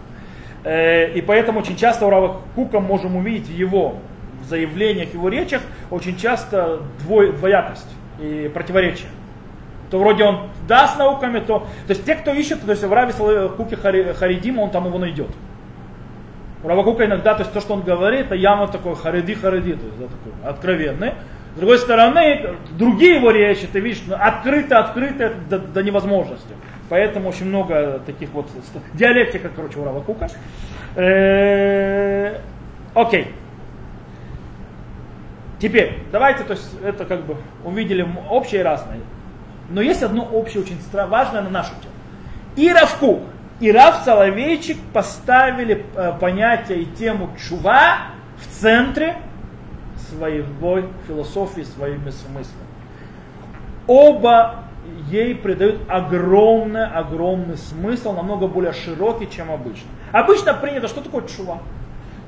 Э, 0.64 1.12
и 1.12 1.20
поэтому 1.20 1.60
очень 1.60 1.76
часто 1.76 2.06
у 2.06 2.10
Рава 2.10 2.40
Кука 2.54 2.80
можем 2.80 3.16
увидеть 3.16 3.48
в 3.48 3.54
его 3.54 3.96
заявлениях, 4.48 5.12
его 5.14 5.28
речах 5.28 5.62
очень 5.90 6.16
часто 6.16 6.80
двой, 7.00 7.32
двоякость 7.32 7.88
и 8.20 8.50
противоречие. 8.52 9.08
То 9.90 9.98
вроде 9.98 10.24
он 10.24 10.48
да 10.66 10.88
с 10.88 10.96
науками, 10.96 11.40
то... 11.40 11.66
То 11.86 11.92
есть 11.92 12.04
те, 12.04 12.14
кто 12.14 12.32
ищет, 12.32 12.62
то 12.62 12.70
есть 12.70 12.82
в 12.82 12.92
Раве 12.92 13.12
Куке 13.50 13.76
Харидима, 13.76 14.62
он 14.62 14.70
там 14.70 14.86
его 14.86 14.98
найдет. 14.98 15.28
У 16.62 16.68
Равакука 16.68 17.06
иногда, 17.06 17.34
то 17.34 17.40
есть 17.40 17.52
то, 17.52 17.60
что 17.60 17.74
он 17.74 17.82
говорит, 17.82 18.26
это 18.26 18.36
явно 18.36 18.68
такой 18.68 18.94
хариди-хариди, 18.94 19.74
то 19.74 19.84
есть 19.84 19.98
да, 19.98 20.04
такой 20.06 20.48
откровенный. 20.48 21.12
С 21.56 21.58
другой 21.58 21.78
стороны, 21.78 22.54
другие 22.78 23.16
его 23.16 23.30
речи, 23.30 23.66
ты 23.70 23.80
видишь, 23.80 24.02
ну, 24.06 24.14
открыто-открыто 24.18 25.34
до, 25.50 25.58
до 25.58 25.82
невозможности. 25.82 26.54
Поэтому 26.88 27.28
очень 27.28 27.46
много 27.46 28.00
таких 28.04 28.30
вот 28.30 28.48
диалектика, 28.94 29.48
короче, 29.54 29.78
у 29.78 29.84
Равакука. 29.84 30.28
Э, 30.94 32.38
окей. 32.94 33.34
Теперь, 35.58 36.00
давайте, 36.10 36.42
то 36.44 36.54
есть 36.54 36.68
это 36.82 37.04
как 37.04 37.24
бы 37.24 37.36
увидели 37.64 38.06
общее 38.28 38.60
и 38.60 38.64
разное. 38.64 38.98
Но 39.70 39.80
есть 39.80 40.02
одно 40.02 40.24
общее, 40.24 40.62
очень 40.62 40.78
важное 40.92 41.40
на 41.42 41.50
нашу 41.50 41.70
тему. 41.80 41.94
И 42.56 42.70
Равкук, 42.70 43.20
и 43.60 43.70
Рав 43.70 44.02
Соловейчик 44.04 44.76
поставили 44.92 45.86
э, 45.94 46.12
понятие 46.20 46.82
и 46.82 46.84
тему 46.84 47.30
чува 47.38 48.08
в 48.36 48.60
центре 48.60 49.16
своей 50.10 50.44
философии, 51.06 51.62
своими 51.62 52.10
смыслами. 52.10 52.66
Оба 53.86 54.64
ей 55.08 55.34
придают 55.34 55.80
огромный, 55.88 56.86
огромный 56.86 57.56
смысл, 57.56 58.12
намного 58.12 58.46
более 58.46 58.72
широкий, 58.72 59.28
чем 59.30 59.50
обычно. 59.50 59.88
Обычно 60.12 60.54
принято, 60.54 60.88
что 60.88 61.00
такое 61.00 61.26
чува? 61.26 61.58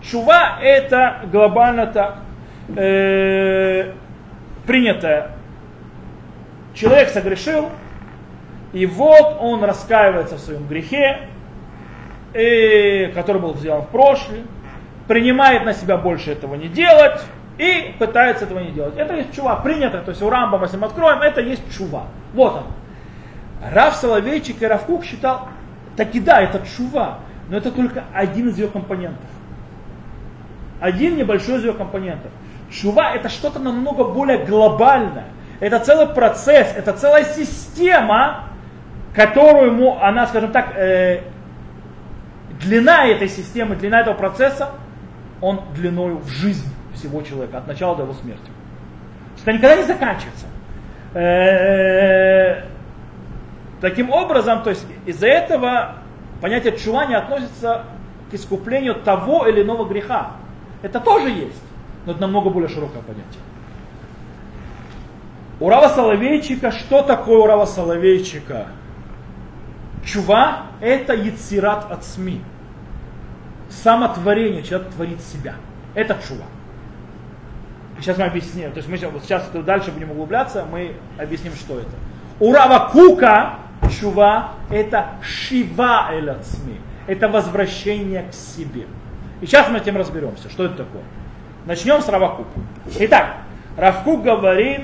Чува 0.02 0.58
это 0.60 1.22
глобально 1.32 1.86
так, 1.86 2.18
э, 2.76 3.92
принято. 4.66 5.32
Человек 6.74 7.08
согрешил, 7.08 7.70
и 8.72 8.86
вот 8.86 9.38
он 9.40 9.62
раскаивается 9.64 10.36
в 10.36 10.40
своем 10.40 10.66
грехе, 10.66 11.28
и, 12.34 13.12
который 13.14 13.40
был 13.40 13.54
сделан 13.54 13.82
в 13.82 13.88
прошлом, 13.88 14.38
принимает 15.06 15.64
на 15.64 15.72
себя 15.72 15.96
больше 15.96 16.32
этого 16.32 16.54
не 16.56 16.68
делать 16.68 17.20
и 17.58 17.94
пытается 17.98 18.44
этого 18.44 18.58
не 18.58 18.72
делать. 18.72 18.96
Это 18.96 19.14
есть 19.14 19.34
чува, 19.34 19.56
принято, 19.56 20.00
то 20.00 20.10
есть 20.10 20.22
у 20.22 20.28
Рамбама, 20.28 20.64
если 20.64 20.76
мы 20.76 20.86
откроем, 20.86 21.22
это 21.22 21.40
есть 21.40 21.62
чува. 21.76 22.04
Вот 22.32 22.56
он. 22.56 22.64
Рав 23.72 23.94
Соловейчик 23.94 24.60
и 24.60 24.66
Равкук 24.66 25.04
считал, 25.04 25.48
таки 25.96 26.20
да, 26.20 26.42
это 26.42 26.60
чува, 26.76 27.18
но 27.48 27.56
это 27.56 27.70
только 27.70 28.04
один 28.12 28.48
из 28.48 28.58
ее 28.58 28.68
компонентов. 28.68 29.24
Один 30.80 31.16
небольшой 31.16 31.58
из 31.58 31.64
ее 31.64 31.72
компонентов. 31.72 32.30
Чува 32.70 33.14
это 33.14 33.28
что-то 33.28 33.60
намного 33.60 34.04
более 34.04 34.44
глобальное. 34.44 35.26
Это 35.60 35.78
целый 35.78 36.08
процесс, 36.08 36.74
это 36.76 36.92
целая 36.92 37.24
система, 37.24 38.48
которую 39.14 39.72
ему, 39.72 39.98
она, 40.00 40.26
скажем 40.26 40.50
так, 40.50 40.76
э, 40.76 41.20
длина 42.60 43.06
этой 43.06 43.28
системы, 43.28 43.76
длина 43.76 44.00
этого 44.00 44.14
процесса, 44.14 44.70
он 45.40 45.60
длиною 45.74 46.18
в 46.18 46.28
жизнь 46.28 46.73
всего 46.94 47.22
человека, 47.22 47.58
от 47.58 47.66
начала 47.66 47.96
до 47.96 48.02
его 48.04 48.14
смерти. 48.14 48.50
Это 49.42 49.52
никогда 49.52 49.76
не 49.76 49.84
заканчивается. 49.84 50.46
Э, 51.14 52.64
таким 53.80 54.10
образом, 54.10 54.62
то 54.62 54.70
есть 54.70 54.86
из-за 55.06 55.26
этого 55.26 55.96
понятие 56.40 56.76
чува 56.76 57.06
не 57.06 57.14
относится 57.14 57.84
к 58.30 58.34
искуплению 58.34 58.94
того 58.96 59.46
или 59.46 59.62
иного 59.62 59.84
греха. 59.84 60.32
Это 60.82 61.00
тоже 61.00 61.28
есть, 61.28 61.62
но 62.06 62.12
это 62.12 62.20
намного 62.20 62.50
более 62.50 62.68
широкое 62.68 63.02
понятие. 63.02 63.42
У 65.60 65.68
Рава 65.68 65.88
Соловейчика, 65.88 66.72
что 66.72 67.02
такое 67.02 67.38
у 67.38 67.46
Рава 67.46 67.64
Соловейчика? 67.64 68.66
Чува– 70.04 70.66
это 70.80 71.14
яцират 71.14 71.90
от 71.90 72.04
СМИ. 72.04 72.42
Самотворение, 73.70 74.62
человек 74.62 74.90
творит 74.90 75.20
себя. 75.20 75.54
Это 75.94 76.18
чува. 76.26 76.44
Сейчас 78.04 78.18
мы 78.18 78.24
объясним. 78.24 78.70
То 78.70 78.76
есть 78.76 78.88
мы 78.88 78.98
сейчас 78.98 79.48
дальше 79.64 79.90
будем 79.90 80.10
углубляться, 80.10 80.66
мы 80.70 80.92
объясним, 81.18 81.54
что 81.54 81.78
это. 81.78 81.88
У 82.38 82.52
Рава 82.52 82.90
Кука 82.90 83.54
чува– 83.98 84.50
это 84.70 85.12
шива 85.22 86.10
эль 86.12 86.30
СМИ. 86.42 86.80
Это 87.06 87.28
возвращение 87.28 88.24
к 88.30 88.34
себе. 88.34 88.84
И 89.40 89.46
сейчас 89.46 89.70
мы 89.70 89.78
этим 89.78 89.96
разберемся, 89.96 90.50
что 90.50 90.66
это 90.66 90.84
такое. 90.84 91.02
Начнем 91.64 92.02
с 92.02 92.08
Равакука. 92.10 92.60
Итак, 92.98 93.36
Равкук 93.78 94.22
говорит, 94.22 94.82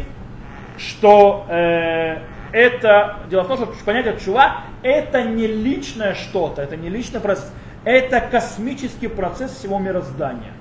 что 0.78 1.44
э, 1.50 2.20
это, 2.52 3.18
дело 3.28 3.42
в 3.42 3.48
том, 3.48 3.56
что 3.59 3.85
понятие 3.85 4.16
чува 4.22 4.62
это 4.83 5.22
не 5.24 5.46
личное 5.46 6.14
что-то, 6.14 6.62
это 6.62 6.76
не 6.76 6.88
личный 6.88 7.20
процесс, 7.20 7.52
это 7.85 8.20
космический 8.20 9.09
процесс 9.09 9.52
всего 9.52 9.78
мироздания, 9.78 10.52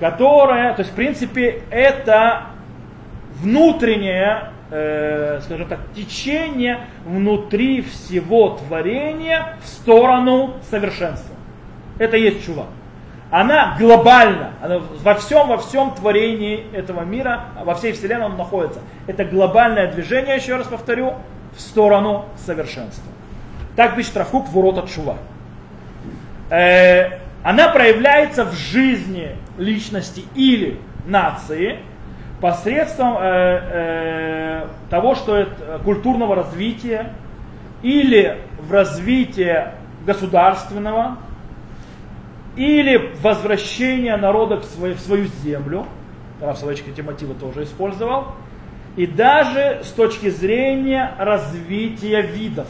которое, 0.00 0.74
то 0.74 0.80
есть 0.80 0.92
в 0.92 0.94
принципе 0.94 1.62
это 1.70 2.46
внутреннее, 3.40 4.50
э, 4.70 5.40
скажем 5.42 5.68
так, 5.68 5.78
течение 5.94 6.80
внутри 7.04 7.82
всего 7.82 8.50
творения 8.50 9.56
в 9.62 9.68
сторону 9.68 10.54
совершенства. 10.68 11.36
Это 11.98 12.16
есть 12.16 12.44
чува 12.44 12.66
она 13.30 13.76
глобальна, 13.78 14.50
она 14.60 14.80
во 15.02 15.14
всем, 15.14 15.48
во 15.48 15.58
всем 15.58 15.94
творении 15.94 16.66
этого 16.72 17.02
мира, 17.02 17.44
во 17.64 17.74
всей 17.74 17.92
вселенной 17.92 18.26
он 18.26 18.36
находится. 18.36 18.80
Это 19.06 19.24
глобальное 19.24 19.90
движение, 19.90 20.36
еще 20.36 20.56
раз 20.56 20.66
повторю, 20.66 21.14
в 21.56 21.60
сторону 21.60 22.24
совершенства. 22.44 23.10
Так 23.76 23.94
пишет 23.96 24.16
Рафук 24.16 24.48
в 24.48 24.58
урод 24.58 24.78
от 24.78 24.90
Шува. 24.90 25.16
Э, 26.50 27.18
она 27.44 27.68
проявляется 27.68 28.44
в 28.44 28.52
жизни 28.54 29.36
личности 29.60 30.24
или 30.34 30.80
нации 31.06 31.78
посредством 32.40 33.16
э, 33.18 33.20
э, 33.22 34.66
того, 34.88 35.14
что 35.14 35.36
это 35.36 35.80
культурного 35.84 36.34
развития 36.34 37.12
или 37.82 38.38
в 38.58 38.72
развитии 38.72 39.66
государственного, 40.06 41.18
или 42.56 43.12
возвращение 43.22 44.16
народа 44.16 44.56
в 44.56 44.64
свою, 44.64 44.94
в 44.94 45.00
свою 45.00 45.26
землю, 45.42 45.86
Раф 46.40 46.58
Соловейчик 46.58 46.88
эти 46.88 47.02
мотивы 47.02 47.34
тоже 47.34 47.64
использовал, 47.64 48.28
и 48.96 49.06
даже 49.06 49.82
с 49.84 49.92
точки 49.92 50.30
зрения 50.30 51.12
развития 51.18 52.22
видов. 52.22 52.66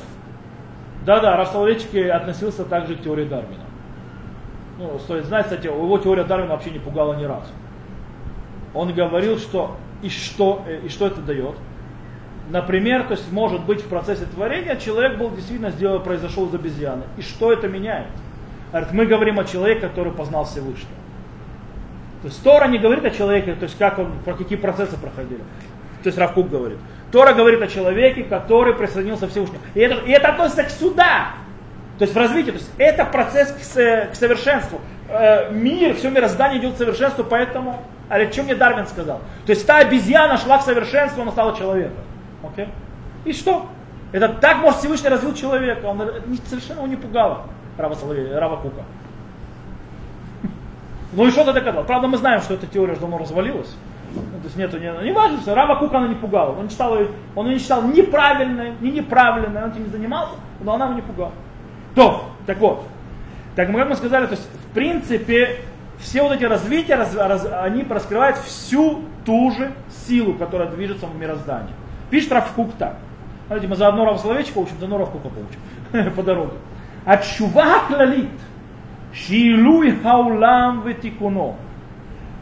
Да-да, 1.06 1.36
Раф 1.36 1.48
Соловейчик 1.50 2.10
относился 2.10 2.64
также 2.64 2.96
к 2.96 3.02
теории 3.02 3.24
Дарвина. 3.24 3.69
Ну, 4.80 4.98
стоит 4.98 5.26
знать, 5.26 5.44
кстати, 5.44 5.66
его 5.66 5.98
теория 5.98 6.24
Дарвина 6.24 6.54
вообще 6.54 6.70
не 6.70 6.78
пугала 6.78 7.12
ни 7.12 7.24
разу. 7.24 7.50
Он 8.72 8.90
говорил, 8.94 9.38
что 9.38 9.76
и 10.00 10.08
что, 10.08 10.62
э, 10.66 10.80
и 10.86 10.88
что 10.88 11.06
это 11.06 11.20
дает. 11.20 11.54
Например, 12.48 13.04
то 13.04 13.12
есть 13.12 13.30
может 13.30 13.62
быть 13.66 13.82
в 13.82 13.88
процессе 13.88 14.24
творения 14.24 14.76
человек 14.76 15.18
был 15.18 15.30
действительно 15.32 15.70
сделан, 15.70 16.02
произошел 16.02 16.46
из 16.46 16.54
обезьяны. 16.54 17.02
И 17.18 17.22
что 17.22 17.52
это 17.52 17.68
меняет? 17.68 18.06
Говорит, 18.72 18.92
мы 18.92 19.04
говорим 19.04 19.38
о 19.38 19.44
человеке, 19.44 19.82
который 19.82 20.12
познал 20.12 20.46
Всевышнего. 20.46 20.94
То 22.22 22.28
есть 22.28 22.42
Тора 22.42 22.66
не 22.66 22.78
говорит 22.78 23.04
о 23.04 23.10
человеке, 23.10 23.54
то 23.54 23.64
есть 23.64 23.76
как 23.76 23.98
он, 23.98 24.12
про 24.24 24.32
какие 24.32 24.56
процессы 24.56 24.96
проходили. 24.96 25.42
То 26.02 26.06
есть 26.06 26.16
Равкук 26.16 26.48
говорит. 26.48 26.78
Тора 27.12 27.34
говорит 27.34 27.60
о 27.60 27.66
человеке, 27.66 28.22
который 28.22 28.72
присоединился 28.72 29.26
к 29.26 29.30
Всевышнему. 29.30 29.60
И 29.74 29.80
это, 29.80 30.06
и 30.06 30.10
это 30.10 30.28
относится 30.28 30.64
к 30.64 30.70
сюда. 30.70 31.32
То 32.00 32.04
есть 32.04 32.14
в 32.14 32.18
развитии. 32.18 32.50
То 32.50 32.56
есть 32.56 32.70
это 32.78 33.04
процесс 33.04 33.52
к, 33.52 33.58
к 33.58 34.14
совершенству. 34.14 34.80
Э, 35.10 35.52
мир, 35.52 35.94
все 35.96 36.08
мироздание 36.08 36.58
идет 36.58 36.74
к 36.74 36.78
совершенству, 36.78 37.24
поэтому... 37.24 37.82
А 38.08 38.18
что 38.32 38.42
мне 38.42 38.54
Дарвин 38.54 38.86
сказал? 38.86 39.20
То 39.44 39.50
есть 39.52 39.66
та 39.66 39.76
обезьяна 39.76 40.38
шла 40.38 40.56
к 40.56 40.62
совершенству, 40.62 41.20
она 41.20 41.30
стала 41.30 41.54
человеком. 41.54 41.98
Okay? 42.42 42.68
И 43.26 43.34
что? 43.34 43.66
Это 44.12 44.30
так, 44.30 44.62
может, 44.62 44.78
Всевышний 44.78 45.10
развил 45.10 45.34
человека. 45.34 45.84
Он 45.84 46.10
совершенно 46.48 46.78
его 46.78 46.86
не 46.86 46.96
пугало. 46.96 47.42
Рава, 47.76 47.92
Соловей, 47.92 48.34
Рава 48.34 48.56
Кука. 48.56 48.82
Ну 51.12 51.26
и 51.26 51.30
что-то 51.30 51.52
доказал. 51.52 51.84
Правда, 51.84 52.08
мы 52.08 52.16
знаем, 52.16 52.40
что 52.40 52.54
эта 52.54 52.66
теория 52.66 52.92
уже 52.92 53.02
давно 53.02 53.18
развалилась. 53.18 53.76
Ну, 54.14 54.22
то 54.22 54.44
есть 54.44 54.56
нету, 54.56 54.78
не, 54.78 54.90
не 55.04 55.12
важно, 55.12 55.38
что 55.42 55.54
Рава 55.54 55.74
Кука 55.74 55.98
она 55.98 56.08
не 56.08 56.14
пугала. 56.14 56.58
Он 56.58 56.70
читал, 56.70 56.96
он 57.36 57.50
не 57.50 57.58
читал 57.58 57.82
неправильно, 57.82 58.70
не 58.80 58.90
неправильно, 58.90 59.64
он 59.64 59.70
этим 59.70 59.84
не 59.84 59.90
занимался, 59.90 60.32
но 60.62 60.72
она 60.74 60.86
его 60.86 60.94
не 60.94 61.02
пугала. 61.02 61.32
То, 61.95 62.29
так 62.45 62.57
вот. 62.59 62.87
Так 63.55 63.69
мы, 63.69 63.79
как 63.79 63.89
мы 63.89 63.95
сказали, 63.95 64.25
то 64.25 64.33
есть 64.33 64.47
в 64.69 64.73
принципе 64.73 65.57
все 65.99 66.21
вот 66.23 66.33
эти 66.33 66.43
развития, 66.43 66.95
раз, 66.95 67.15
раз, 67.15 67.47
они 67.61 67.83
раскрывают 67.83 68.37
всю 68.37 69.01
ту 69.25 69.51
же 69.51 69.71
силу, 70.05 70.33
которая 70.33 70.69
движется 70.69 71.05
в 71.07 71.15
мироздании. 71.17 71.73
Пишет 72.09 72.31
Равкук 72.31 72.71
так. 72.77 72.97
Смотрите, 73.47 73.67
мы 73.67 73.75
заодно 73.75 74.05
Рав 74.05 74.19
Соловейчика 74.19 74.57
учим, 74.57 74.75
заодно 74.79 74.97
Равкука 74.97 75.29
получим 75.29 76.13
по 76.15 76.23
дороге. 76.23 76.57
התשובה 77.05 77.75
הכללית, 77.75 78.41
שילוי 79.13 79.95
העולם 80.03 80.81
ותיקונו, 80.83 81.55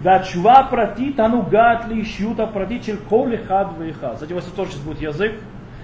והתשובה 0.01 0.59
הפרטית 0.59 1.19
הנוגעת 1.19 1.85
לאישיות 1.89 2.39
הפרטית 2.39 2.83
של 2.83 2.97
כל 3.09 3.29
אחד 3.35 3.65
ואחד. 3.77 4.15
Кстати, 4.15 4.33
у 4.33 4.35
вас 4.35 4.45
тоже 4.55 4.71
сейчас 4.71 4.81
будет 4.81 5.01
язык. 5.01 5.33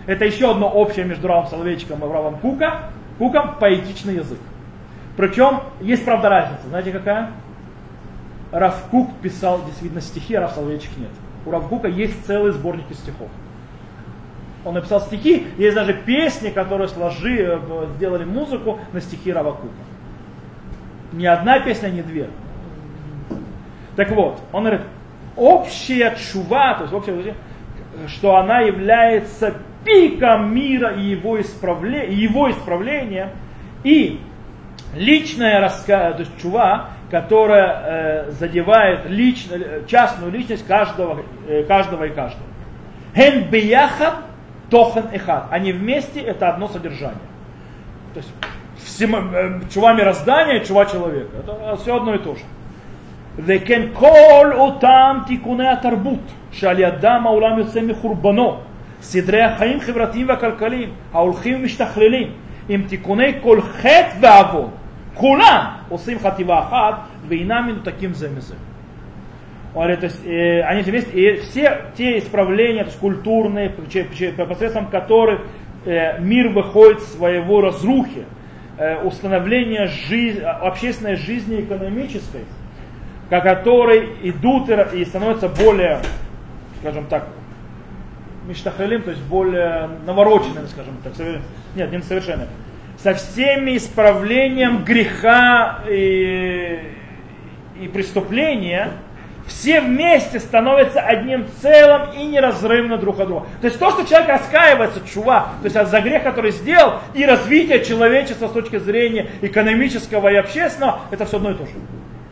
Это 0.08 0.26
еще 0.26 0.52
одно 0.52 0.70
общее 0.70 1.06
между 1.06 1.28
Равом 1.28 1.48
Соловейчиком 1.48 2.00
и 2.00 2.02
Равом 2.02 2.38
Кука. 2.38 2.90
Куком 3.19 3.57
поэтичный 3.59 4.17
язык. 4.17 4.39
Причем 5.17 5.61
есть, 5.81 6.05
правда, 6.05 6.29
разница. 6.29 6.69
Знаете 6.69 6.91
какая? 6.91 7.31
Рав 8.51 8.85
Кук 8.91 9.11
писал 9.23 9.65
действительно 9.65 10.01
стихи, 10.01 10.35
а 10.35 10.43
Рав 10.43 10.57
нет. 10.57 11.11
У 11.47 11.51
Рав 11.51 11.69
Кука 11.69 11.89
есть 11.89 12.25
целый 12.27 12.53
сборник 12.53 12.85
стихов. 12.93 13.29
Он 14.65 14.75
написал 14.75 15.01
стихи, 15.01 15.47
есть 15.59 15.75
даже 15.75 15.93
песни, 15.93 16.51
которые 16.51 16.89
сложи, 16.89 17.37
э, 17.37 17.87
сделали 17.97 18.25
музыку 18.25 18.81
на 18.93 19.01
стихи 19.01 19.33
Рава 19.33 19.53
Кука. 19.53 19.75
Ни 21.13 21.27
одна 21.27 21.61
песня, 21.61 21.89
ни 21.89 22.01
две. 22.01 22.31
Так 23.95 24.11
вот, 24.11 24.41
он 24.53 24.65
говорит, 24.65 24.83
общая 25.37 26.17
чува, 26.17 26.75
то 26.75 26.83
есть 26.83 26.95
общая, 26.95 27.35
что 28.09 28.37
она 28.37 28.61
является 28.61 29.55
пиком 29.84 30.54
мира 30.54 30.94
и 30.94 31.02
его, 31.02 31.40
исправле, 31.40 32.14
его 32.14 32.50
исправления, 32.52 33.32
и 33.84 34.20
личная 34.96 35.60
раска... 35.60 36.12
то 36.14 36.20
есть 36.20 36.32
чува, 36.42 36.90
которая 37.10 38.28
э, 38.28 38.32
задевает 38.32 39.10
лично, 39.10 39.58
частную 39.88 40.32
личность 40.32 40.66
каждого, 40.68 41.24
э, 41.48 41.64
каждого 41.64 42.04
и 42.06 42.10
каждого. 42.10 42.46
Хен 43.16 43.50
бияхат 43.50 44.16
тохан 44.70 45.06
эхад. 45.12 45.48
Они 45.52 45.72
вместе 45.72 46.22
это 46.22 46.50
одно 46.50 46.68
содержание. 46.68 47.18
То 48.14 48.20
есть 48.20 48.32
всем, 48.78 49.16
э, 49.16 49.62
чува 49.74 49.94
мироздания, 49.94 50.64
чува 50.64 50.86
человека. 50.86 51.30
Это 51.40 51.78
все 51.78 51.96
одно 51.96 52.16
и 52.16 52.20
то 52.20 52.36
же. 52.36 52.42
וכן 53.46 53.82
כל 53.94 54.52
אותם 54.54 55.18
תיקוני 55.28 55.68
התרבות 55.68 56.32
שעל 56.52 56.80
ידם 56.80 57.22
העולם 57.26 57.60
יוצא 57.60 57.82
מחורבנו, 57.82 58.58
סדרי 59.04 59.42
החיים 59.42 59.78
החברתיים 59.78 60.30
והכלכליים 60.30 60.90
ההולכים 61.14 61.56
ומשתכללים 61.60 62.32
עם 62.70 62.84
תיקוני 62.88 63.34
כל 63.42 63.62
חטא 63.62 64.12
ועוון, 64.22 64.70
כולם 65.14 65.66
עושים 65.90 66.20
חטיבה 66.20 66.60
אחת 66.60 66.96
ואינם 67.28 67.68
מנותקים 67.68 68.14
זה 68.14 68.30
מזה. 68.38 68.56
Говорит, 69.74 70.00
то 70.00 70.08
есть, 70.08 70.26
э, 70.26 70.62
они 70.62 70.82
вместе, 70.82 71.12
и 71.12 71.40
все 71.42 71.92
те 71.96 72.18
исправления, 72.18 72.82
то 72.82 72.90
есть 72.90 73.00
культурные, 73.00 73.70
посредством 73.70 74.88
которых 74.88 75.42
э, 75.86 76.20
мир 76.20 76.50
выходит 76.50 77.00
из 77.00 77.14
своего 77.14 77.62
разрухи, 77.62 78.26
э, 78.78 79.04
установление 79.04 79.86
жизни, 79.86 80.42
общественной 80.42 81.18
жизни 81.18 81.62
экономической, 81.62 82.46
по 83.30 83.42
которой 83.42 84.10
идут 84.24 84.70
и, 84.70 85.02
и 85.02 85.06
становятся 85.06 85.50
более, 85.50 86.00
скажем 86.82 87.06
так, 87.06 87.28
миштахалим, 88.47 89.03
то 89.03 89.11
есть 89.11 89.23
более 89.23 89.89
навороченными, 90.07 90.67
скажем 90.67 90.97
так, 91.03 91.13
нет, 91.75 91.91
не 91.91 92.03
совершенно, 92.03 92.47
со 93.03 93.15
всеми 93.15 93.77
исправлением 93.77 94.85
греха 94.85 95.81
и, 95.89 96.81
и 97.81 97.89
преступления, 97.89 98.91
все 99.47 99.81
вместе 99.81 100.41
становятся 100.41 101.01
одним 101.01 101.47
целым 101.61 102.13
и 102.17 102.25
неразрывно 102.25 102.97
друг 102.97 103.21
от 103.21 103.29
друга. 103.29 103.47
То 103.61 103.67
есть 103.67 103.79
то, 103.79 103.91
что 103.91 104.05
человек 104.05 104.29
раскаивается, 104.29 105.01
чува, 105.07 105.49
то 105.63 105.69
есть 105.69 105.91
за 105.91 106.01
грех, 106.01 106.23
который 106.23 106.51
сделал, 106.51 107.01
и 107.13 107.27
развитие 107.27 107.85
человечества 107.85 108.49
с 108.49 108.53
точки 108.53 108.79
зрения 108.79 109.29
экономического 109.43 110.29
и 110.29 110.37
общественного, 110.37 111.01
это 111.11 111.27
все 111.27 111.37
одно 111.37 111.51
и 111.51 111.55
то 111.55 111.67
же. 111.67 111.73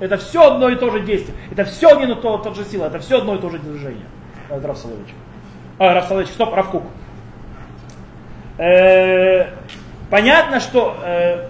Это 0.00 0.16
все 0.16 0.42
одно 0.42 0.68
и 0.68 0.74
то 0.74 0.90
же 0.90 1.00
действие. 1.00 1.36
Это 1.52 1.64
все 1.64 1.90
одно 1.90 2.12
и 2.12 2.20
то, 2.20 2.38
то 2.38 2.54
же 2.54 2.64
сила. 2.64 2.86
Это 2.86 2.98
все 2.98 3.18
одно 3.18 3.36
и 3.36 3.38
то 3.38 3.50
же 3.50 3.58
движение. 3.58 4.06
Раф 4.48 4.76
Соловейчик. 4.76 5.14
А, 5.78 5.94
Раф 5.94 6.06
Соловейчик, 6.06 6.34
стоп, 6.34 6.54
Равкук. 6.54 6.84
Э, 8.58 9.46
понятно, 10.10 10.60
что 10.60 10.96
э, 11.02 11.48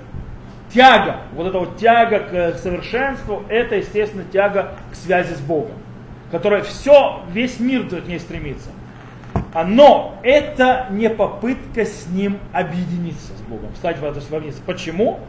тяга, 0.72 1.16
вот 1.34 1.48
эта 1.48 1.58
вот 1.58 1.76
тяга 1.76 2.20
к 2.20 2.58
совершенству, 2.58 3.42
это, 3.48 3.76
естественно, 3.76 4.24
тяга 4.24 4.72
к 4.90 4.94
связи 4.94 5.34
с 5.34 5.40
Богом, 5.40 5.74
которая 6.30 6.62
все, 6.62 7.20
весь 7.32 7.58
мир 7.60 7.86
к 7.88 8.06
ней 8.06 8.20
стремится. 8.20 8.70
Но 9.66 10.14
это 10.22 10.86
не 10.90 11.10
попытка 11.10 11.84
с 11.84 12.06
ним 12.06 12.38
объединиться 12.52 13.32
с 13.36 13.40
Богом, 13.42 13.74
стать 13.76 13.98
в 13.98 14.04
это 14.04 14.20
сравниться. 14.20 14.62
Почему? 14.64 15.20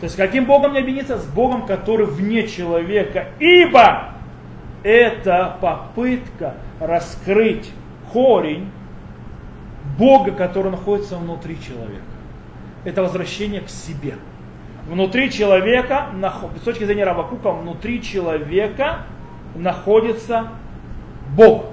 То 0.00 0.04
есть 0.04 0.16
каким 0.16 0.46
Богом 0.46 0.72
не 0.72 0.80
объединиться? 0.80 1.18
С 1.18 1.26
Богом, 1.26 1.66
который 1.66 2.06
вне 2.06 2.48
человека. 2.48 3.26
Ибо 3.38 4.14
это 4.82 5.56
попытка 5.60 6.54
раскрыть 6.80 7.70
корень 8.12 8.70
Бога, 9.98 10.32
который 10.32 10.70
находится 10.70 11.16
внутри 11.16 11.60
человека. 11.60 12.02
Это 12.84 13.02
возвращение 13.02 13.60
к 13.60 13.68
себе 13.68 14.14
внутри 14.90 15.30
человека, 15.30 16.08
с 16.60 16.64
точки 16.64 16.84
зрения 16.84 17.04
Равакука, 17.04 17.52
внутри 17.52 18.02
человека 18.02 19.06
находится 19.54 20.48
Бог. 21.36 21.66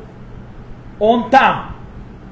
Он 0.99 1.29
там. 1.29 1.75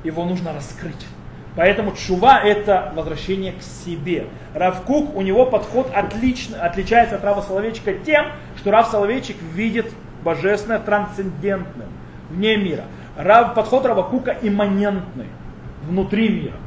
Его 0.03 0.25
нужно 0.25 0.53
раскрыть. 0.53 1.07
Поэтому 1.55 1.93
чува 1.93 2.39
это 2.41 2.91
возвращение 2.95 3.53
к 3.53 3.61
себе. 3.61 4.27
Равкук, 4.53 5.15
у 5.15 5.21
него 5.21 5.45
подход 5.45 5.89
отлично, 5.95 6.61
отличается 6.61 7.15
от 7.15 7.23
Рава 7.23 7.41
Соловейчика 7.41 7.93
тем, 7.93 8.25
что 8.57 8.71
Рав 8.71 8.87
Соловейчик 8.87 9.37
видит 9.53 9.91
божественное 10.23 10.79
трансцендентным, 10.79 11.87
вне 12.29 12.57
мира. 12.57 12.83
Рав, 13.17 13.53
подход 13.53 13.85
Равакука 13.85 14.35
имманентный, 14.41 15.27
внутри 15.83 16.29
мира. 16.29 16.57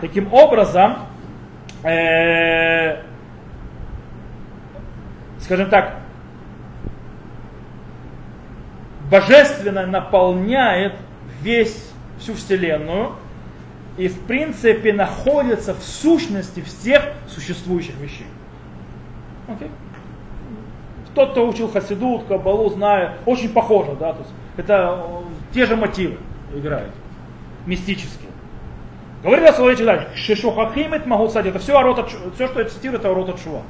Таким 0.00 0.32
образом, 0.32 0.96
э, 1.82 3.02
скажем 5.40 5.70
так, 5.70 5.96
божественно 9.10 9.86
наполняет 9.86 10.94
весь, 11.40 11.90
всю 12.18 12.34
Вселенную 12.34 13.12
и 13.96 14.08
в 14.08 14.20
принципе 14.26 14.92
находится 14.92 15.74
в 15.74 15.82
сущности 15.82 16.60
всех 16.60 17.02
существующих 17.28 17.94
вещей. 17.96 18.26
Okay? 19.48 19.70
Тот, 21.14 21.30
кто 21.32 21.48
учил 21.48 21.70
Хасидут, 21.70 22.24
Кабалу, 22.24 22.68
знает, 22.70 23.12
очень 23.24 23.50
похоже, 23.50 23.96
да, 23.98 24.12
то 24.12 24.18
есть 24.18 24.32
это 24.58 24.98
э, 25.00 25.22
те 25.56 25.64
же 25.64 25.74
мотивы 25.74 26.18
играют, 26.54 26.92
мистические. 27.64 28.28
Говорит 29.22 29.56
Соловей 29.56 29.82
дальше, 29.82 30.08
Шишухахимит 30.14 31.06
могу 31.06 31.28
сказать, 31.28 31.46
это 31.46 31.58
все, 31.58 31.78
орота, 31.78 32.06
все, 32.34 32.46
что 32.46 32.60
я 32.60 32.68
цитирую, 32.68 33.00
это 33.00 33.10
Орота 33.10 33.32
Чува. 33.42 33.62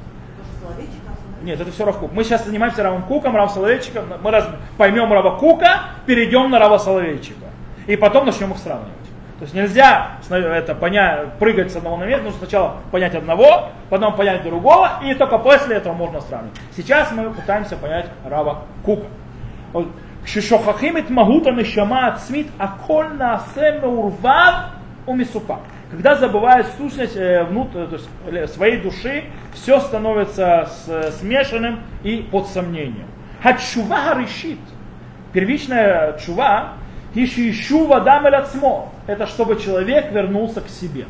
Нет, 1.41 1.61
это 1.61 1.71
все 1.71 1.85
Равкук. 1.85 2.11
Мы 2.11 2.25
сейчас 2.25 2.45
занимаемся 2.45 2.83
Равом 2.83 3.03
Куком, 3.03 3.35
Рав 3.35 3.51
Соловейчиком. 3.51 4.05
Мы 4.21 4.31
раз 4.31 4.49
поймем 4.77 5.13
Рава 5.13 5.37
Кука, 5.37 5.83
перейдем 6.05 6.49
на 6.51 6.59
Рава 6.59 6.77
Соловейчика. 6.77 7.45
И 7.85 7.95
потом 7.95 8.25
начнем 8.25 8.51
их 8.51 8.57
сравнивать. 8.57 8.91
То 9.39 9.43
есть 9.43 9.53
нельзя 9.53 10.17
это, 10.29 10.75
понять, 10.75 11.33
прыгать 11.39 11.71
с 11.71 11.75
одного 11.77 11.95
на 11.97 12.05
место, 12.05 12.23
нужно 12.25 12.39
сначала 12.39 12.77
понять 12.91 13.15
одного, 13.15 13.69
потом 13.89 14.15
понять 14.15 14.43
другого, 14.43 14.99
и 15.05 15.13
только 15.13 15.37
после 15.37 15.77
этого 15.77 15.93
можно 15.93 16.19
сравнивать. 16.19 16.59
Сейчас 16.75 17.11
мы 17.11 17.29
пытаемся 17.29 17.77
понять 17.77 18.07
Рава 18.25 18.63
Кука. 18.83 19.05
Шишохахим 20.27 20.97
эт 20.97 21.09
махута 21.09 21.51
нешама 21.51 22.07
ацмит, 22.07 22.47
аколь 22.57 23.13
наасе 23.13 23.79
меурвав 23.81 24.71
умисупак. 25.05 25.61
Когда 25.89 26.15
забывает 26.15 26.67
сущность 26.77 27.15
э, 27.15 27.45
внутрь, 27.45 27.85
то 27.85 27.95
есть, 27.95 28.53
своей 28.53 28.81
души, 28.81 29.23
все 29.53 29.79
становится 29.79 30.67
с, 30.69 31.19
смешанным 31.19 31.79
и 32.03 32.27
под 32.29 32.47
сомнением. 32.47 33.07
Хачува 33.41 34.19
решит. 34.19 34.59
Первичная 35.31 36.17
чува, 36.17 36.73
ищу 37.13 37.49
ищу 37.49 37.87
вадам 37.87 38.25
цмо. 38.51 38.91
Это 39.07 39.27
чтобы 39.27 39.55
человек 39.55 40.11
вернулся 40.11 40.59
к 40.59 40.67
себе. 40.67 41.05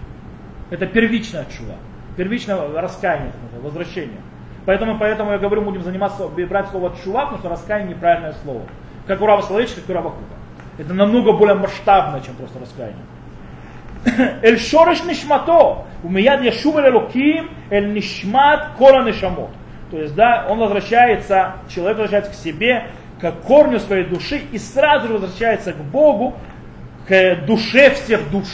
Это 0.69 0.85
первичная 0.85 1.45
чува. 1.45 1.75
Первичное 2.17 2.59
раскаяние, 2.79 3.31
возвращение. 3.63 4.19
Поэтому, 4.67 4.99
поэтому 4.99 5.31
я 5.31 5.39
говорю, 5.39 5.63
будем 5.63 5.81
заниматься, 5.81 6.27
брать 6.27 6.67
слово 6.67 6.93
чува, 7.03 7.21
потому 7.21 7.39
что 7.39 7.49
раскаяние 7.49 7.95
неправильное 7.95 8.33
слово. 8.43 8.61
Как 9.06 9.20
у 9.20 9.26
Рава 9.26 9.42
Соловейчика, 9.42 9.80
как 9.80 9.90
у 9.90 9.92
Рава 9.92 10.10
Кука. 10.10 10.34
Это 10.78 10.94
намного 10.94 11.32
более 11.32 11.54
масштабно, 11.54 12.20
чем 12.20 12.34
просто 12.34 12.58
раскаяние. 12.58 13.04
אל 14.44 14.56
שורש 14.56 15.02
נשמתו, 15.02 15.84
ומיד 16.04 16.40
ישוב 16.42 16.78
אל 16.78 16.84
אלוקים, 16.84 17.48
אל 17.72 17.84
נשמת 17.94 18.58
כל 18.78 19.00
הנשמות. 19.00 19.50
То 19.90 19.98
есть, 19.98 20.14
да, 20.14 20.46
он 20.48 20.58
возвращается, 20.58 21.52
человек 21.68 21.98
возвращается 21.98 22.32
к 22.32 22.34
себе, 22.34 22.84
к 23.20 23.30
корню 23.46 23.78
своей 23.78 24.04
души 24.04 24.40
и 24.50 24.58
сразу 24.58 25.08
же 25.08 25.12
возвращается 25.14 25.72
к 25.74 25.76
Богу, 25.76 26.34
к 27.06 27.36
душе 27.46 27.90
всех 27.90 28.30
душ. 28.30 28.48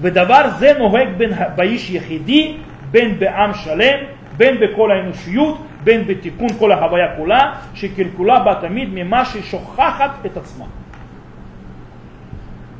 ודבר 0.00 0.50
זה 0.58 0.72
נוהג 0.78 1.08
בין 1.16 1.32
באיש 1.56 1.90
יחידי, 1.90 2.56
בין 2.90 3.18
בעם 3.18 3.54
שלם, 3.54 3.98
בין 4.36 4.60
בכל 4.60 4.92
האנושיות, 4.92 5.58
בין 5.84 6.06
בתיקון 6.06 6.48
כל 6.58 6.72
ההוויה 6.72 7.16
כולה, 7.16 7.52
שקלקולה 7.74 8.40
בה 8.40 8.54
תמיד 8.60 8.88
ממה 8.92 9.24
שהיא 9.24 9.42
שוכחת 9.42 10.10
את 10.26 10.36
עצמה. 10.36 10.64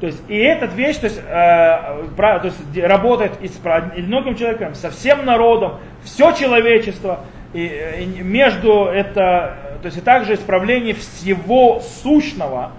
То 0.00 0.06
есть 0.06 0.22
и 0.28 0.36
эта 0.36 0.66
вещь 0.66 0.98
то 0.98 1.06
есть, 1.06 1.18
э, 1.18 2.06
то 2.16 2.40
есть, 2.44 2.86
работает 2.86 3.32
и 3.40 3.48
с 3.48 3.58
одиноким 3.64 4.36
человеком, 4.36 4.74
со 4.74 4.90
всем 4.90 5.24
народом, 5.24 5.80
все 6.04 6.32
человечество, 6.32 7.20
и, 7.52 7.66
и 7.98 8.22
между 8.22 8.84
это, 8.84 9.56
то 9.82 9.86
есть 9.86 9.98
и 9.98 10.00
также 10.00 10.34
исправление 10.34 10.94
всего 10.94 11.80
сущного, 11.80 12.70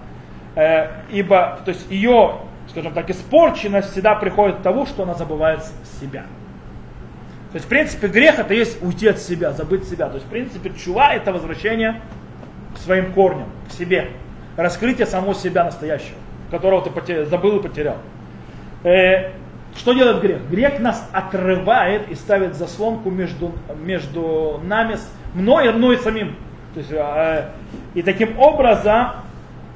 э, 0.54 0.88
ибо 1.10 1.58
то 1.64 1.72
есть 1.72 1.90
ее, 1.90 2.36
скажем 2.68 2.94
так, 2.94 3.10
испорченность 3.10 3.92
всегда 3.92 4.14
приходит 4.14 4.56
от 4.56 4.62
того, 4.62 4.86
что 4.86 5.02
она 5.02 5.14
забывает 5.14 5.60
себя. 6.00 6.24
То 7.55 7.57
есть, 7.57 7.67
в 7.67 7.69
принципе, 7.69 8.07
грех 8.07 8.37
это 8.37 8.53
есть 8.53 8.83
уйти 8.83 9.07
от 9.07 9.17
себя, 9.17 9.53
забыть 9.53 9.87
себя. 9.87 10.09
То 10.09 10.15
есть, 10.15 10.25
в 10.25 10.29
принципе, 10.29 10.73
чува 10.77 11.13
это 11.13 11.31
возвращение 11.31 12.01
к 12.75 12.77
своим 12.79 13.13
корням, 13.13 13.47
к 13.69 13.71
себе. 13.71 14.09
Раскрытие 14.57 15.07
самого 15.07 15.33
себя 15.33 15.63
настоящего 15.63 16.17
которого 16.51 16.83
ты 16.83 16.89
потерял, 16.89 17.23
забыл 17.27 17.59
и 17.59 17.63
потерял. 17.63 17.95
Э, 18.83 19.29
что 19.73 19.93
делает 19.93 20.21
грех? 20.21 20.41
Грех 20.49 20.81
нас 20.81 21.09
отрывает 21.13 22.09
и 22.09 22.15
ставит 22.15 22.55
заслонку 22.55 23.09
между, 23.09 23.53
между 23.81 24.59
нами, 24.65 24.97
мной 25.33 25.71
мной 25.71 25.97
самим. 25.99 26.35
То 26.73 26.79
есть, 26.81 26.91
э, 26.91 27.51
и 27.93 28.01
таким 28.01 28.37
образом, 28.37 29.11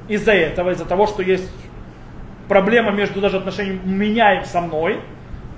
из-за 0.06 0.32
этого, 0.32 0.72
из-за 0.72 0.84
того, 0.84 1.06
что 1.06 1.22
есть 1.22 1.50
проблема 2.46 2.90
между 2.90 3.22
даже 3.22 3.38
отношением 3.38 3.80
меня 3.86 4.42
и 4.42 4.44
со 4.44 4.60
мной, 4.60 5.00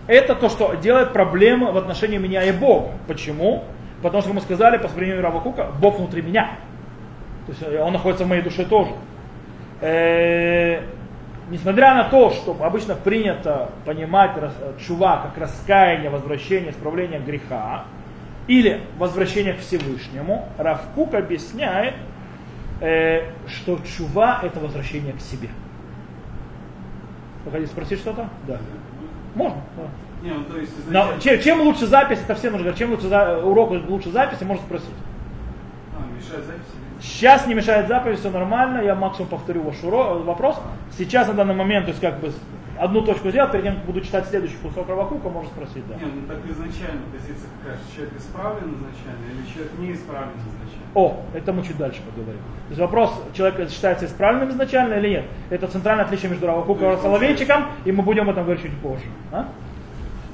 это 0.06 0.34
то, 0.34 0.48
что 0.48 0.74
делает 0.74 1.12
проблему 1.12 1.72
в 1.72 1.76
отношении 1.76 2.18
меня 2.18 2.42
и 2.44 2.52
Бога. 2.52 2.92
Почему? 3.06 3.64
Потому 4.02 4.22
что 4.22 4.32
мы 4.32 4.40
сказали 4.40 4.78
по 4.78 4.88
сравнению 4.88 5.22
Равакука, 5.22 5.68
Бог 5.80 5.98
внутри 5.98 6.22
меня. 6.22 6.58
То 7.46 7.52
есть 7.52 7.80
он 7.80 7.92
находится 7.92 8.24
в 8.24 8.28
моей 8.28 8.42
душе 8.42 8.64
тоже. 8.64 8.90
Э, 9.80 10.82
несмотря 11.50 11.94
на 11.94 12.04
то, 12.04 12.30
что 12.30 12.56
обычно 12.60 12.94
принято 12.94 13.70
понимать 13.84 14.32
чува 14.86 15.22
как 15.22 15.38
раскаяние, 15.38 16.10
возвращение, 16.10 16.70
исправление 16.70 17.20
греха, 17.20 17.84
или 18.48 18.80
возвращение 18.98 19.54
к 19.54 19.60
Всевышнему, 19.60 20.48
Равкук 20.58 21.14
объясняет, 21.14 21.94
э, 22.80 23.30
что 23.46 23.78
чува 23.96 24.40
это 24.42 24.58
возвращение 24.58 25.12
к 25.12 25.20
себе. 25.20 25.48
Вы 27.44 27.52
хотите 27.52 27.70
спросить 27.70 27.98
что-то? 28.00 28.28
Да. 28.46 28.58
Можно. 29.34 29.58
Не, 30.22 30.30
ну, 30.30 30.44
то 30.44 30.58
есть. 30.58 30.72
Но, 30.88 31.18
чем, 31.20 31.40
чем 31.40 31.60
лучше 31.62 31.86
запись, 31.86 32.20
это 32.22 32.34
все 32.34 32.50
нужно 32.50 32.72
чем 32.74 32.90
лучше 32.90 33.08
за, 33.08 33.38
урок 33.38 33.70
лучше 33.88 34.10
записи, 34.10 34.44
можно 34.44 34.64
спросить. 34.64 34.88
А, 35.96 36.02
мешает 36.16 36.44
записи? 36.44 36.82
Сейчас 37.00 37.46
не 37.48 37.54
мешает 37.54 37.88
заповедь, 37.88 38.20
все 38.20 38.30
нормально, 38.30 38.80
я 38.80 38.94
максимум 38.94 39.28
повторю 39.28 39.62
ваш 39.62 39.82
вопрос. 39.82 40.56
Сейчас 40.96 41.26
на 41.26 41.34
данный 41.34 41.54
момент, 41.54 41.86
то 41.86 41.90
есть 41.90 42.00
как 42.00 42.20
бы 42.20 42.32
одну 42.78 43.02
точку 43.02 43.30
сделал, 43.30 43.50
перед 43.50 43.64
тем, 43.64 43.74
как 43.76 43.84
буду 43.84 44.00
читать 44.00 44.26
следующий 44.26 44.56
кусок 44.56 44.88
Равакука, 44.88 45.28
можно 45.28 45.50
спросить, 45.50 45.86
да. 45.88 45.94
Нет, 45.94 46.08
ну 46.14 46.26
так 46.26 46.38
изначально, 46.48 47.02
то 47.10 47.16
есть 47.16 47.28
если 47.28 47.46
как, 47.64 47.76
человек 47.94 48.14
исправлен 48.18 48.74
изначально 48.74 49.24
или 49.32 49.52
человек 49.52 49.72
не 49.78 49.92
исправлен 49.92 50.34
изначально? 50.38 50.86
О, 50.94 51.22
это 51.34 51.52
мы 51.52 51.62
чуть 51.62 51.76
дальше 51.78 52.00
поговорим. 52.02 52.40
То 52.40 52.68
есть 52.70 52.80
вопрос, 52.80 53.22
человек 53.34 53.70
считается 53.70 54.06
исправленным 54.06 54.50
изначально 54.50 54.94
или 54.94 55.08
нет? 55.08 55.24
Это 55.50 55.66
центральное 55.68 56.04
отличие 56.04 56.30
между 56.30 56.46
Равакуком 56.46 56.92
и 56.92 56.96
Соловейчиком, 56.96 57.66
и 57.84 57.92
мы 57.92 58.02
будем 58.02 58.24
об 58.24 58.30
этом 58.30 58.44
говорить 58.44 58.62
чуть 58.62 58.76
позже. 58.78 59.04
А? 59.30 59.48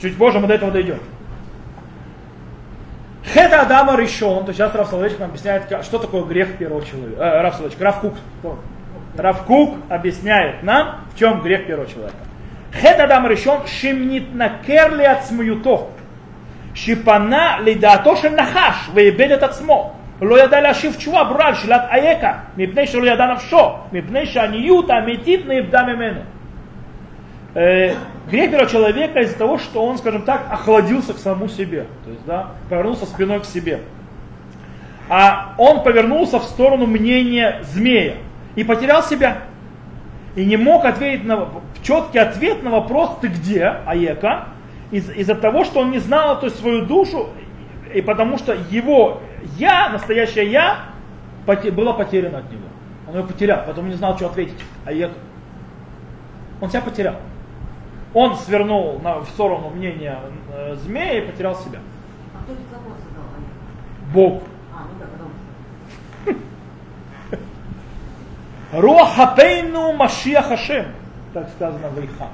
Чуть 0.00 0.16
позже 0.16 0.40
мы 0.40 0.48
до 0.48 0.54
этого 0.54 0.70
дойдем. 0.70 0.98
Хета 3.24 3.62
Адама 3.62 3.96
решен, 3.96 4.44
то 4.46 4.52
сейчас 4.52 4.72
Соловейчик 4.72 5.18
нам 5.18 5.30
объясняет, 5.30 5.64
что 5.82 5.98
такое 5.98 6.24
грех 6.24 6.56
первого 6.56 6.84
человека. 6.84 7.20
Э, 7.20 7.42
Раф 7.42 7.56
Соловейчик, 7.56 7.80
Раф 7.80 8.00
Кук. 8.00 8.14
Раф 9.16 9.44
Кук 9.44 9.76
объясняет 9.88 10.62
нам, 10.62 11.00
в 11.12 11.18
чем 11.18 11.42
грех 11.42 11.66
первого 11.66 11.88
человека. 11.88 12.16
Хет 12.73 12.99
Адам 12.99 13.27
решен, 13.27 13.67
шимнит 13.67 14.33
накер 14.33 14.95
ли 14.95 15.05
от 15.05 15.25
смуюто, 15.25 15.89
שפנה 16.73 17.57
לדעתו 17.63 18.17
של 18.17 18.29
נחש 18.29 18.89
ואיבד 18.93 19.31
את 19.31 19.43
עצמו. 19.43 19.93
לא 20.21 20.43
ידע 20.43 20.61
להשיב 20.61 20.93
תשובה 20.93 21.23
ברורה 21.23 21.47
על 21.47 21.55
שאלת 21.55 21.81
אייכה, 21.91 22.33
מפני 22.57 22.87
שלא 22.87 23.11
ידע 23.11 23.25
נפשו, 23.25 23.71
מפני 23.91 24.25
שהעניות 24.25 24.89
האמיתית 24.89 25.47
נאבדה 25.47 25.83
ממנו. 25.83 26.19
э, 27.55 27.93
грех 28.29 28.51
первого 28.51 28.69
человека 28.69 29.19
из-за 29.21 29.37
того, 29.37 29.57
что 29.57 29.85
он, 29.85 29.97
скажем 29.97 30.23
так, 30.23 30.47
охладился 30.51 31.13
к 31.13 31.17
самому 31.17 31.47
себе. 31.47 31.85
То 32.03 32.11
есть, 32.11 32.25
да, 32.25 32.47
повернулся 32.69 33.05
спиной 33.05 33.39
к 33.41 33.45
себе. 33.45 33.81
А 35.09 35.53
он 35.57 35.83
повернулся 35.83 36.39
в 36.39 36.45
сторону 36.45 36.87
мнения 36.87 37.59
змея 37.63 38.15
и 38.55 38.63
потерял 38.63 39.03
себя. 39.03 39.37
И 40.35 40.45
не 40.45 40.57
мог 40.57 40.85
ответить 40.85 41.25
на 41.25 41.47
четкий 41.82 42.18
ответ 42.18 42.62
на 42.62 42.70
вопрос 42.70 43.18
«ты 43.20 43.28
где, 43.28 43.64
Аека?» 43.86 44.48
из- 44.90 45.10
из-за 45.10 45.34
того, 45.34 45.64
что 45.64 45.80
он 45.80 45.90
не 45.90 45.98
знал 45.98 46.38
то 46.40 46.46
есть, 46.46 46.58
свою 46.58 46.86
душу, 46.86 47.28
и 47.94 48.00
потому 48.00 48.38
что 48.38 48.54
его 48.70 49.20
«я», 49.56 49.88
настоящее 49.90 50.50
«я» 50.50 50.78
было 51.46 51.92
потеряно 51.92 52.38
от 52.38 52.50
него. 52.50 52.64
Он 53.08 53.16
его 53.16 53.26
потерял, 53.26 53.64
потом 53.66 53.88
не 53.88 53.94
знал, 53.94 54.16
что 54.16 54.26
ответить. 54.26 54.58
Аека. 54.84 55.14
Он 56.60 56.68
себя 56.70 56.82
потерял 56.82 57.14
он 58.14 58.36
свернул 58.36 58.98
на, 59.00 59.18
в 59.18 59.28
сторону 59.28 59.70
мнения 59.70 60.18
э, 60.52 60.76
змея 60.76 61.18
и 61.18 61.26
потерял 61.30 61.54
себя. 61.56 61.80
А 62.34 62.42
кто 62.42 62.52
этот 62.52 62.64
вопрос 62.72 62.94
задал? 63.08 63.24
Бог. 64.12 64.42
А, 64.74 64.86
ну 66.26 66.32
да, 66.32 67.38
Руахапейну 68.80 69.92
Машия 69.92 70.42
Хашем, 70.42 70.86
так 71.33 71.49
сказано 71.49 71.89
в 71.89 71.99
Ильха. 71.99 72.27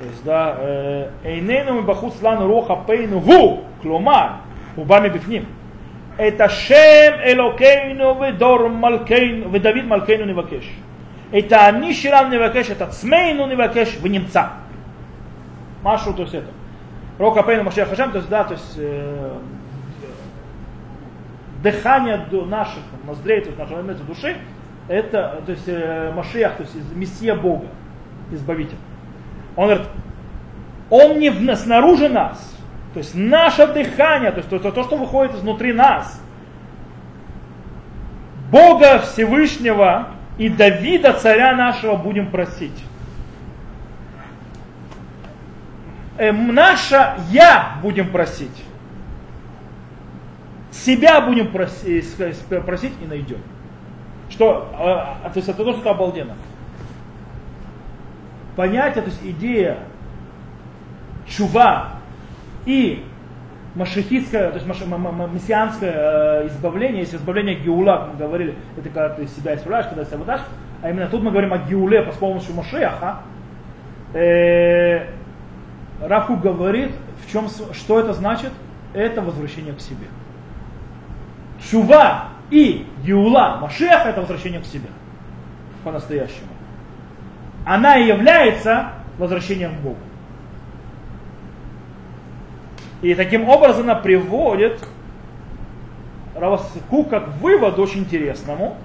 То 0.00 0.06
есть, 0.06 0.24
да, 0.24 0.56
Эйнейну 1.24 1.82
Бахут 1.82 2.14
Слану 2.16 2.46
Руахапейну 2.46 3.20
Гу, 3.20 3.64
кломар, 3.82 4.38
Убами 4.76 5.08
Бифним. 5.08 5.46
Это 6.16 6.48
Шем 6.48 7.14
Элокейну 7.24 8.22
Ведор 8.22 8.68
Малкейну, 8.68 9.48
Ведавид 9.50 9.86
Малкейну 9.86 10.26
Невакеш. 10.26 10.64
את 11.38 11.52
האני 11.52 11.94
שלנו 11.94 12.28
נבקש, 12.28 12.70
את 12.70 12.82
עצמנו 12.82 13.46
נבקש 13.46 13.98
ונמצא. 14.02 14.44
משהו 15.82 16.12
то 16.14 16.22
есть 16.22 16.34
это. 16.34 16.50
Рок 17.18 17.36
Апейну 17.36 17.62
Машех 17.62 17.88
Хашем, 17.88 18.10
то 18.10 18.18
есть, 18.18 18.28
да, 18.28 18.42
то 18.42 18.54
есть 18.54 18.74
э, 18.76 19.38
дыхание 21.62 22.26
до 22.30 22.44
наших 22.44 22.82
ноздрей, 23.06 23.40
то 23.40 23.46
есть 23.46 23.58
нашего 23.58 23.82
имеется 23.82 24.02
души, 24.04 24.36
это, 24.89 25.41
то 25.45 25.51
есть 25.51 25.67
э, 25.67 26.11
Машех, 26.13 26.55
то 26.55 26.63
есть 26.63 26.75
Мессия 26.95 27.35
Бога, 27.35 27.67
Избавитель. 28.31 28.77
Он 29.55 29.67
говорит, 29.67 29.87
он 30.89 31.19
не 31.19 31.29
в, 31.29 31.55
снаружи 31.55 32.09
нас, 32.09 32.57
то 32.93 32.97
есть 32.99 33.13
наше 33.15 33.67
дыхание, 33.67 34.31
то 34.31 34.37
есть 34.37 34.49
то, 34.49 34.59
то, 34.59 34.83
что 34.83 34.97
выходит 34.97 35.35
изнутри 35.35 35.73
нас, 35.73 36.19
Бога 38.51 38.99
Всевышнего, 38.99 40.07
и 40.39 40.49
Давида, 40.49 41.13
царя 41.13 41.55
нашего, 41.55 41.95
будем 41.95 42.31
просить. 42.31 42.83
Эм, 46.17 46.55
наша 46.55 47.17
я 47.29 47.77
будем 47.83 48.09
просить. 48.09 48.63
Себя 50.71 51.19
будем 51.21 51.51
просить, 51.51 52.15
просить 52.65 52.93
и 53.03 53.05
найдем. 53.05 53.39
Что, 54.29 54.69
э, 54.73 55.29
то 55.29 55.37
есть 55.37 55.49
это 55.49 55.63
то, 55.63 55.73
что 55.73 55.91
обалденно. 55.91 56.35
Понятие, 58.55 59.03
то 59.03 59.09
есть 59.09 59.21
идея 59.23 59.79
чува 61.25 61.89
и 62.65 63.05
машихистское, 63.75 64.49
то 64.49 64.55
есть 64.57 64.67
мессианское 64.67 65.93
э, 65.95 66.47
избавление, 66.47 67.01
если 67.01 67.17
избавление 67.17 67.55
Геула, 67.55 67.97
как 67.97 68.13
мы 68.13 68.19
говорили, 68.19 68.55
это 68.77 68.89
когда 68.89 69.09
ты 69.09 69.27
себя 69.27 69.55
исправляешь, 69.55 69.87
когда 69.87 70.03
ты 70.03 70.09
себя 70.09 70.19
выдашь, 70.19 70.41
а 70.81 70.89
именно 70.89 71.07
тут 71.07 71.23
мы 71.23 71.31
говорим 71.31 71.53
о 71.53 71.57
Геуле 71.59 72.01
по 72.01 72.11
помощью 72.11 72.55
Машеха, 72.55 73.19
э, 74.13 75.07
Равку 76.01 76.37
говорит, 76.37 76.91
в 77.25 77.31
чем, 77.31 77.47
что 77.73 77.99
это 77.99 78.13
значит? 78.13 78.51
Это 78.93 79.21
возвращение 79.21 79.73
к 79.73 79.81
себе. 79.81 80.07
Чува 81.69 82.29
и 82.49 82.87
Геула 83.03 83.57
Машех 83.61 84.05
это 84.05 84.21
возвращение 84.21 84.61
к 84.61 84.65
себе. 84.65 84.89
По-настоящему. 85.83 86.49
Она 87.65 87.97
и 87.97 88.07
является 88.07 88.93
возвращением 89.17 89.75
к 89.77 89.79
Богу. 89.79 89.97
И 93.01 93.15
таким 93.15 93.47
образом 93.47 93.83
она 93.83 93.95
приводит 93.95 94.83
Раваску 96.35 97.03
как 97.03 97.29
вывод 97.35 97.79
очень 97.79 98.01
интересному, 98.01 98.77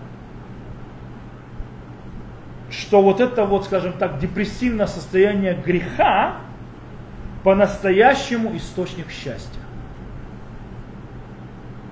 что 2.70 3.02
вот 3.02 3.20
это 3.20 3.44
вот, 3.44 3.64
скажем 3.64 3.92
так, 3.92 4.18
депрессивное 4.18 4.86
состояние 4.86 5.54
греха 5.54 6.36
по-настоящему 7.44 8.56
источник 8.56 9.10
счастья. 9.10 9.60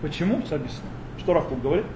Почему? 0.00 0.40
Сейчас 0.40 0.52
объясню. 0.52 0.91
Что 1.22 1.34
Равкук 1.34 1.62
говорит? 1.62 1.86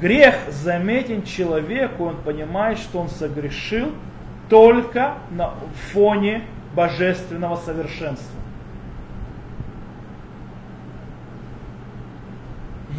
Грех 0.00 0.34
заметен 0.50 1.22
человеку, 1.22 2.04
он 2.04 2.16
понимает, 2.16 2.78
что 2.78 3.00
он 3.00 3.08
согрешил 3.08 3.92
только 4.48 5.14
на 5.30 5.54
фоне 5.92 6.42
божественного 6.74 7.56
совершенства. 7.56 8.40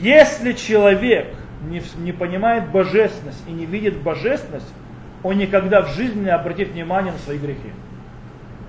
Если 0.01 0.53
человек 0.53 1.35
не, 1.69 1.81
не 1.97 2.11
понимает 2.11 2.69
божественность 2.71 3.43
и 3.47 3.51
не 3.51 3.65
видит 3.65 4.01
божественность, 4.01 4.73
он 5.21 5.37
никогда 5.37 5.83
в 5.83 5.89
жизни 5.89 6.23
не 6.23 6.29
обратит 6.29 6.69
внимания 6.69 7.11
на 7.11 7.17
свои 7.19 7.37
грехи. 7.37 7.71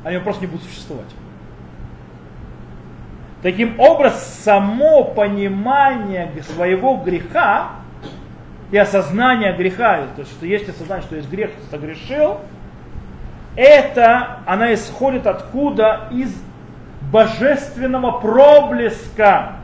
Они 0.05 0.19
просто 0.19 0.43
не 0.43 0.47
будут 0.49 0.65
существовать. 0.67 1.09
Таким 3.45 3.79
образом, 3.79 4.19
само 4.19 5.05
понимание 5.05 6.33
своего 6.55 6.97
греха 6.97 7.73
и 8.71 8.79
осознание 8.79 9.53
греха, 9.53 10.07
то 10.17 10.23
есть, 10.23 10.33
что 10.33 10.47
есть 10.47 10.67
осознание, 10.67 11.05
что 11.05 11.17
есть 11.17 11.29
грех, 11.29 11.51
что 11.51 11.77
согрешил, 11.77 12.39
это, 13.55 14.39
она 14.47 14.73
исходит 14.73 15.27
откуда? 15.27 16.09
Из 16.11 16.35
божественного 17.13 18.13
проблеска 18.13 19.57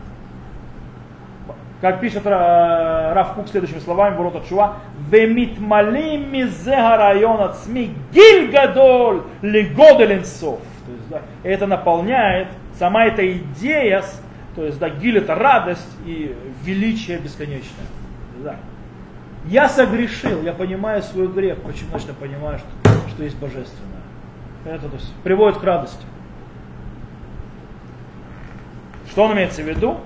как 1.81 2.01
пишет 2.01 2.27
э, 2.27 3.13
Раф 3.15 3.33
Кук 3.33 3.49
следующими 3.49 3.79
словами, 3.79 4.15
ворот 4.15 4.37
от 4.37 4.47
Шува, 4.47 4.77
«Вемитмалим 5.11 6.31
мизе 6.31 6.77
район 6.77 7.41
от 7.41 7.57
СМИ 7.61 7.95
гиль 8.13 8.51
гадоль 8.51 9.23
лигодель 9.41 10.19
инсов». 10.19 10.61
То 10.85 10.93
есть, 10.93 11.09
да, 11.09 11.21
это 11.43 11.67
наполняет, 11.67 12.49
сама 12.81 13.05
эта 13.05 13.31
идея, 13.31 14.03
то 14.57 14.65
есть, 14.65 14.79
да, 14.79 14.89
гиль 14.89 15.19
это 15.19 15.35
радость 15.35 15.97
и 16.07 16.35
величие 16.65 17.19
бесконечное. 17.19 17.87
Да. 18.43 18.57
Я 19.45 19.69
согрешил, 19.69 20.43
я 20.43 20.55
понимаю 20.55 21.03
свой 21.03 21.29
грех, 21.29 21.59
почему 21.59 21.91
я 21.97 22.15
понимаю, 22.15 22.59
что, 22.59 22.91
что 23.11 23.23
есть 23.23 23.37
божественное. 23.37 24.01
Это 24.65 24.89
то 24.89 24.97
есть, 24.97 25.15
приводит 25.23 25.59
к 25.59 25.65
радости. 25.65 26.05
Что 29.11 29.25
он 29.25 29.35
имеется 29.35 29.63
в 29.63 29.69
виду? 29.69 30.01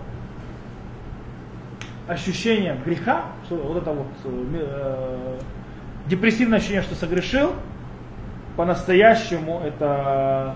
ощущение 2.06 2.76
греха, 2.84 3.22
что 3.46 3.56
вот 3.56 3.78
это 3.78 3.90
вот 3.92 4.06
э, 4.24 5.38
депрессивное 6.06 6.58
ощущение, 6.58 6.82
что 6.82 6.94
согрешил, 6.94 7.54
по-настоящему 8.56 9.62
это 9.64 10.54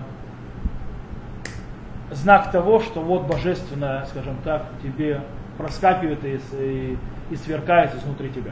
знак 2.11 2.51
того, 2.51 2.79
что 2.79 3.01
вот 3.01 3.23
божественное, 3.23 4.05
скажем 4.05 4.37
так, 4.43 4.65
тебе 4.83 5.21
проскакивает 5.57 6.23
и, 6.23 6.39
и, 6.53 6.97
и 7.29 7.35
сверкает 7.35 7.93
изнутри 7.95 8.29
тебя. 8.29 8.51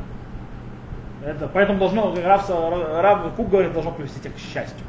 Это, 1.26 1.48
поэтому 1.48 1.80
должно, 1.80 2.14
Рав, 2.24 2.50
Рав 2.50 3.34
Кук 3.36 3.50
говорит, 3.50 3.74
должно 3.74 3.92
привести 3.92 4.20
тебя 4.20 4.34
к 4.34 4.38
счастью. 4.38 4.86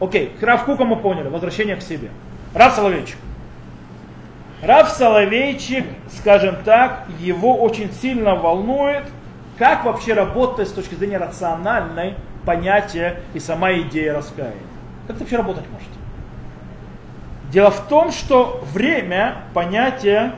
Окей, 0.00 0.34
Рав 0.40 0.64
Кука 0.64 0.84
мы 0.84 0.96
поняли, 0.96 1.28
возвращение 1.28 1.76
к 1.76 1.82
себе. 1.82 2.10
Рав 2.54 2.74
Соловейчик. 2.74 3.16
Рав 4.62 4.88
Соловейчик, 4.90 5.84
скажем 6.10 6.56
так, 6.64 7.04
его 7.20 7.56
очень 7.56 7.92
сильно 7.92 8.34
волнует, 8.34 9.04
как 9.58 9.84
вообще 9.84 10.14
работает 10.14 10.68
с 10.68 10.72
точки 10.72 10.94
зрения 10.94 11.18
рациональной 11.18 12.14
понятия 12.44 13.20
и 13.34 13.38
сама 13.38 13.72
идея 13.74 14.14
раскаяния. 14.14 14.58
Как 15.06 15.16
это 15.16 15.24
вообще 15.24 15.36
работать 15.36 15.64
может? 15.70 15.88
Дело 17.52 17.70
в 17.70 17.86
том, 17.86 18.12
что 18.12 18.64
время 18.72 19.42
понятие, 19.52 20.32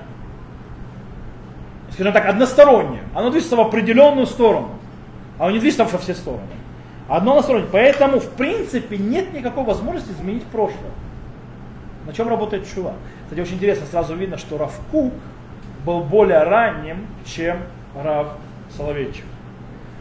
скажем 1.93 2.13
так, 2.13 2.27
одностороннее. 2.27 3.03
Оно 3.15 3.31
движется 3.31 3.55
в 3.55 3.61
определенную 3.61 4.27
сторону, 4.27 4.71
а 5.39 5.45
оно 5.45 5.53
не 5.53 5.61
движется 5.61 5.85
во 5.85 5.99
все 5.99 6.15
стороны. 6.15 6.43
Одно 7.09 7.33
одностороннее. 7.33 7.69
Поэтому, 7.71 8.19
в 8.19 8.29
принципе, 8.31 8.99
нет 8.99 9.33
никакой 9.33 9.63
возможности 9.63 10.11
изменить 10.11 10.43
прошлое. 10.45 10.91
На 12.05 12.13
чем 12.13 12.29
работает 12.29 12.67
чува? 12.67 12.95
Кстати, 13.25 13.41
очень 13.41 13.55
интересно, 13.55 13.87
сразу 13.87 14.17
видно, 14.17 14.37
что 14.37 14.59
Равкук 14.59 15.13
был 15.87 16.01
более 16.01 16.43
ранним, 16.43 17.07
чем 17.25 17.59
Рав 17.95 18.27
Соловейчик. 18.77 19.25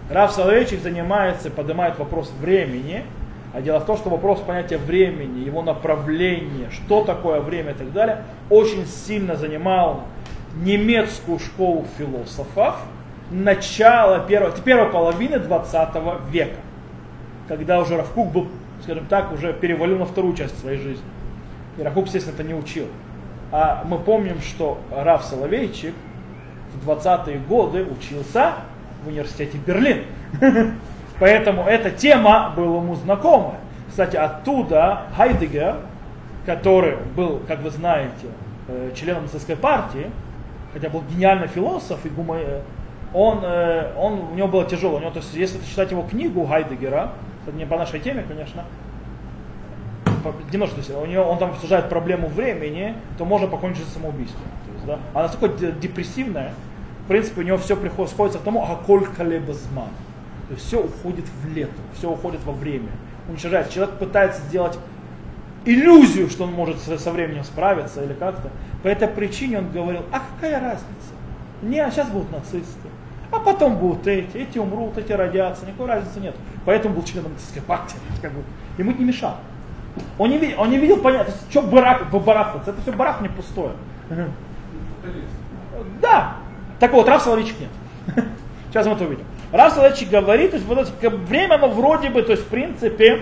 Рав 0.10 0.32
Соловейчик 0.32 0.82
занимается, 0.82 1.52
поднимает 1.52 2.00
вопрос 2.00 2.34
времени, 2.42 3.04
а 3.54 3.62
дело 3.62 3.80
в 3.80 3.86
том, 3.86 3.98
что 3.98 4.10
вопрос 4.10 4.40
понятия 4.40 4.78
времени, 4.78 5.46
его 5.46 5.62
направления, 5.62 6.72
что 6.72 7.04
такое 7.04 7.40
время 7.40 7.72
и 7.72 7.76
так 7.76 7.94
далее, 7.94 8.24
очень 8.50 8.88
сильно 8.88 9.36
занимал 9.36 10.06
немецкую 10.56 11.38
школу 11.38 11.86
философов 11.98 12.76
начала 13.30 14.20
первой, 14.20 14.52
первой 14.64 14.90
половины 14.90 15.38
20 15.38 15.90
века, 16.32 16.58
когда 17.48 17.80
уже 17.80 17.98
Равкук 17.98 18.32
был, 18.32 18.48
скажем 18.82 19.06
так, 19.06 19.32
уже 19.32 19.54
перевалил 19.54 20.00
на 20.00 20.06
вторую 20.06 20.36
часть 20.36 20.60
своей 20.60 20.80
жизни. 20.80 21.06
И 21.78 21.84
Равкук, 21.84 22.06
естественно, 22.06 22.34
это 22.34 22.44
не 22.44 22.56
учил. 22.56 22.88
А 23.52 23.84
мы 23.88 24.00
помним, 24.00 24.42
что 24.42 24.80
Раф 24.92 25.24
Соловейчик 25.26 25.94
в 26.74 26.90
20-е 26.90 27.38
годы 27.48 27.86
учился 27.86 28.54
в 29.04 29.10
университете 29.10 29.60
Берлин. 29.64 30.06
Поэтому 31.24 31.64
эта 31.64 31.90
тема 31.90 32.52
была 32.54 32.82
ему 32.82 32.96
знакома. 32.96 33.56
Кстати, 33.88 34.18
оттуда 34.18 35.04
Хайдегер, 35.16 35.78
который 36.46 36.98
был, 37.16 37.40
как 37.48 37.62
вы 37.62 37.70
знаете, 37.70 38.28
э, 38.68 38.92
членом 38.94 39.24
нацистской 39.24 39.56
партии, 39.56 40.12
хотя 40.74 40.90
был 40.90 41.02
гениальный 41.10 41.48
философ 41.48 42.06
и 42.06 42.10
гума... 42.10 42.40
Он, 43.14 43.38
он, 43.42 44.20
у 44.34 44.36
него 44.36 44.50
было 44.50 44.66
тяжело. 44.66 44.98
У 44.98 45.00
него, 45.00 45.12
то 45.12 45.20
есть, 45.20 45.34
если 45.34 45.64
читать 45.64 45.92
его 45.92 46.02
книгу 46.02 46.46
Хайдегера, 46.46 47.14
не 47.54 47.66
по 47.66 47.78
нашей 47.78 48.02
теме, 48.02 48.26
конечно, 48.28 48.66
немножко, 50.52 50.76
то 50.76 50.82
есть 50.82 50.94
у 50.94 51.06
него, 51.06 51.24
он 51.24 51.38
там 51.38 51.52
обсуждает 51.52 51.88
проблему 51.88 52.28
времени, 52.28 52.96
то 53.18 53.24
можно 53.24 53.48
покончить 53.48 53.88
самоубийством. 53.88 54.44
То 54.66 54.74
есть, 54.74 54.86
да, 54.88 55.00
она 55.14 55.28
настолько 55.28 55.72
депрессивная, 55.72 56.52
в 57.06 57.08
принципе, 57.08 57.40
у 57.40 57.44
него 57.46 57.58
все 57.60 57.78
приходит, 57.78 58.12
сходится 58.12 58.40
к 58.40 58.42
тому, 58.42 58.62
а 58.62 58.78
сколько 58.84 59.24
либо 59.24 59.54
зман. 59.54 59.88
То 60.54 60.58
есть 60.58 60.68
все 60.68 60.84
уходит 60.84 61.26
в 61.42 61.56
лето, 61.56 61.74
все 61.98 62.12
уходит 62.12 62.44
во 62.46 62.54
время, 62.54 62.90
уничтожается. 63.28 63.74
Человек 63.74 63.96
пытается 63.96 64.40
сделать 64.44 64.78
иллюзию, 65.66 66.30
что 66.30 66.44
он 66.44 66.54
может 66.54 66.78
со 66.80 67.12
временем 67.12 67.44
справиться 67.44 68.04
или 68.04 68.14
как-то. 68.14 68.52
По 68.84 68.88
этой 68.88 69.08
причине 69.08 69.58
он 69.58 69.72
говорил, 69.72 70.04
а 70.12 70.20
какая 70.20 70.62
разница? 70.62 71.14
Не, 71.64 71.80
а 71.80 71.90
сейчас 71.90 72.08
будут 72.10 72.32
нацисты. 72.32 72.88
А 73.32 73.40
потом 73.40 73.78
будут 73.78 74.06
эти, 74.06 74.38
эти 74.38 74.60
умрут, 74.60 74.96
эти 74.96 75.12
родятся, 75.12 75.66
никакой 75.66 75.88
разницы 75.88 76.20
нет. 76.20 76.36
Поэтому 76.66 76.94
был 76.94 77.04
членом 77.04 77.32
нацистской 77.32 77.64
партии. 77.64 77.98
Как 78.22 78.32
бы, 78.32 78.44
ему 78.78 78.92
это 78.92 79.00
не 79.00 79.06
мешало. 79.06 79.38
Он 80.20 80.30
не, 80.30 80.38
видел, 80.38 80.62
он 80.62 80.70
не 80.70 80.78
видел 80.78 80.98
понятно, 80.98 81.34
что 81.50 81.64
барах, 81.64 82.12
барахтаться, 82.12 82.70
это 82.70 82.82
все 82.82 82.92
барах 82.92 83.22
не 83.22 83.30
пустое. 83.30 83.72
Да. 86.00 86.36
Так 86.80 86.94
вот, 86.94 87.08
Рав 87.08 87.24
Соловейчик 87.24 87.56
нет. 87.60 87.70
Сейчас 88.70 88.86
мы 88.86 88.94
это 88.94 89.06
увидим. 89.06 89.26
Рав 89.54 89.74
Соловейчик 89.74 90.10
говорит, 90.10 90.52
то 90.52 90.58
есть 90.58 90.68
вот 90.68 90.80
это 90.80 91.10
время, 91.10 91.56
оно 91.56 91.70
вроде 91.70 92.10
бы, 92.10 92.22
то 92.24 92.32
есть 92.32 92.44
в 92.44 92.48
принципе, 92.48 93.22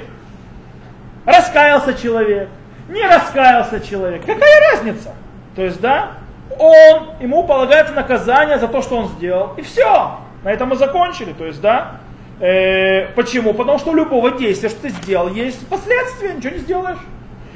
раскаялся 1.25 1.93
человек, 1.93 2.49
не 2.89 3.05
раскаялся 3.05 3.79
человек. 3.79 4.25
Какая 4.25 4.71
разница? 4.71 5.13
То 5.55 5.63
есть, 5.63 5.79
да, 5.79 6.13
он, 6.57 7.09
ему 7.19 7.43
полагается 7.43 7.93
наказание 7.93 8.57
за 8.57 8.67
то, 8.67 8.82
что 8.82 8.97
он 8.97 9.09
сделал. 9.09 9.53
И 9.57 9.61
все. 9.61 10.17
На 10.43 10.51
этом 10.51 10.69
мы 10.69 10.75
закончили. 10.75 11.34
То 11.34 11.45
есть, 11.45 11.61
да, 11.61 11.99
Э, 12.41 13.09
почему? 13.13 13.53
Потому 13.53 13.77
что 13.77 13.91
у 13.91 13.95
любого 13.95 14.32
действия, 14.32 14.69
что 14.69 14.82
ты 14.82 14.89
сделал, 14.89 15.29
есть 15.29 15.65
последствия, 15.67 16.34
ничего 16.34 16.55
не 16.55 16.59
сделаешь. 16.59 16.97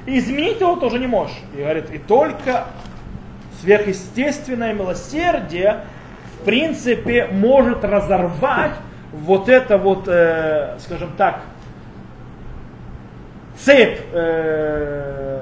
И 0.06 0.20
изменить 0.20 0.60
его 0.60 0.76
тоже 0.76 1.00
не 1.00 1.08
можешь. 1.08 1.36
И 1.56 1.58
говорит, 1.58 1.90
и 1.92 1.98
только 1.98 2.66
сверхъестественное 3.62 4.74
милосердие, 4.74 5.82
принципе, 6.46 7.28
может 7.32 7.84
разорвать 7.84 8.74
вот 9.12 9.50
это 9.50 9.78
вот, 9.78 10.08
э, 10.08 10.78
скажем 10.80 11.12
так, 11.18 11.42
цепь 13.58 14.00
э, 14.12 15.42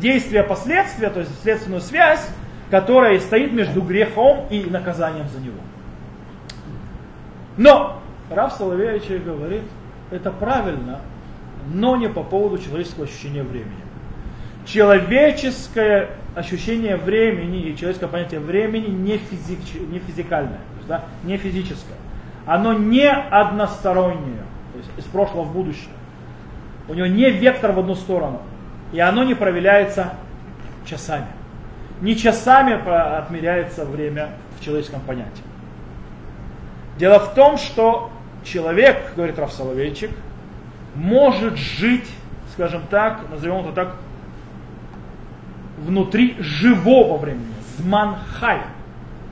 действия 0.00 0.42
последствия, 0.42 1.10
то 1.10 1.20
есть 1.20 1.42
следственную 1.42 1.80
связь, 1.80 2.26
которая 2.70 3.18
стоит 3.20 3.52
между 3.52 3.80
грехом 3.82 4.46
и 4.50 4.64
наказанием 4.64 5.28
за 5.28 5.40
него. 5.40 5.60
Но 7.56 8.00
Рав 8.30 8.52
Соловейевич 8.52 9.22
говорит, 9.22 9.62
это 10.10 10.30
правильно, 10.30 11.00
но 11.72 11.96
не 11.96 12.08
по 12.08 12.22
поводу 12.22 12.58
человеческого 12.58 13.04
ощущения 13.04 13.42
времени. 13.42 13.83
Человеческое 14.66 16.10
ощущение 16.34 16.96
времени 16.96 17.60
и 17.60 17.76
человеческое 17.76 18.08
понятие 18.08 18.40
времени 18.40 18.86
не, 18.86 19.18
физик, 19.18 19.58
не 19.90 19.98
физикальное, 19.98 20.58
то 20.58 20.76
есть, 20.76 20.88
да, 20.88 21.04
не 21.22 21.36
физическое. 21.36 21.96
Оно 22.46 22.72
не 22.72 23.08
одностороннее, 23.08 24.42
то 24.72 24.78
есть 24.78 24.90
из 24.98 25.04
прошлого 25.04 25.44
в 25.44 25.52
будущее. 25.52 25.90
У 26.88 26.94
него 26.94 27.06
не 27.06 27.30
вектор 27.30 27.72
в 27.72 27.78
одну 27.78 27.94
сторону. 27.94 28.42
И 28.92 29.00
оно 29.00 29.24
не 29.24 29.34
проверяется 29.34 30.12
часами. 30.84 31.26
Не 32.00 32.16
часами 32.16 32.74
отмеряется 33.18 33.84
время 33.84 34.30
в 34.58 34.64
человеческом 34.64 35.00
понятии. 35.00 35.42
Дело 36.98 37.18
в 37.18 37.34
том, 37.34 37.56
что 37.56 38.10
человек, 38.44 39.14
говорит 39.16 39.38
Раф 39.38 39.52
Соловейчик, 39.52 40.10
может 40.94 41.56
жить, 41.56 42.08
скажем 42.52 42.82
так, 42.90 43.22
назовем 43.30 43.60
это 43.60 43.72
так, 43.72 43.96
внутри 45.78 46.36
живого 46.38 47.18
времени. 47.18 47.46
Зманхай. 47.78 48.60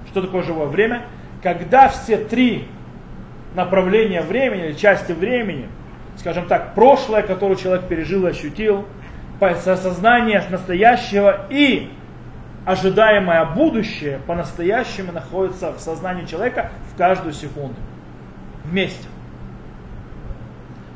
Что 0.09 0.23
такое 0.23 0.43
живое 0.43 0.67
время? 0.67 1.03
Когда 1.43 1.89
все 1.89 2.19
три 2.19 2.67
направления 3.55 4.23
времени 4.23 4.67
или 4.67 4.73
части 4.75 5.13
времени, 5.13 5.69
скажем 6.17 6.47
так, 6.47 6.75
прошлое, 6.75 7.23
которое 7.23 7.57
человек 7.57 7.87
пережил 7.89 8.27
и 8.27 8.31
ощутил, 8.31 8.87
сознание 9.57 10.43
настоящего 10.51 11.47
и 11.51 11.91
ожидаемое 12.65 13.45
будущее 13.45 14.21
по-настоящему 14.27 15.13
находится 15.13 15.73
в 15.73 15.81
сознании 15.81 16.27
человека 16.27 16.71
в 16.93 16.97
каждую 16.97 17.33
секунду. 17.33 17.75
Вместе. 18.65 19.09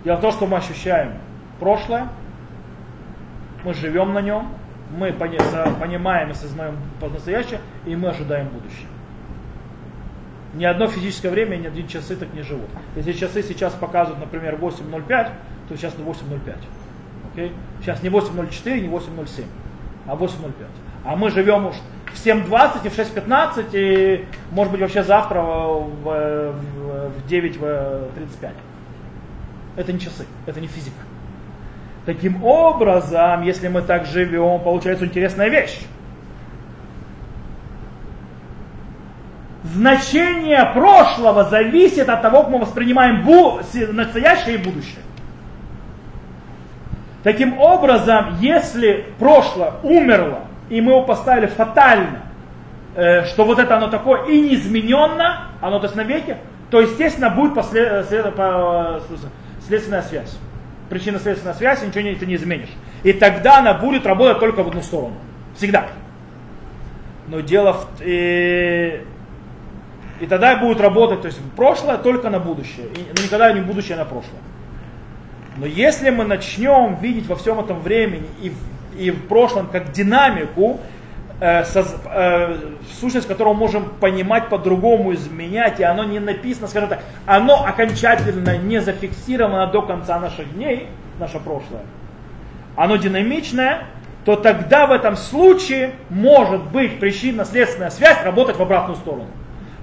Дело 0.05 0.16
в 0.16 0.20
том, 0.20 0.30
что 0.30 0.47
мы 0.47 0.59
ощущаем 0.59 1.14
прошлое, 1.59 2.09
мы 3.64 3.74
живем 3.74 4.14
на 4.14 4.20
нем, 4.20 4.53
мы 4.91 5.12
понимаем 5.12 6.30
и 6.30 6.34
сознаем 6.34 6.76
по-настоящему, 7.01 7.61
и 7.84 7.97
мы 7.97 8.09
ожидаем 8.09 8.49
будущее. 8.49 8.89
Ни 10.55 10.64
одно 10.64 10.87
физическое 10.87 11.30
время, 11.30 11.57
ни 11.57 11.66
одни 11.66 11.87
часы 11.87 12.16
так 12.16 12.32
не 12.32 12.43
живут. 12.43 12.70
Если 12.95 13.12
часы 13.12 13.43
сейчас 13.43 13.74
показывают, 13.74 14.20
например, 14.20 14.55
8.05, 14.55 15.30
то 15.68 15.76
сейчас 15.76 15.95
8.05. 15.95 16.57
Okay? 17.34 17.53
Сейчас 17.82 18.03
не 18.03 18.09
8.04, 18.09 18.80
не 18.80 18.89
8.07, 18.89 19.45
а 20.07 20.14
8.05. 20.14 20.53
А 21.05 21.16
мы 21.16 21.30
живем 21.30 21.66
уж 21.66 21.76
в 22.12 22.26
7.20 22.26 22.87
и 22.87 22.89
в 22.89 22.99
6.15, 22.99 23.68
и 23.72 24.24
может 24.51 24.72
быть 24.72 24.80
вообще 24.80 25.03
завтра 25.03 25.43
в, 25.43 25.91
в, 26.03 26.53
в 27.11 27.30
9.35. 27.30 28.51
Это 29.76 29.93
не 29.93 30.01
часы, 30.01 30.24
это 30.47 30.61
не 30.61 30.68
физика. 30.68 31.05
Таким 32.07 32.44
образом, 32.44 33.42
если 33.42 33.66
мы 33.66 33.82
так 33.82 34.07
живем, 34.07 34.61
получается 34.61 35.04
интересная 35.04 35.48
вещь. 35.48 35.80
Значение 39.64 40.64
прошлого 40.72 41.44
зависит 41.44 42.09
от 42.09 42.22
того, 42.22 42.42
как 42.42 42.50
мы 42.50 42.59
воспринимаем 42.61 43.26
бу- 43.26 43.61
настоящее 43.92 44.54
и 44.54 44.59
будущее. 44.59 45.00
Таким 47.24 47.59
образом, 47.59 48.36
если 48.40 49.07
прошлое 49.18 49.72
умерло, 49.82 50.44
и 50.68 50.80
мы 50.80 50.92
его 50.92 51.02
поставили 51.02 51.46
фатально, 51.46 52.20
э, 52.94 53.24
что 53.24 53.44
вот 53.44 53.59
это 53.59 53.76
оно 53.76 53.88
такое 53.88 54.26
и 54.26 54.40
неизмененно, 54.42 55.48
оно 55.61 55.80
то 55.80 55.86
есть 55.86 55.96
навеки, 55.96 56.36
то 56.70 56.80
естественно 56.80 57.30
будет 57.30 57.54
послед, 57.54 58.07
след, 58.07 58.32
по, 58.36 59.00
следственная 59.66 60.02
связь. 60.02 60.38
Причинно-следственная 60.89 61.55
связь, 61.55 61.82
ничего 61.82 62.03
не, 62.03 62.14
ты 62.14 62.26
не 62.26 62.37
изменишь. 62.37 62.70
И 63.03 63.12
тогда 63.12 63.59
она 63.59 63.74
будет 63.74 64.07
работать 64.07 64.39
только 64.39 64.62
в 64.62 64.68
одну 64.68 64.82
сторону. 64.82 65.14
Всегда. 65.57 65.89
Но 67.28 67.41
дело 67.41 67.72
в... 67.72 67.89
И, 68.01 69.03
и 70.20 70.26
тогда 70.26 70.57
будет 70.57 70.80
работать, 70.80 71.22
то 71.22 71.26
есть 71.26 71.41
прошлое 71.57 71.99
только 71.99 72.30
на 72.30 72.39
будущее. 72.39 72.87
И, 72.87 73.22
никогда 73.22 73.53
не 73.53 73.61
будущее 73.61 73.97
на 73.97 74.05
прошлое. 74.05 74.41
Но 75.57 75.66
если 75.66 76.11
мы 76.11 76.24
начнем 76.24 76.97
видеть 77.01 77.26
во 77.26 77.37
всем 77.37 77.59
этом 77.59 77.80
времени 77.80 78.28
и, 78.43 78.53
и 78.99 79.11
в 79.11 79.26
прошлом 79.26 79.68
как 79.68 79.93
динамику, 79.93 80.80
э, 81.41 81.64
э, 81.64 82.57
сущность 83.01 83.28
которого 83.28 83.55
можем 83.55 83.91
понимать 84.01 84.49
по-другому, 84.49 85.14
изменять, 85.14 85.80
и 85.80 85.84
оно 85.84 86.05
не 86.05 86.20
написано, 86.20 86.68
скажем 86.68 86.89
так, 86.89 87.01
оно 87.26 87.64
окончательно 87.64 88.57
не 88.57 88.80
зафиксировано 88.80 89.66
до 89.66 89.82
конца 89.82 90.18
наших 90.18 90.53
дней, 90.55 90.89
наше 91.18 91.39
прошлое, 91.39 91.82
оно 92.76 92.97
динамичное, 92.97 93.84
то 94.24 94.37
тогда 94.37 94.87
в 94.87 94.93
этом 94.93 95.16
случае 95.16 95.93
может 96.11 96.62
быть 96.64 96.99
причинно-следственная 96.99 97.91
связь 97.91 98.22
работать 98.24 98.57
в 98.57 98.62
обратную 98.62 98.97
сторону. 98.97 99.28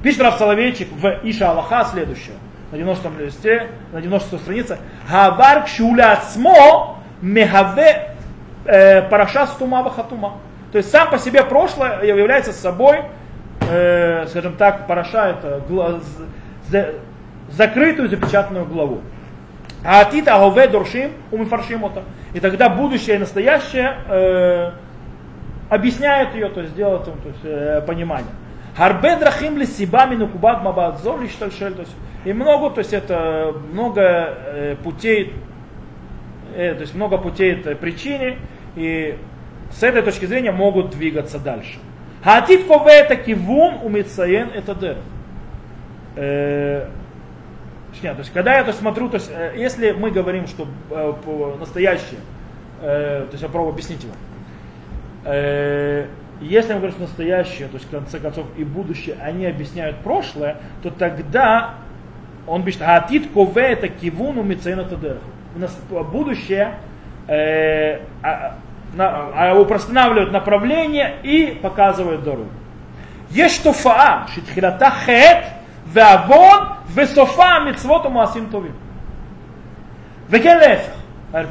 Пишет 0.01 0.22
Раф 0.22 0.38
Соловейчик 0.38 0.89
в 0.91 1.20
Иша 1.24 1.51
Аллаха 1.51 1.86
следующее 1.86 2.36
на 2.74 2.78
90 2.78 3.12
листе, 3.20 3.68
на 3.91 4.01
90 4.01 4.38
странице, 4.39 4.80
Гавар 5.10 5.64
кшуля 5.66 6.14
ацмо 6.14 6.97
мехаве 7.22 8.16
э, 8.66 9.04
параша 9.04 9.45
стума 9.45 9.84
вахатума. 9.84 10.34
То 10.74 10.80
есть 10.80 10.89
сам 10.89 11.11
по 11.11 11.19
себе 11.19 11.43
прошлое 11.43 12.03
является 12.03 12.51
собой, 12.51 13.01
э, 13.61 14.26
скажем 14.28 14.55
так, 14.55 14.88
параша 14.88 15.30
это 15.30 15.61
глаз, 15.69 16.03
за, 16.67 16.95
закрытую 17.51 18.09
запечатанную 18.09 18.65
главу. 18.65 19.01
А 19.86 20.01
атита 20.01 20.36
агове 20.36 20.67
доршим 20.67 21.11
умифаршим 21.30 21.86
это. 21.86 22.01
И 22.34 22.39
тогда 22.39 22.69
будущее 22.69 23.17
и 23.17 23.19
настоящее 23.19 23.97
э, 24.09 24.71
объясняют 25.69 26.34
ее, 26.34 26.49
то 26.49 26.61
есть 26.61 26.76
делают 26.76 27.05
то 27.05 27.11
есть, 27.28 27.41
э, 27.43 27.84
понимание. 27.86 28.32
Харбе 28.76 29.17
драхим 29.17 29.59
ли 29.59 29.67
сибами 29.67 30.15
нукубат 30.15 30.63
мабадзор 30.63 31.21
лишь 31.21 31.34
то 31.34 31.45
есть 31.45 31.95
и 32.26 32.34
много, 32.34 32.71
то 32.71 32.80
есть 32.80 32.93
это 32.93 33.53
много 33.71 34.01
э, 34.01 34.76
путей, 34.84 35.34
э, 36.55 36.74
то 36.74 36.82
есть 36.82 36.95
много 36.95 37.19
путей 37.19 37.51
этой 37.51 37.76
причине, 37.76 38.38
и 38.76 39.19
с 39.74 39.84
этой 39.84 40.01
точки 40.01 40.26
зрения 40.26 40.51
могут 40.51 40.91
двигаться 40.91 41.39
дальше. 41.39 41.80
Хатит 42.24 42.65
кове 42.67 42.93
это 42.93 43.15
кивун 43.15 43.76
умицаен 43.84 44.49
это 44.53 44.76
дер. 44.76 44.97
Э, 46.15 46.88
то 48.01 48.19
есть, 48.19 48.34
когда 48.34 48.57
я 48.57 48.63
то 48.63 48.74
смотрю, 48.74 49.09
то 49.09 49.15
есть, 49.15 49.32
если 49.55 49.91
мы 49.91 50.11
говорим, 50.11 50.47
что 50.47 50.67
э, 50.89 51.13
настоящее, 51.59 52.19
э, 52.82 53.26
то 53.26 53.32
есть 53.32 53.43
я 53.43 53.49
пробую 53.49 53.74
объяснить 53.74 54.03
его, 54.03 54.13
э, 55.26 56.07
если 56.41 56.74
мы 56.74 56.80
говорим, 56.80 56.95
что 56.95 57.03
настоящее, 57.03 57.67
то 57.67 57.76
есть 57.76 57.86
в 57.86 57.89
конце 57.89 58.19
концов 58.19 58.45
и 58.57 58.63
будущее, 58.63 59.15
они 59.21 59.45
объясняют 59.45 59.97
прошлое, 59.97 60.57
то 60.82 60.89
тогда 60.89 61.76
он 62.47 62.63
пишет, 62.63 62.82
Атит 62.82 63.32
кове 63.32 63.63
это 63.63 63.88
кивуну. 63.88 64.41
У 64.41 65.59
нас 65.59 65.80
будущее 66.11 66.76
э, 67.28 67.99
на, 68.94 69.30
а, 69.34 70.30
направление 70.32 71.16
и 71.24 71.60
показывает 71.62 72.24
дорогу. 72.24 72.50
Есть 73.30 73.64
туфаа, 73.64 74.28
шитхилата 74.34 74.91
хет, 75.06 75.46
веавон, 75.88 76.78
весофа 76.89 77.60
мицвот 77.62 78.06
умасим 78.06 78.50
товим. 78.50 78.76
Векелеф. 80.30 80.82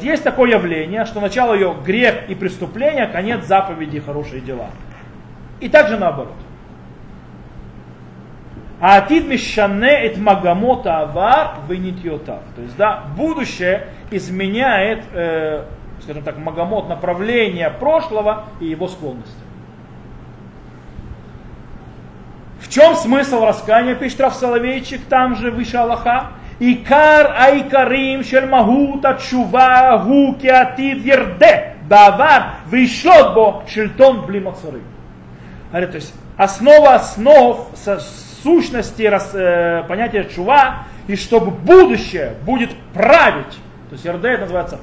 Есть 0.01 0.23
такое 0.23 0.53
явление, 0.53 1.05
что 1.05 1.21
начало 1.21 1.55
ее 1.55 1.75
грех 1.85 2.29
и 2.29 2.37
преступление, 2.37 3.07
конец 3.07 3.45
заповеди 3.47 3.99
хорошие 3.99 4.41
дела. 4.41 4.69
И 5.59 5.69
также 5.69 5.99
наоборот. 5.99 6.35
А 8.81 8.97
атид 8.97 9.27
мишане 9.27 10.07
эт 10.07 10.17
магамота 10.19 11.01
авар 11.01 11.55
вынитьотав. 11.69 12.43
То 12.57 12.63
есть, 12.63 12.77
да, 12.77 13.05
будущее 13.17 13.87
изменяет, 14.11 15.05
э, 15.13 15.65
скажем 16.03 16.23
так, 16.23 16.39
магамот 16.39 16.89
направление 16.89 17.71
прошлого 17.71 18.45
и 18.61 18.67
его 18.67 18.89
склонности. 18.89 19.35
В 22.61 22.69
чем 22.69 22.95
смысл 22.95 23.45
раскаяния, 23.45 23.95
пишет 23.95 24.21
Раф 24.21 24.35
Соловейчик, 24.35 25.03
там 25.09 25.37
же 25.37 25.51
выше 25.51 25.77
Аллаха? 25.77 26.29
Икар 26.61 27.35
айкарим 27.37 28.23
шель 28.23 28.47
магута 28.47 29.19
чува 29.21 29.99
гу 30.07 30.37
атид 30.49 31.05
ерде 31.05 31.75
бавар 31.89 32.55
вишлот 32.71 33.35
бо 33.35 33.63
шельтон 33.69 34.25
блимацары. 34.27 34.81
То 35.73 35.81
есть 35.81 36.15
основа 36.37 36.95
основ, 36.95 37.69
сущности 38.43 39.03
рас, 39.03 39.31
э, 39.35 39.83
понятия 39.89 40.25
чува, 40.25 40.85
и 41.09 41.17
чтобы 41.17 41.51
будущее 41.51 42.35
будет 42.45 42.71
править, 42.95 43.59
то 43.89 43.95
есть 43.95 44.07
РД 44.07 44.41
называется, 44.41 44.79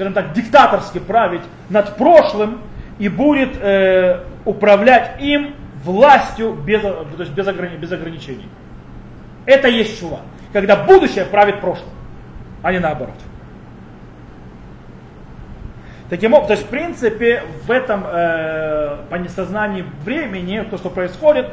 скажем 0.00 0.14
так, 0.14 0.32
диктаторски 0.32 0.98
править 0.98 1.42
над 1.68 1.94
прошлым 1.98 2.62
и 2.98 3.10
будет 3.10 3.50
э, 3.60 4.24
управлять 4.46 5.20
им 5.20 5.54
властью 5.84 6.54
без, 6.54 6.80
то 6.80 7.04
есть 7.18 7.32
без, 7.32 7.46
ограни, 7.46 7.76
без 7.76 7.92
ограничений. 7.92 8.48
Это 9.44 9.68
есть 9.68 10.00
чува. 10.00 10.20
Когда 10.54 10.76
будущее 10.76 11.26
правит 11.26 11.60
прошлым, 11.60 11.90
а 12.62 12.72
не 12.72 12.78
наоборот. 12.78 13.14
Таким 16.08 16.32
образом, 16.32 16.48
то 16.48 16.54
есть 16.54 16.66
в 16.66 16.70
принципе 16.70 17.42
в 17.66 17.70
этом 17.70 18.02
э, 18.06 18.96
по 19.10 19.16
несознании 19.16 19.84
времени, 20.02 20.64
то, 20.70 20.78
что 20.78 20.88
происходит, 20.88 21.50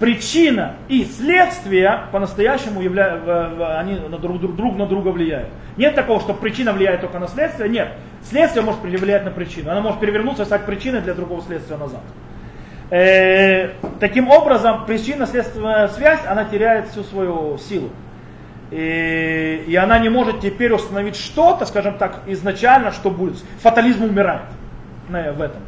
причина 0.00 0.76
и 0.88 1.04
следствие 1.04 2.04
по-настоящему 2.12 2.80
явля... 2.80 3.78
они 3.78 3.96
друг, 4.22 4.40
друг, 4.40 4.56
друг 4.56 4.78
на 4.78 4.86
друга 4.86 5.08
влияют. 5.08 5.50
Нет 5.78 5.94
такого, 5.94 6.20
что 6.20 6.34
причина 6.34 6.72
влияет 6.72 7.00
только 7.00 7.18
на 7.20 7.28
следствие. 7.28 7.70
Нет. 7.70 7.92
Следствие 8.22 8.64
может 8.64 8.82
влиять 8.82 9.24
на 9.24 9.30
причину. 9.30 9.70
Она 9.70 9.80
может 9.80 10.00
перевернуться 10.00 10.42
и 10.42 10.46
стать 10.46 10.66
причиной 10.66 11.00
для 11.00 11.14
другого 11.14 11.40
следствия 11.40 11.76
назад. 11.76 12.00
Э, 12.90 13.70
таким 14.00 14.28
образом, 14.28 14.86
причинно-следственная 14.86 15.86
связь, 15.88 16.20
она 16.26 16.44
теряет 16.44 16.88
всю 16.88 17.04
свою 17.04 17.58
силу. 17.58 17.90
И, 18.72 19.64
и 19.68 19.76
она 19.76 20.00
не 20.00 20.08
может 20.08 20.40
теперь 20.40 20.72
установить 20.72 21.16
что-то, 21.16 21.64
скажем 21.64 21.96
так, 21.96 22.22
изначально, 22.26 22.90
что 22.90 23.10
будет. 23.10 23.36
Фатализм 23.60 24.04
умирает 24.04 24.42
в 25.08 25.40
этом. 25.40 25.62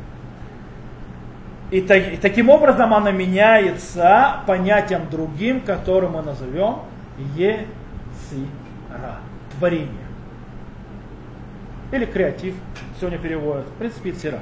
И, 1.71 1.81
так, 1.81 2.15
и 2.15 2.17
таким 2.17 2.51
образом 2.51 2.93
она 2.93 3.13
меняется 3.13 4.41
понятием 4.47 5.03
другим, 5.09 5.61
которое 5.61 6.09
мы 6.09 6.21
назовем 6.21 6.81
Ецира, 7.37 7.67
творение. 9.57 10.00
Или 11.92 12.06
креатив, 12.06 12.56
сегодня 13.00 13.18
переводят. 13.18 13.66
В 13.66 13.80
принципе, 13.80 14.10
Ецира. 14.10 14.40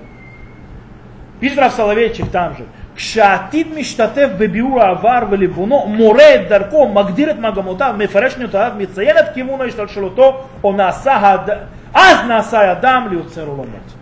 Пишет 1.40 1.60
Рав 1.60 1.74
Соловейчик 1.74 2.32
там 2.32 2.56
же. 2.58 2.66
כשהעתיד 2.96 3.68
משתתף 3.76 4.30
בביאור 4.38 4.82
העבר 4.82 5.20
וליבונו, 5.30 5.86
מורה 5.88 6.36
את 6.36 6.48
דרכו, 6.50 6.90
מגדיר 6.90 7.32
את 7.32 7.40
מגמותיו, 7.40 7.96
מפרש 7.98 8.34
נטיותיו, 8.34 8.72
מציין 8.78 9.18
את 9.18 9.34
כיוון 9.34 9.62
השתלשלותו, 9.62 10.46
או 10.64 10.74
נעשה 10.74 11.18
הד... 11.18 11.50
אז 11.94 12.18
נעשה 12.28 12.72
אדם 12.72 13.08
ליוצר 13.12 13.48
עולמות. 13.48 13.94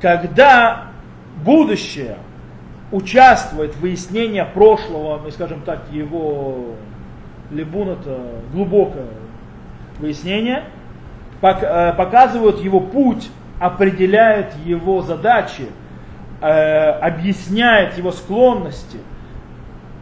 Когда 0.00 0.84
будущее 1.42 2.16
участвует 2.92 3.74
в 3.74 3.80
выяснении 3.80 4.44
прошлого, 4.54 5.18
мы 5.18 5.32
скажем 5.32 5.62
так, 5.62 5.80
его 5.90 6.74
либун 7.50 7.88
это 7.88 8.20
глубокое 8.52 9.08
выяснение, 9.98 10.62
показывают 11.43 12.61
его 12.61 12.79
путь, 12.79 13.29
определяет 13.59 14.55
его 14.65 15.01
задачи, 15.01 15.67
э, 16.41 16.89
объясняет 17.01 17.97
его 17.97 18.13
склонности, 18.13 18.99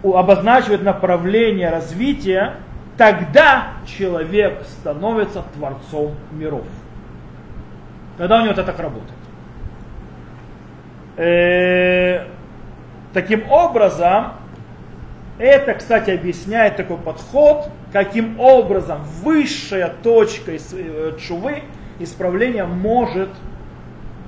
обозначивает 0.03 0.83
направление 0.83 1.71
развития, 1.71 2.53
тогда 2.95 3.69
человек 3.87 4.61
становится 4.67 5.43
творцом 5.55 6.13
миров. 6.31 6.67
Когда 8.19 8.37
у 8.37 8.41
него 8.41 8.51
это 8.51 8.63
так 8.63 8.79
работает. 8.79 9.17
Э, 11.17 12.25
таким 13.13 13.51
образом, 13.51 14.33
это, 15.39 15.73
кстати, 15.73 16.11
объясняет 16.11 16.77
такой 16.77 16.97
подход, 16.97 17.69
каким 17.91 18.39
образом 18.39 19.03
высшая 19.21 19.93
точка 20.01 20.53
э, 20.53 21.17
чувы, 21.19 21.63
исправления 21.99 22.65
может 22.65 23.29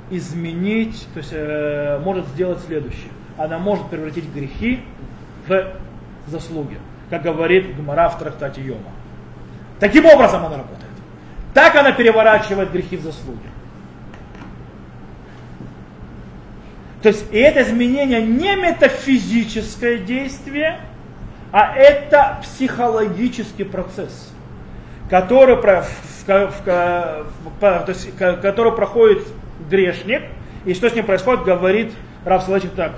изменить, 0.09 1.07
то 1.13 1.19
есть 1.19 1.31
э, 1.33 1.99
может 2.03 2.27
сделать 2.27 2.59
следующее. 2.65 3.09
Она 3.37 3.57
может 3.57 3.87
превратить 3.89 4.31
грехи 4.31 4.81
в 5.47 5.73
заслуги, 6.27 6.77
как 7.09 7.23
говорит 7.23 7.75
Гмара 7.75 8.09
в 8.09 8.19
трактате 8.19 8.61
Йома. 8.61 8.91
Таким 9.79 10.05
образом 10.05 10.45
она 10.45 10.57
работает. 10.57 10.91
Так 11.53 11.75
она 11.75 11.91
переворачивает 11.91 12.71
грехи 12.71 12.97
в 12.97 13.01
заслуги. 13.01 13.39
То 17.01 17.09
есть 17.09 17.25
и 17.31 17.37
это 17.37 17.63
изменение 17.63 18.21
не 18.21 18.55
метафизическое 18.55 19.97
действие, 19.97 20.79
а 21.53 21.75
это 21.75 22.39
психологический 22.41 23.63
процесс, 23.63 24.33
который, 25.07 25.55
в, 25.55 25.61
в, 25.61 26.65
в, 26.65 27.59
то 27.59 27.85
есть, 27.87 28.17
который 28.17 28.71
проходит 28.71 29.27
грешник, 29.69 30.23
и 30.65 30.73
что 30.73 30.89
с 30.89 30.95
ним 30.95 31.05
происходит, 31.05 31.43
говорит 31.43 31.93
Рав 32.25 32.41
Соловейчик 32.41 32.73
так, 32.73 32.93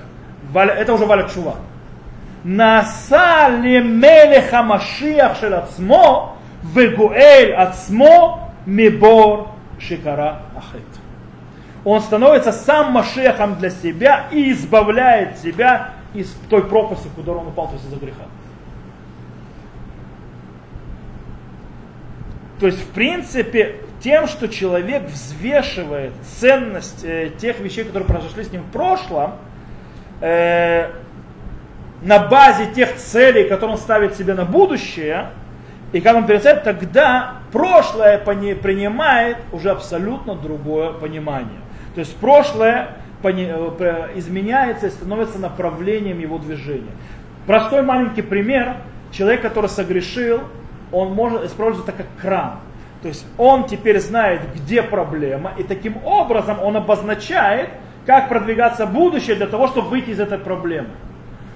это 0.53 0.93
уже 0.93 1.05
Валя 1.05 1.27
Чува. 1.27 1.55
Наса 2.45 3.49
лемелеха 3.49 4.63
машиях 4.63 5.37
шел 5.37 5.53
ацмо, 5.53 6.37
вегуэль 6.63 7.53
ацмо 7.53 8.51
мебор 8.65 9.49
шикара 9.79 10.43
ахет. 10.55 10.81
Он 11.83 11.99
становится 11.99 12.53
сам 12.53 12.93
машехом 12.93 13.55
для 13.55 13.69
себя 13.69 14.27
и 14.31 14.53
избавляет 14.53 15.39
себя 15.39 15.89
из 16.13 16.33
той 16.49 16.63
пропасти, 16.63 17.09
куда 17.13 17.33
он 17.33 17.47
упал, 17.47 17.67
то 17.67 17.73
есть 17.73 17.85
из-за 17.87 17.97
греха. 17.97 18.23
То 22.59 22.67
есть, 22.67 22.79
в 22.81 22.87
принципе, 22.91 23.77
тем, 23.99 24.27
что 24.27 24.47
человек 24.47 25.03
взвешивает 25.03 26.13
ценность 26.39 27.03
э, 27.03 27.31
тех 27.37 27.59
вещей, 27.59 27.83
которые 27.83 28.07
произошли 28.07 28.43
с 28.43 28.51
ним 28.51 28.61
в 28.61 28.71
прошлом, 28.71 29.35
э, 30.21 30.89
на 32.01 32.19
базе 32.19 32.67
тех 32.73 32.95
целей, 32.95 33.49
которые 33.49 33.75
он 33.75 33.77
ставит 33.77 34.15
себе 34.15 34.33
на 34.35 34.45
будущее, 34.45 35.29
и 35.91 36.01
как 36.01 36.15
он 36.15 36.27
перецепт, 36.27 36.63
тогда 36.63 37.35
прошлое 37.51 38.17
принимает 38.17 39.37
уже 39.51 39.69
абсолютно 39.69 40.35
другое 40.35 40.91
понимание. 40.91 41.61
То 41.93 41.99
есть 41.99 42.15
прошлое 42.17 42.89
э, 43.23 44.09
изменяется 44.15 44.87
и 44.87 44.89
становится 44.89 45.39
направлением 45.39 46.19
его 46.19 46.37
движения. 46.37 46.91
Простой 47.47 47.81
маленький 47.81 48.21
пример. 48.21 48.75
Человек, 49.11 49.41
который 49.41 49.69
согрешил, 49.69 50.41
он 50.91 51.13
может 51.13 51.43
использовать 51.43 51.87
это 51.87 51.97
как 51.97 52.07
кран. 52.21 52.59
То 53.01 53.07
есть 53.09 53.25
он 53.37 53.65
теперь 53.65 53.99
знает, 53.99 54.41
где 54.55 54.81
проблема, 54.81 55.51
и 55.57 55.63
таким 55.63 55.97
образом 56.03 56.61
он 56.61 56.75
обозначает, 56.77 57.69
как 58.05 58.29
продвигаться 58.29 58.85
в 58.85 58.93
будущее 58.93 59.35
для 59.35 59.47
того, 59.47 59.67
чтобы 59.67 59.89
выйти 59.89 60.11
из 60.11 60.19
этой 60.19 60.37
проблемы. 60.37 60.89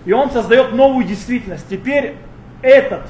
И 0.06 0.12
он 0.12 0.32
создает 0.32 0.74
новую 0.74 1.06
действительность. 1.06 1.68
Теперь 1.70 2.16
этот 2.62 3.02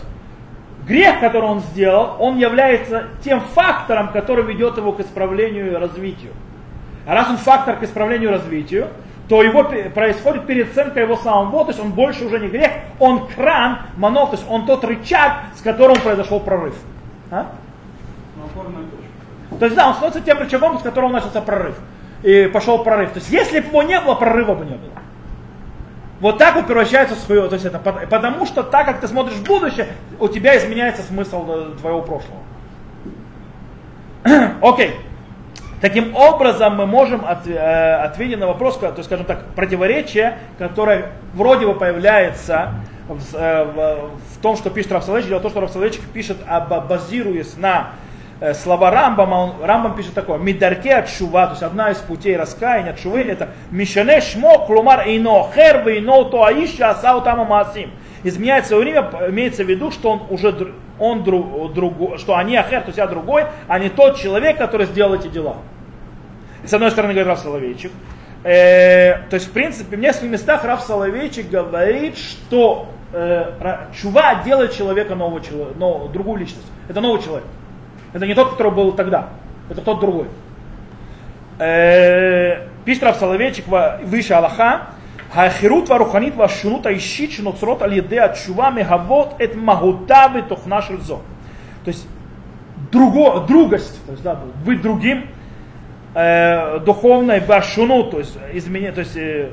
грех, 0.87 1.19
который 1.19 1.49
он 1.49 1.59
сделал, 1.61 2.15
он 2.19 2.37
является 2.37 3.05
тем 3.23 3.41
фактором, 3.41 4.11
который 4.11 4.43
ведет 4.43 4.77
его 4.77 4.91
к 4.91 4.99
исправлению 4.99 5.71
и 5.71 5.75
развитию. 5.75 6.31
А 7.05 7.15
раз 7.15 7.29
он 7.29 7.37
фактор 7.37 7.77
к 7.77 7.83
исправлению 7.83 8.29
и 8.29 8.33
развитию, 8.33 8.87
то 9.29 9.43
его 9.43 9.63
происходит 9.93 10.47
переоценка 10.47 10.99
его 10.99 11.15
самого, 11.15 11.63
то 11.63 11.69
есть 11.69 11.79
он 11.79 11.91
больше 11.91 12.25
уже 12.25 12.39
не 12.39 12.47
грех, 12.47 12.71
он 12.97 13.27
кран, 13.27 13.77
манов, 13.95 14.31
то 14.31 14.37
есть 14.37 14.49
он 14.49 14.65
тот 14.65 14.83
рычаг, 14.83 15.43
с 15.55 15.61
которым 15.61 15.97
произошел 15.97 16.39
прорыв. 16.39 16.73
А? 17.29 17.51
То 19.59 19.65
есть 19.65 19.77
да, 19.77 19.87
он 19.87 19.93
становится 19.93 20.21
тем 20.21 20.39
рычагом, 20.39 20.79
с 20.79 20.81
которого 20.81 21.11
начался 21.11 21.41
прорыв. 21.41 21.75
И 22.23 22.49
пошел 22.51 22.83
прорыв. 22.83 23.11
То 23.11 23.19
есть 23.19 23.29
если 23.29 23.59
бы 23.59 23.67
его 23.67 23.83
не 23.83 23.99
было, 24.01 24.15
прорыва 24.15 24.55
бы 24.55 24.65
не 24.65 24.71
было. 24.71 24.89
Вот 26.21 26.39
так 26.39 26.55
вот 26.55 26.65
превращается 26.65 27.15
свое, 27.15 27.47
то 27.47 27.53
есть 27.53 27.65
это 27.65 27.77
потому 27.77 28.45
что 28.47 28.63
так 28.63 28.87
как 28.87 28.99
ты 28.99 29.07
смотришь 29.07 29.37
в 29.37 29.45
будущее, 29.45 29.89
у 30.19 30.27
тебя 30.27 30.57
изменяется 30.57 31.03
смысл 31.03 31.45
э, 31.47 31.71
твоего 31.79 32.01
прошлого. 32.01 32.41
Окей. 34.61 34.89
Okay. 34.89 34.93
Таким 35.81 36.15
образом 36.15 36.75
мы 36.75 36.85
можем 36.85 37.23
от, 37.25 37.47
э, 37.47 37.95
ответить 38.03 38.39
на 38.39 38.47
вопрос, 38.47 38.77
то 38.77 38.93
есть, 38.95 39.05
скажем 39.05 39.25
так, 39.25 39.45
противоречие, 39.55 40.37
которое 40.57 41.11
вроде 41.33 41.65
бы 41.65 41.73
появляется 41.73 42.73
в, 43.07 43.35
э, 43.35 43.63
в, 43.63 44.09
в 44.35 44.41
том, 44.41 44.57
что 44.57 44.69
пишет 44.69 44.91
Рафсалевич, 44.91 45.27
дело 45.27 45.39
в 45.39 45.41
том, 45.41 45.51
что 45.51 45.61
Рафсалевич 45.61 45.99
пишет, 46.13 46.37
базируясь 46.87 47.55
на 47.57 47.91
Э, 48.41 48.53
слова 48.53 48.89
Рамбама, 48.89 49.35
он, 49.35 49.53
Рамбам 49.61 49.95
пишет 49.97 50.13
такое, 50.13 50.37
мидарке 50.37 50.93
от 50.93 51.09
шува, 51.09 51.47
то 51.47 51.51
есть 51.51 51.63
одна 51.63 51.91
из 51.91 51.97
путей 51.97 52.37
раскаяния 52.37 52.91
от 52.91 52.99
шувы, 52.99 53.19
это 53.21 53.49
мишане 53.69 54.21
шмо, 54.21 54.65
клумар 54.65 55.03
ино 55.07 55.51
хер, 55.53 55.85
ино 55.89 56.23
то 56.23 56.45
аища, 56.45 56.89
асау 56.89 57.19
тама 57.19 57.65
маасим. 58.19 58.27
Изменяется 58.27 58.77
время, 58.77 59.09
имеется 59.29 59.63
в 59.63 59.69
виду, 59.69 59.91
что 59.91 60.11
он 60.11 60.21
уже 60.29 60.73
он 60.99 61.23
друг, 61.23 61.73
друг, 61.73 62.19
что 62.19 62.35
они 62.35 62.55
ахер, 62.55 62.81
то 62.81 62.87
есть 62.87 62.97
я 62.97 63.07
другой, 63.07 63.45
а 63.67 63.79
не 63.79 63.89
тот 63.89 64.17
человек, 64.17 64.57
который 64.57 64.85
сделал 64.85 65.15
эти 65.15 65.27
дела. 65.27 65.57
С 66.65 66.73
одной 66.73 66.91
стороны, 66.91 67.13
говорит 67.13 67.29
Раф 67.29 67.39
Соловейчик. 67.39 67.91
Э, 68.43 69.19
то 69.29 69.35
есть, 69.35 69.47
в 69.47 69.51
принципе, 69.51 69.95
в 69.95 69.99
нескольких 69.99 70.31
местах 70.31 70.63
Раф 70.65 70.81
Соловейчик 70.81 71.49
говорит, 71.49 72.17
что 72.17 72.89
э, 73.13 73.51
чува 73.93 74.43
делает 74.43 74.73
человека 74.75 75.15
нового 75.15 75.41
человека, 75.41 75.73
но, 75.77 76.09
другую 76.09 76.39
личность. 76.39 76.67
Это 76.89 76.99
новый 76.99 77.21
человек. 77.21 77.45
Это 78.11 78.25
не 78.25 78.33
тот, 78.33 78.51
который 78.51 78.71
был 78.71 78.91
тогда, 78.93 79.29
это 79.69 79.81
тот 79.81 79.99
другой. 79.99 80.27
Э, 81.59 82.67
пишет 82.85 83.03
Рав 83.03 83.17
Соловейчик 83.17 83.65
выше 84.03 84.33
Аллаха, 84.33 84.87
האחירות 85.32 85.90
והרוחנית 85.90 86.34
והשונות 86.36 86.86
האישית 86.86 87.30
שנוצרות 87.30 87.82
על 87.82 87.92
ידי 87.92 88.20
התשובה 88.20 88.70
מהוות 88.70 89.34
את 89.44 89.54
מהותה 89.54 90.26
ותוכנה 90.34 90.82
של 90.82 91.00
זו. 91.00 91.20
То 91.84 91.90
есть 91.90 92.08
друго, 92.90 93.40
другость, 93.40 94.00
то 94.06 94.12
есть, 94.12 94.24
да, 94.24 94.40
быть 94.64 94.80
другим, 94.80 95.26
э, 96.14 96.78
духовной 96.80 97.40
башуну, 97.40 98.04
то 98.04 98.18
есть 98.20 98.38
изменение, 98.52 98.92
то 98.92 99.00
есть, 99.00 99.16
э, 99.16 99.50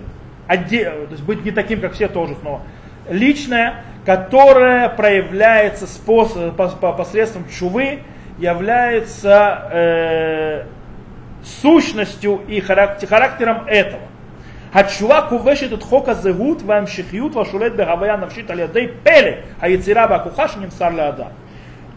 отде, 0.47 0.85
то 0.85 1.11
есть 1.11 1.23
быть 1.23 1.43
не 1.43 1.51
таким, 1.51 1.81
как 1.81 1.93
все 1.93 2.07
тоже 2.07 2.35
снова. 2.35 2.61
Личное, 3.09 3.83
которое 4.05 4.89
проявляется 4.89 5.87
способ, 5.87 6.55
по, 6.55 6.69
по, 6.69 6.93
посредством 6.93 7.47
чувы, 7.49 7.99
является 8.37 9.67
э, 9.71 10.63
сущностью 11.43 12.41
и 12.47 12.59
характер, 12.59 13.07
характером 13.07 13.63
этого. 13.67 14.03
התשובה 14.73 15.21
כובשת 15.29 15.73
את 15.73 15.83
חוק 15.83 16.09
הזהות 16.09 16.63
וההמשכיות 16.65 17.35
והשולט 17.35 17.71
בהוויה 17.71 18.13
הנפשית 18.13 18.49
על 18.49 18.59
ידי 18.59 18.87
פלא 19.03 19.31
היצירה 19.61 20.05
והכוחה 20.09 20.47
שנמסר 20.47 20.89
לאדם. 20.89 21.31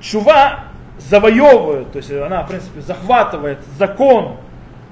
Чува 0.00 0.64
завоевывает, 0.98 1.92
то 1.92 1.96
есть 1.98 2.10
она, 2.10 2.42
в 2.42 2.48
принципе, 2.48 2.80
захватывает 2.82 3.58
закон, 3.78 4.36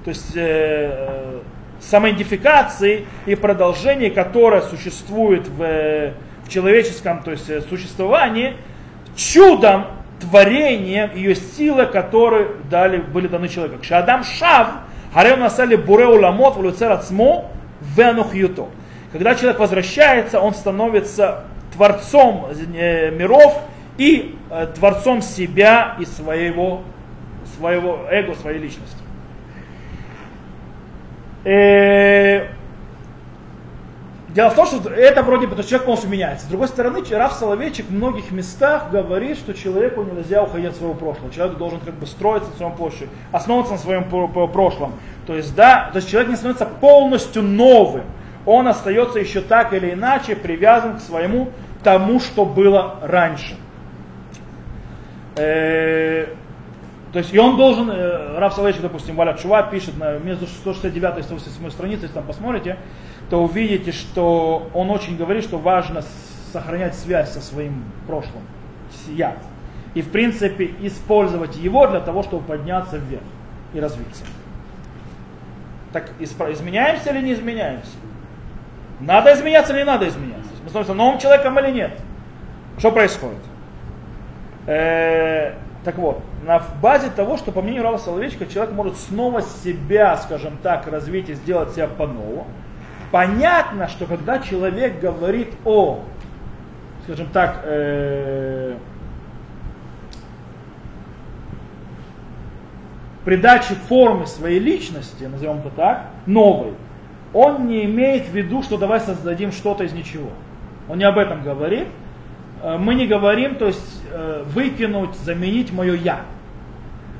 то 0.03 0.09
есть 0.09 0.35
э, 0.35 1.39
самоидентификации 1.79 3.05
и 3.25 3.35
продолжение, 3.35 4.09
которое 4.09 4.61
существует 4.61 5.47
в, 5.47 6.13
в 6.43 6.49
человеческом 6.49 7.21
то 7.23 7.31
есть, 7.31 7.69
существовании, 7.69 8.55
чудом, 9.15 9.85
творением 10.19 11.11
ее 11.15 11.35
силы, 11.35 11.85
которые 11.85 12.47
дали, 12.69 12.97
были 12.97 13.27
даны 13.27 13.47
человеку. 13.47 13.83
Адам 13.89 14.23
Шав, 14.23 14.67
Харем 15.13 15.41
Насали 15.41 15.75
Буре 15.75 16.07
Уламот, 16.07 16.55
Влюцер 16.55 16.91
Ацмо, 16.91 17.51
Венухьюто. 17.80 18.66
Когда 19.12 19.34
человек 19.34 19.58
возвращается, 19.58 20.40
он 20.40 20.54
становится 20.54 21.44
творцом 21.72 22.48
э, 22.74 23.10
миров 23.10 23.62
и 23.96 24.36
э, 24.50 24.66
творцом 24.74 25.22
себя 25.22 25.96
и 25.98 26.04
своего, 26.04 26.82
своего 27.56 28.06
эго, 28.10 28.34
своей 28.34 28.58
личности. 28.58 28.98
Дело 34.28 34.50
в 34.50 34.54
том, 34.54 34.66
что 34.66 34.90
это 34.90 35.22
вроде 35.22 35.46
бы, 35.46 35.56
то 35.56 35.62
человек 35.62 35.86
полностью 35.86 36.10
меняется. 36.10 36.44
С 36.44 36.48
другой 36.48 36.68
стороны, 36.68 37.02
Раф 37.10 37.32
Соловейчик 37.32 37.86
в 37.86 37.92
многих 37.92 38.30
местах 38.30 38.90
говорит, 38.90 39.38
что 39.38 39.54
человеку 39.54 40.02
нельзя 40.02 40.42
уходить 40.42 40.70
от 40.70 40.76
своего 40.76 40.92
прошлого. 40.94 41.32
Человек 41.32 41.56
должен 41.56 41.80
как 41.80 41.94
бы 41.94 42.06
строиться 42.06 42.50
на 42.50 42.56
своем 42.56 42.76
прошлом, 42.76 43.08
основываться 43.32 43.74
на 43.74 43.80
своем 43.80 44.04
прошлом. 44.50 44.92
То 45.26 45.34
есть, 45.34 45.54
да, 45.54 45.88
то 45.92 45.96
есть 45.96 46.10
человек 46.10 46.30
не 46.30 46.36
становится 46.36 46.66
полностью 46.66 47.42
новым. 47.42 48.04
Он 48.44 48.68
остается 48.68 49.18
еще 49.18 49.40
так 49.40 49.72
или 49.72 49.92
иначе 49.92 50.36
привязан 50.36 50.98
к 50.98 51.00
своему 51.00 51.48
тому, 51.82 52.20
что 52.20 52.44
было 52.44 52.96
раньше. 53.02 53.56
Э, 55.36 56.26
то 57.12 57.18
есть, 57.20 57.32
и 57.32 57.38
он 57.38 57.56
должен, 57.56 57.90
э, 57.90 58.38
Раф 58.38 58.54
Салейчик, 58.54 58.82
допустим, 58.82 59.16
Валя 59.16 59.34
Чува 59.34 59.62
пишет 59.62 59.96
на, 59.96 60.18
между 60.18 60.46
169 60.46 61.18
и 61.18 61.22
187 61.22 61.70
страницей, 61.70 62.02
если 62.02 62.14
там 62.14 62.24
посмотрите, 62.24 62.76
то 63.30 63.42
увидите, 63.42 63.92
что 63.92 64.70
он 64.74 64.90
очень 64.90 65.16
говорит, 65.16 65.44
что 65.44 65.58
важно 65.58 66.02
сохранять 66.52 66.94
связь 66.94 67.32
со 67.32 67.40
своим 67.40 67.84
прошлым, 68.06 68.42
я. 69.08 69.36
И, 69.94 70.02
в 70.02 70.10
принципе, 70.10 70.74
использовать 70.80 71.56
его 71.56 71.86
для 71.86 72.00
того, 72.00 72.22
чтобы 72.22 72.44
подняться 72.44 72.98
вверх 72.98 73.22
и 73.74 73.80
развиться. 73.80 74.24
Так 75.92 76.10
изменяемся 76.18 77.10
или 77.10 77.22
не 77.22 77.32
изменяемся? 77.32 77.92
Надо 79.00 79.32
изменяться 79.34 79.72
или 79.72 79.80
не 79.80 79.86
надо 79.86 80.08
изменяться? 80.08 80.50
Мы 80.62 80.68
становимся 80.68 80.94
новым 80.94 81.18
человеком 81.18 81.58
или 81.58 81.70
нет? 81.70 81.92
Что 82.78 82.92
происходит? 82.92 83.40
Э, 84.66 85.54
так 85.84 85.96
вот, 85.96 86.20
на 86.44 86.62
базе 86.82 87.08
того, 87.10 87.36
что 87.36 87.52
по 87.52 87.62
мнению 87.62 87.82
Рава 87.82 87.96
Соловейчика, 87.96 88.46
человек 88.46 88.74
может 88.74 88.98
снова 88.98 89.42
себя, 89.42 90.16
скажем 90.16 90.58
так, 90.62 90.86
развить 90.86 91.30
и 91.30 91.34
сделать 91.34 91.72
себя 91.72 91.86
по-новому. 91.86 92.46
Понятно, 93.10 93.88
что 93.88 94.04
когда 94.04 94.38
человек 94.38 95.00
говорит 95.00 95.48
о, 95.64 96.00
скажем 97.04 97.28
так, 97.32 97.62
э, 97.64 98.76
придаче 103.24 103.74
формы 103.88 104.26
своей 104.26 104.58
личности, 104.58 105.24
назовем 105.24 105.58
это 105.58 105.70
так, 105.70 106.06
новой, 106.26 106.74
он 107.32 107.66
не 107.66 107.84
имеет 107.86 108.26
в 108.26 108.34
виду, 108.34 108.62
что 108.62 108.76
давай 108.76 109.00
создадим 109.00 109.52
что-то 109.52 109.84
из 109.84 109.92
ничего. 109.92 110.30
Он 110.88 110.98
не 110.98 111.04
об 111.04 111.18
этом 111.18 111.42
говорит. 111.42 111.88
Э, 112.62 112.76
мы 112.76 112.94
не 112.94 113.06
говорим, 113.06 113.54
то 113.54 113.66
есть 113.66 114.02
э, 114.12 114.44
выкинуть, 114.46 115.14
заменить 115.16 115.72
мое 115.72 115.94
я. 115.94 116.20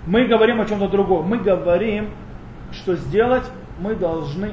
Мы 0.07 0.27
говорим 0.27 0.61
о 0.61 0.67
чем-то 0.67 0.89
другом. 0.89 1.27
Мы 1.27 1.39
говорим, 1.39 2.11
что 2.73 2.95
сделать 2.97 3.45
мы 3.79 3.95
должны 3.95 4.53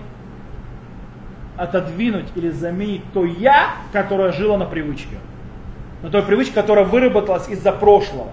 отодвинуть 1.58 2.28
или 2.36 2.50
заменить 2.50 3.04
то 3.14 3.26
я, 3.26 3.76
которое 3.92 4.32
жило 4.32 4.58
на 4.58 4.66
привычке. 4.66 5.18
На 6.02 6.10
той 6.10 6.24
привычке, 6.24 6.54
которая 6.54 6.86
выработалась 6.86 7.48
из-за 7.50 7.72
прошлого 7.72 8.30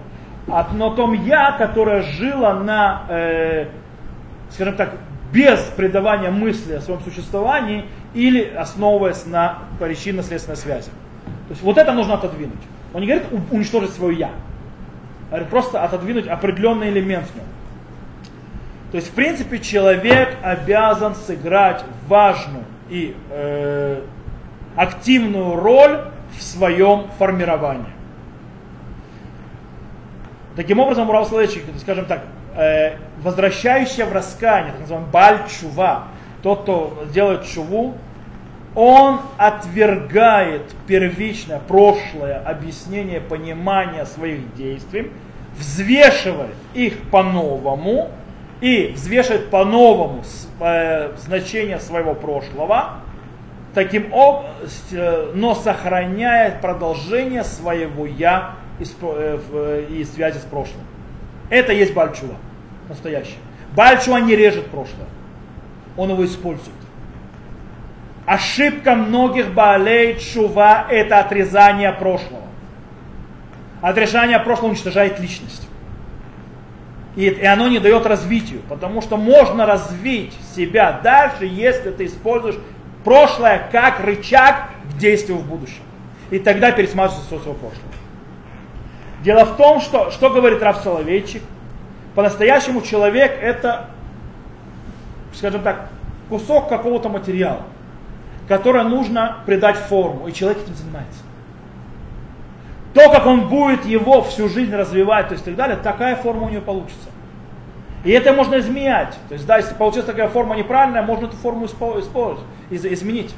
на 0.47 0.89
том 0.91 1.13
я, 1.13 1.53
которое 1.53 2.01
жило 2.01 2.53
на, 2.53 3.03
э, 3.09 3.67
скажем 4.51 4.75
так, 4.75 4.93
без 5.31 5.59
придавания 5.75 6.29
мысли 6.29 6.73
о 6.73 6.81
своем 6.81 7.01
существовании 7.01 7.85
или 8.13 8.43
основываясь 8.43 9.25
на 9.25 9.59
причинно-следственной 9.79 10.57
связи. 10.57 10.89
То 11.47 11.51
есть 11.51 11.63
вот 11.63 11.77
это 11.77 11.91
нужно 11.93 12.15
отодвинуть. 12.15 12.59
Он 12.93 13.01
не 13.01 13.07
говорит 13.07 13.27
уничтожить 13.51 13.91
свое 13.91 14.17
я. 14.17 14.29
А 15.29 15.31
говорит 15.31 15.49
просто 15.49 15.83
отодвинуть 15.83 16.27
определенный 16.27 16.89
элемент 16.89 17.25
в 17.27 17.35
нем. 17.35 17.45
То 18.91 18.97
есть, 18.97 19.09
в 19.09 19.13
принципе, 19.15 19.57
человек 19.57 20.37
обязан 20.43 21.15
сыграть 21.15 21.83
важную 22.07 22.65
и 22.89 23.15
э, 23.29 24.01
активную 24.75 25.55
роль 25.55 26.05
в 26.37 26.41
своем 26.41 27.07
формировании. 27.17 27.93
Таким 30.55 30.79
образом, 30.79 31.09
Урал 31.09 31.25
Соловейчик, 31.25 31.63
скажем 31.79 32.05
так, 32.05 32.21
э, 32.55 32.97
возвращающий 33.23 34.03
в 34.03 34.13
раскаяние, 34.13 34.71
так 34.71 34.81
называемый 34.81 35.11
баль 35.11 35.39
чува, 35.47 36.03
тот, 36.43 36.63
кто 36.63 37.05
делает 37.13 37.45
чуву, 37.45 37.95
он 38.75 39.21
отвергает 39.37 40.73
первичное, 40.87 41.59
прошлое 41.59 42.39
объяснение, 42.39 43.21
понимание 43.21 44.05
своих 44.05 44.53
действий, 44.55 45.11
взвешивает 45.57 46.55
их 46.73 47.01
по-новому 47.09 48.09
и 48.63 48.93
взвешивает 48.95 49.49
по-новому 49.49 50.23
э, 50.61 51.11
значение 51.17 51.81
своего 51.81 52.15
прошлого, 52.15 53.01
таким 53.73 54.13
образом, 54.13 54.53
э, 54.93 55.31
но 55.35 55.53
сохраняет 55.53 56.61
продолжение 56.61 57.43
своего 57.43 58.05
я 58.05 58.55
э, 58.79 59.85
и 59.89 60.05
связи 60.05 60.37
с 60.37 60.43
прошлым. 60.43 60.85
Это 61.49 61.73
есть 61.73 61.93
Бальчува, 61.93 62.35
настоящий. 62.87 63.35
Бальчува 63.75 64.19
не 64.19 64.33
режет 64.33 64.67
прошлое, 64.67 65.07
он 65.97 66.11
его 66.11 66.23
использует. 66.23 66.71
Ошибка 68.25 68.95
многих 68.95 69.53
Баалей 69.53 70.17
Чува– 70.17 70.87
это 70.89 71.19
отрезание 71.19 71.91
прошлого. 71.91 72.43
Отрезание 73.81 74.39
прошлого 74.39 74.69
уничтожает 74.69 75.19
личность. 75.19 75.67
И, 77.15 77.25
и 77.25 77.45
оно 77.45 77.67
не 77.67 77.79
дает 77.79 78.05
развитию, 78.05 78.61
потому 78.67 79.01
что 79.01 79.17
можно 79.17 79.65
развить 79.65 80.33
себя 80.55 80.99
дальше, 81.03 81.45
если 81.45 81.91
ты 81.91 82.05
используешь 82.05 82.55
прошлое 83.03 83.69
как 83.71 83.99
рычаг 83.99 84.69
к 84.91 84.97
действию 84.97 85.37
в 85.37 85.45
будущем. 85.45 85.83
И 86.31 86.39
тогда 86.39 86.71
пересматривается 86.71 87.27
все 87.27 87.39
свое 87.39 87.55
прошлое. 87.57 87.83
Дело 89.23 89.45
в 89.45 89.55
том, 89.57 89.79
что, 89.79 90.11
что 90.11 90.29
говорит 90.29 90.61
Раф 90.61 90.81
Соловейчик, 90.83 91.41
по-настоящему 92.15 92.81
человек 92.81 93.37
это, 93.41 93.89
скажем 95.33 95.61
так, 95.61 95.89
кусок 96.29 96.67
какого-то 96.67 97.09
материала, 97.09 97.63
который 98.47 98.83
нужно 98.83 99.37
придать 99.45 99.77
форму, 99.77 100.27
и 100.27 100.33
человек 100.33 100.63
этим 100.63 100.75
занимается. 100.75 101.22
То, 102.93 103.09
как 103.09 103.25
он 103.25 103.49
будет 103.49 103.85
его 103.85 104.21
всю 104.21 104.47
жизнь 104.49 104.73
развивать, 104.73 105.27
то 105.27 105.33
есть 105.33 105.45
и 105.47 105.49
так 105.49 105.55
далее, 105.55 105.77
такая 105.77 106.15
форма 106.15 106.47
у 106.47 106.49
него 106.49 106.61
получится. 106.61 107.09
И 108.03 108.11
это 108.11 108.33
можно 108.33 108.59
изменять. 108.59 109.17
То 109.29 109.33
есть, 109.33 109.45
да, 109.45 109.57
если 109.57 109.73
получилась 109.73 110.05
такая 110.05 110.27
форма 110.27 110.55
неправильная, 110.55 111.01
можно 111.01 111.25
эту 111.25 111.37
форму 111.37 111.65
использовать, 111.65 112.43
изменить. 112.69 113.33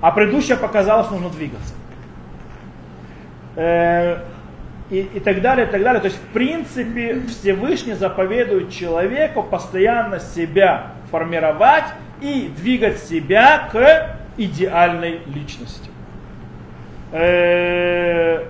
А 0.00 0.12
предыдущая 0.12 0.56
показала, 0.56 1.04
что 1.04 1.14
нужно 1.14 1.30
двигаться. 1.30 1.74
Э, 3.56 4.18
и, 4.90 5.00
и 5.00 5.20
так 5.20 5.40
далее, 5.40 5.66
и 5.66 5.70
так 5.70 5.82
далее. 5.82 6.00
То 6.00 6.08
есть, 6.08 6.18
в 6.18 6.32
принципе, 6.32 7.20
Всевышний 7.28 7.94
заповедует 7.94 8.70
человеку 8.70 9.42
постоянно 9.42 10.20
себя 10.20 10.92
формировать 11.10 11.84
и 12.20 12.52
двигать 12.56 12.98
себя 12.98 13.68
к 13.72 14.16
идеальной 14.36 15.20
личности. 15.26 15.90
Э, 17.12 18.44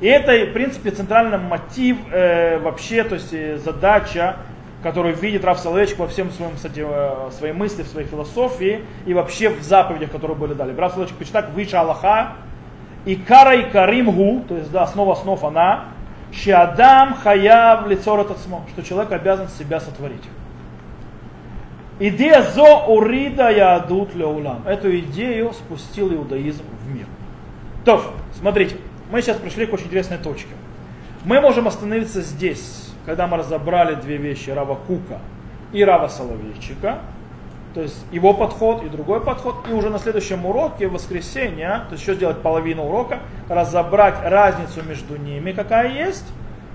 И 0.00 0.06
это, 0.06 0.50
в 0.50 0.52
принципе, 0.52 0.90
центральный 0.90 1.38
мотив 1.38 1.96
э, 2.12 2.58
вообще, 2.58 3.02
то 3.02 3.14
есть 3.14 3.32
э, 3.32 3.58
задача, 3.58 4.36
которую 4.82 5.16
видит 5.16 5.44
Раф 5.44 5.58
Соловейчик 5.58 5.98
во 5.98 6.06
всем 6.06 6.30
своем, 6.32 6.52
кстати, 6.54 6.84
э, 6.86 7.30
своей 7.30 7.54
мысли, 7.54 7.82
в 7.82 7.88
своей 7.88 8.06
философии 8.06 8.82
и 9.06 9.14
вообще 9.14 9.48
в 9.48 9.62
заповедях, 9.62 10.10
которые 10.10 10.36
были 10.36 10.52
дали. 10.52 10.76
Раф 10.76 10.92
Соловейчик 10.92 11.18
пишет 11.18 11.32
так, 11.32 11.50
выше 11.54 11.76
Аллаха, 11.76 12.34
и 13.06 13.16
кара 13.16 13.54
и 13.54 13.70
карим 13.70 14.10
гу, 14.10 14.44
то 14.46 14.56
есть 14.56 14.70
да, 14.70 14.82
основа 14.82 15.14
основ 15.14 15.42
она, 15.44 15.86
Шиадам 16.32 17.14
хаяв 17.14 17.86
лицо 17.86 18.26
что 18.68 18.82
человек 18.82 19.12
обязан 19.12 19.48
себя 19.48 19.80
сотворить. 19.80 20.24
Идея 21.98 22.42
зо 22.42 22.84
урида 22.88 23.50
ядут 23.50 24.14
леулам. 24.14 24.66
Эту 24.66 24.98
идею 24.98 25.52
спустил 25.54 26.12
иудаизм 26.12 26.64
в 26.84 26.94
мир. 26.94 27.06
То, 27.86 28.12
смотрите, 28.38 28.76
мы 29.10 29.22
сейчас 29.22 29.36
пришли 29.36 29.66
к 29.66 29.72
очень 29.72 29.86
интересной 29.86 30.18
точке. 30.18 30.54
Мы 31.24 31.40
можем 31.40 31.66
остановиться 31.68 32.22
здесь, 32.22 32.90
когда 33.04 33.26
мы 33.26 33.36
разобрали 33.36 33.94
две 33.94 34.16
вещи 34.16 34.50
Рава 34.50 34.76
Кука 34.86 35.18
и 35.72 35.84
Рава 35.84 36.08
Соловейчика, 36.08 36.98
то 37.74 37.82
есть 37.82 38.04
его 38.10 38.32
подход 38.32 38.84
и 38.84 38.88
другой 38.88 39.20
подход, 39.20 39.66
и 39.68 39.72
уже 39.72 39.90
на 39.90 39.98
следующем 39.98 40.46
уроке, 40.46 40.88
в 40.88 40.92
воскресенье, 40.92 41.82
то 41.88 41.92
есть 41.92 42.02
еще 42.02 42.14
сделать 42.14 42.40
половину 42.40 42.84
урока, 42.84 43.18
разобрать 43.48 44.14
разницу 44.22 44.82
между 44.82 45.16
ними, 45.16 45.52
какая 45.52 45.92
есть, 45.92 46.24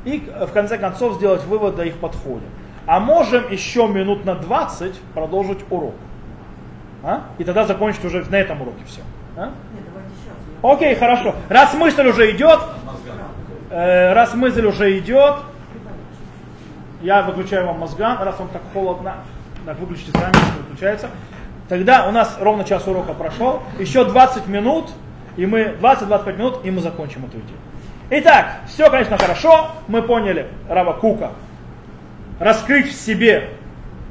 и 0.05 0.19
в 0.19 0.51
конце 0.51 0.77
концов 0.77 1.15
сделать 1.15 1.43
вывод 1.45 1.79
о 1.79 1.85
их 1.85 1.97
подходе. 1.97 2.45
А 2.85 2.99
можем 2.99 3.51
еще 3.51 3.87
минут 3.87 4.25
на 4.25 4.35
20 4.35 4.93
продолжить 5.13 5.59
урок. 5.69 5.95
А? 7.03 7.23
И 7.37 7.43
тогда 7.43 7.65
закончить 7.65 8.03
уже 8.05 8.23
на 8.29 8.35
этом 8.35 8.61
уроке 8.61 8.83
все. 8.85 9.01
А? 9.37 9.51
Окей, 10.61 10.95
хорошо. 10.95 11.33
Раз 11.49 11.73
мысль 11.73 12.05
уже 12.07 12.31
идет, 12.31 12.59
э, 13.71 14.13
раз 14.13 14.35
мысль 14.35 14.65
уже 14.65 14.97
идет, 14.99 15.37
я 17.01 17.23
выключаю 17.23 17.65
вам 17.65 17.79
мозган, 17.79 18.21
раз 18.21 18.37
вам 18.37 18.49
так 18.49 18.61
холодно, 18.71 19.15
так 19.65 19.79
выключите 19.79 20.11
сами, 20.11 20.33
выключается. 20.59 21.09
Тогда 21.67 22.07
у 22.07 22.11
нас 22.11 22.37
ровно 22.39 22.63
час 22.63 22.87
урока 22.87 23.13
прошел, 23.13 23.63
еще 23.79 24.05
20 24.05 24.47
минут, 24.47 24.91
и 25.35 25.47
мы 25.47 25.75
20-25 25.81 26.37
минут, 26.37 26.59
и 26.63 26.69
мы 26.69 26.81
закончим 26.81 27.25
эту 27.25 27.39
идею. 27.39 27.57
Итак, 28.11 28.59
все, 28.67 28.89
конечно, 28.91 29.17
хорошо, 29.17 29.71
мы 29.87 30.03
поняли 30.03 30.47
Рава 30.69 30.93
Кука. 30.93 31.31
Раскрыть 32.39 32.89
в 32.89 32.93
себе, 32.93 33.49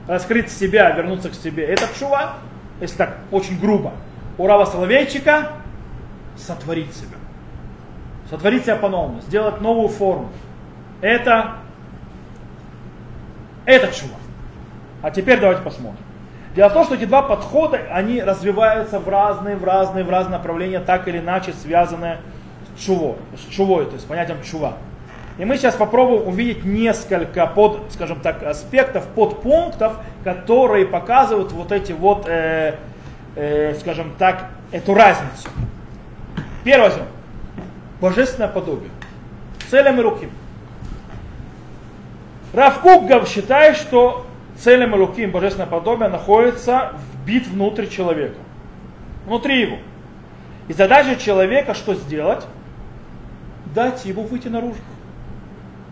раскрыть 0.09 0.51
себя, 0.51 0.90
вернуться 0.90 1.28
к 1.28 1.34
себе, 1.34 1.64
это 1.64 1.86
чува, 1.96 2.38
если 2.80 2.96
так 2.96 3.18
очень 3.30 3.61
грубо. 3.61 3.92
У 4.38 4.46
Рава 4.46 4.64
Соловейчика 4.64 5.51
сотворить 6.37 6.95
себя. 6.95 7.16
Сотворить 8.28 8.64
себя 8.64 8.76
по-новому, 8.76 9.20
сделать 9.22 9.61
новую 9.61 9.89
форму. 9.89 10.31
Это, 11.01 11.57
это 13.64 13.93
чува. 13.93 14.16
А 15.03 15.11
теперь 15.11 15.41
давайте 15.41 15.62
посмотрим. 15.62 16.05
Дело 16.55 16.68
в 16.68 16.72
том, 16.72 16.85
что 16.85 16.97
эти 16.97 17.05
два 17.05 17.22
подхода, 17.22 17.78
они 17.93 18.20
развиваются 18.20 18.99
в 18.99 19.09
разные, 19.09 19.57
в 19.57 19.64
разные, 19.64 20.05
в 20.05 20.11
разные 20.11 20.39
направления, 20.39 20.81
так 20.81 21.07
или 21.07 21.18
иначе 21.18 21.53
связанные 21.53 22.18
с 22.76 22.81
чувой, 22.85 23.16
с 23.37 23.53
чувой, 23.53 23.87
то 23.87 23.93
есть 23.93 24.05
с 24.05 24.09
понятием 24.09 24.43
чува. 24.43 24.74
И 25.39 25.45
мы 25.45 25.57
сейчас 25.57 25.74
попробуем 25.74 26.26
увидеть 26.28 26.64
несколько 26.64 27.47
под, 27.47 27.93
скажем 27.93 28.20
так, 28.20 28.43
аспектов, 28.43 29.07
подпунктов, 29.07 29.95
которые 30.24 30.87
показывают 30.87 31.53
вот 31.53 31.72
эти 31.72 31.93
вот, 31.93 32.26
э, 32.26 32.74
э, 33.37 33.74
скажем 33.81 34.12
так, 34.18 34.47
эту 34.72 34.93
разницу. 34.93 35.49
Первое. 36.64 37.06
Божественное 38.00 38.48
подобие. 38.48 38.90
Целям 39.70 39.98
и 40.00 40.02
руки. 40.02 40.28
Равкук 42.52 43.26
считает, 43.28 43.76
что 43.76 44.26
целям 44.56 44.94
и 44.94 44.98
руки 44.98 45.26
божественное 45.26 45.66
подобие 45.66 46.08
находится 46.08 46.92
вбит 47.22 47.46
внутрь 47.46 47.86
человека. 47.86 48.38
Внутри 49.26 49.61
его. 49.61 49.76
И 50.68 50.72
задача 50.72 51.16
человека 51.16 51.74
что 51.74 51.94
сделать? 51.94 52.46
Дать 53.74 54.04
ему 54.04 54.22
выйти 54.22 54.48
наружу. 54.48 54.80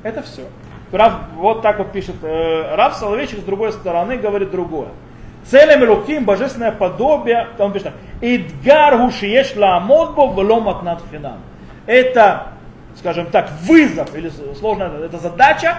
Это 0.02 0.22
все. 0.22 0.42
Рав, 0.90 1.14
вот 1.36 1.62
так 1.62 1.78
вот 1.78 1.92
пишет 1.92 2.16
э, 2.22 2.74
Рав 2.74 2.96
Соловейчик 2.96 3.40
с 3.40 3.42
другой 3.42 3.72
стороны 3.72 4.16
говорит 4.16 4.50
другое. 4.50 4.88
Целям 5.44 5.82
руким 5.84 6.24
божественное 6.24 6.72
подобие, 6.72 7.48
он 7.58 7.72
пишет, 7.72 7.92
Идгар 8.20 8.98
гушиеш 8.98 9.56
ламодбо 9.56 10.26
вломат 10.26 10.82
над 10.82 11.02
хинам. 11.10 11.38
Это, 11.86 12.48
скажем 12.96 13.26
так, 13.26 13.50
вызов 13.62 14.14
или 14.14 14.30
сложная 14.58 14.90
это 15.04 15.18
задача, 15.18 15.78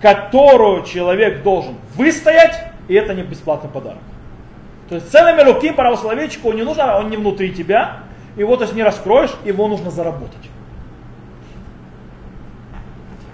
которую 0.00 0.84
человек 0.84 1.42
должен 1.42 1.74
выстоять, 1.96 2.58
и 2.88 2.94
это 2.94 3.14
не 3.14 3.22
бесплатный 3.22 3.70
подарок. 3.70 4.02
То 4.88 4.94
есть 4.96 5.10
целыми 5.10 5.40
руки 5.42 5.72
правословечку 5.72 6.52
не 6.52 6.62
нужно, 6.62 6.98
он 6.98 7.10
не 7.10 7.16
внутри 7.16 7.52
тебя, 7.52 8.00
его 8.36 8.56
то 8.56 8.64
есть 8.64 8.74
не 8.74 8.82
раскроешь, 8.82 9.30
его 9.44 9.68
нужно 9.68 9.90
заработать. 9.90 10.50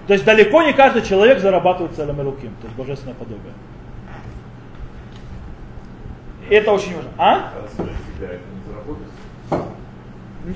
То 0.06 0.14
есть 0.14 0.24
далеко 0.24 0.62
не 0.62 0.72
каждый 0.72 1.02
человек 1.02 1.38
зарабатывает 1.38 1.94
целым 1.94 2.20
руким, 2.20 2.54
то 2.60 2.66
есть 2.66 2.76
божественное 2.76 3.14
подобие. 3.14 3.52
Это 6.50 6.72
очень 6.72 6.96
важно. 6.96 7.10
А? 7.16 7.52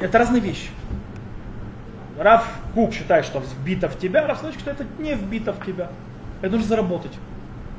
Это 0.00 0.18
разные 0.18 0.42
вещи. 0.42 0.68
Раф 2.18 2.46
Кук 2.74 2.92
считает, 2.92 3.24
что 3.24 3.40
вбито 3.40 3.88
в 3.88 3.98
тебя, 3.98 4.26
Раф 4.26 4.38
Соловейчик, 4.38 4.60
что 4.60 4.70
это 4.72 4.84
не 4.98 5.14
вбито 5.14 5.52
в 5.52 5.64
тебя. 5.64 5.88
Это 6.42 6.52
нужно 6.52 6.68
заработать. 6.68 7.12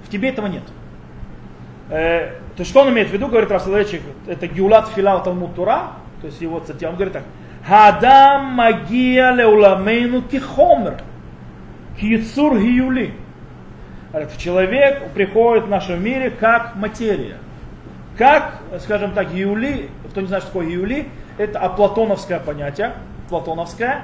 В 0.06 0.10
тебе 0.10 0.30
этого 0.30 0.48
нет. 0.48 0.64
Э, 1.90 2.38
то 2.56 2.62
есть 2.62 2.72
что 2.72 2.82
он 2.82 2.90
имеет 2.90 3.10
в 3.10 3.14
виду, 3.14 3.28
говорит 3.28 3.52
Раф 3.52 3.64
Соловейчик, 3.64 4.02
это 4.28 4.48
геулат 4.48 4.90
филал 4.90 5.24
талмуд 5.24 5.56
тура, 5.56 5.92
то 6.22 6.28
есть 6.28 6.42
его 6.42 6.60
цитя, 6.60 6.90
он 6.90 6.96
говорит 6.96 7.14
так, 7.14 7.24
Хадам 7.66 8.46
магия 8.46 9.32
леуламейну 9.32 10.22
кихомер, 10.22 11.02
кицур 12.00 12.60
гиюли. 12.60 13.14
Человек 14.38 15.10
приходит 15.14 15.66
в 15.66 15.70
нашем 15.70 16.02
мире 16.04 16.30
как 16.30 16.76
материя. 16.76 17.38
Как, 18.18 18.60
скажем 18.80 19.14
так, 19.14 19.34
Юли, 19.34 19.90
кто 20.10 20.22
не 20.22 20.28
знает, 20.28 20.44
что 20.44 20.54
такое 20.54 20.70
Юли, 20.70 21.10
это 21.38 21.60
аплатоновское 21.60 22.40
понятие, 22.40 22.94
платоновское, 23.30 24.04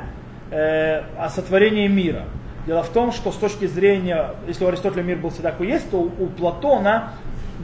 э, 0.51 1.01
о 1.17 1.29
сотворении 1.29 1.87
мира. 1.87 2.23
Дело 2.65 2.83
в 2.83 2.89
том, 2.89 3.11
что 3.11 3.31
с 3.31 3.37
точки 3.37 3.65
зрения, 3.65 4.31
если 4.47 4.65
у 4.65 4.67
Аристотеля 4.67 5.03
мир 5.03 5.17
был 5.17 5.29
всегда 5.29 5.51
такой 5.51 5.67
есть, 5.67 5.89
то 5.89 5.97
у, 5.97 6.23
у 6.23 6.27
Платона 6.27 7.13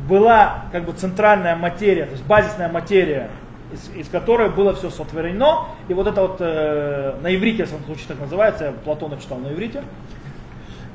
была 0.07 0.65
как 0.71 0.85
бы 0.85 0.93
центральная 0.93 1.55
материя, 1.55 2.05
то 2.05 2.11
есть 2.13 2.25
базисная 2.25 2.69
материя, 2.69 3.29
из, 3.71 3.89
из 3.95 4.09
которой 4.09 4.49
было 4.49 4.73
все 4.73 4.89
сотворено. 4.89 5.65
И 5.89 5.93
вот 5.93 6.07
это 6.07 6.21
вот 6.21 6.37
э, 6.39 7.15
на 7.21 7.35
иврите, 7.35 7.65
в 7.65 7.69
самом 7.69 7.83
случае 7.85 8.07
так 8.07 8.19
называется, 8.19 8.65
я 8.65 8.71
Платона 8.71 9.17
читал 9.17 9.37
на 9.37 9.51
иврите, 9.51 9.83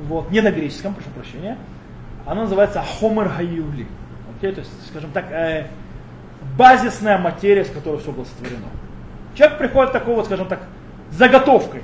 вот, 0.00 0.30
не 0.30 0.40
на 0.40 0.50
греческом, 0.50 0.94
прошу 0.94 1.10
прощения, 1.10 1.58
оно 2.26 2.42
называется 2.42 2.82
Хомер 2.98 3.28
Хаюли. 3.28 3.86
Okay, 4.42 4.52
то 4.52 4.60
есть, 4.60 4.88
скажем 4.88 5.12
так, 5.12 5.30
э, 5.30 5.68
базисная 6.58 7.16
материя, 7.16 7.64
с 7.64 7.70
которой 7.70 8.00
все 8.00 8.10
было 8.10 8.24
сотворено. 8.24 8.66
Человек 9.36 9.58
приходит 9.58 9.92
такой 9.92 10.16
вот, 10.16 10.26
скажем 10.26 10.48
так, 10.48 10.62
заготовкой 11.10 11.82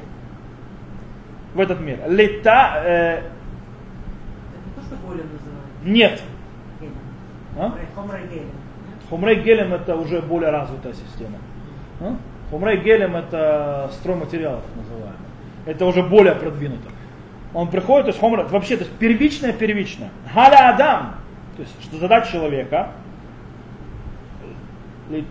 в 1.55 1.61
этот 1.61 1.79
мир. 1.79 2.01
Лета... 2.09 2.83
Э, 2.85 3.19
это 3.19 3.29
то, 4.75 4.83
что 4.83 4.97
болем 5.07 5.27
называют? 5.33 5.85
Нет. 5.85 6.21
А? 7.57 7.75
Хумрей 9.09 9.41
гелем 9.41 9.73
это 9.73 9.95
уже 9.95 10.21
более 10.21 10.51
развитая 10.51 10.95
система. 10.95 11.39
А? 12.01 12.17
Хумрей 12.51 12.79
гелем 12.79 13.15
это 13.15 13.89
стройматериал, 13.93 14.63
так 14.63 14.77
называемый. 14.77 15.17
Это 15.67 15.87
уже 15.87 16.03
более 16.03 16.35
продвинуто. 16.35 16.91
Он 17.55 17.69
приходит, 17.69 18.07
то 18.07 18.09
есть 18.09 18.21
хомра, 18.21 18.43
вообще, 18.43 18.77
то 18.77 18.85
есть 18.85 18.97
первичное, 18.97 19.53
первичное. 19.53 20.11
Халя 20.35 20.71
Адам, 20.75 21.18
то 21.59 21.63
есть 21.63 21.75
что 21.83 21.97
задача 21.97 22.31
человека, 22.31 22.93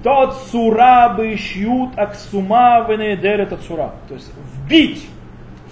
тот 0.04 0.36
сура 0.52 1.14
бы 1.16 1.38
шьют 1.38 1.98
аксума 1.98 2.86
венедер 2.90 3.40
этот 3.40 3.62
сура. 3.62 3.94
То 4.10 4.16
есть 4.16 4.30
вбить 4.54 5.08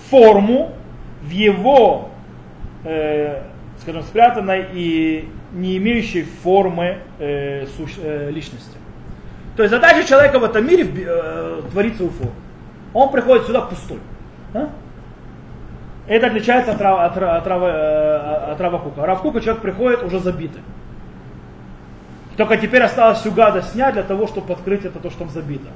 форму 0.10 0.72
в 1.22 1.30
его, 1.30 2.10
э, 2.86 3.42
скажем, 3.82 4.04
спрятанной 4.04 4.68
и 4.74 5.30
не 5.52 5.76
имеющей 5.76 6.24
формы 6.24 7.00
э, 7.20 7.66
суще, 7.76 8.00
э, 8.02 8.32
личности. 8.32 8.78
То 9.58 9.64
есть 9.64 9.76
задача 9.76 10.08
человека 10.08 10.40
в 10.40 10.46
этом 10.46 10.66
мире 10.66 10.90
э, 11.06 11.64
творить 11.70 11.98
свою 11.98 12.12
форму. 12.12 12.32
Он 12.94 13.12
приходит 13.12 13.46
сюда 13.46 13.60
пустой. 13.60 14.00
А? 14.54 14.70
Это 16.08 16.28
отличается 16.28 16.72
от, 16.72 16.82
от, 16.82 17.18
от, 17.18 17.48
от, 17.48 17.48
э, 17.48 18.52
от 18.52 18.62
Равакука. 18.62 19.06
Равкука 19.06 19.42
человек 19.42 19.62
приходит 19.62 20.04
уже 20.04 20.20
забитый. 20.20 20.62
Только 22.38 22.58
теперь 22.58 22.84
осталось 22.84 23.20
всю 23.20 23.32
гадость 23.32 23.72
снять 23.72 23.94
для 23.94 24.04
того, 24.04 24.28
чтобы 24.28 24.54
открыть 24.54 24.86
это 24.86 25.00
то, 25.00 25.10
что 25.10 25.20
там 25.20 25.30
забито. 25.30 25.70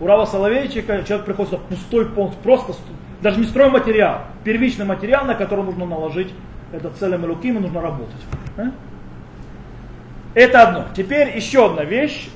У 0.00 0.06
Рава 0.06 0.24
Соловейчика 0.24 1.04
человек 1.04 1.26
приходит 1.26 1.52
сюда 1.52 1.62
пустой 1.68 2.06
полностью, 2.06 2.42
просто 2.42 2.72
ст- 2.72 2.82
даже 3.22 3.38
не 3.38 3.46
стройматериал, 3.46 4.22
первичный 4.44 4.84
материал, 4.84 5.24
на 5.24 5.34
который 5.34 5.64
нужно 5.64 5.86
наложить 5.86 6.34
этот 6.72 6.96
целым 6.96 7.24
и 7.24 7.28
луким, 7.28 7.56
и 7.58 7.60
нужно 7.60 7.80
работать. 7.80 8.14
А? 8.56 8.72
Это 10.34 10.62
одно. 10.62 10.84
Теперь 10.94 11.34
еще 11.36 11.66
одна 11.66 11.84
вещь. 11.84 12.28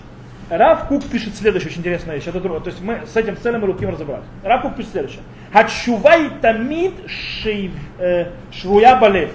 Рав 0.50 0.88
Кук 0.88 1.04
пишет 1.06 1.36
следующую 1.36 1.72
очень 1.72 1.82
интересную 1.82 2.18
вещь. 2.18 2.28
Это 2.28 2.40
другое. 2.40 2.60
То 2.62 2.70
есть 2.70 2.82
мы 2.82 3.00
с 3.08 3.16
этим 3.18 3.36
целым 3.38 3.64
и 3.64 3.68
луким 3.68 3.90
разобрались. 3.90 4.26
Рав 4.44 4.62
Кук 4.62 4.76
пишет 4.76 4.92
следующее. 4.92 5.22
Хачувай 5.52 6.30
тамид 6.42 6.94
шейв- 7.08 7.72
э, 8.00 8.26
швуя 8.52 8.96
балев. 8.96 9.32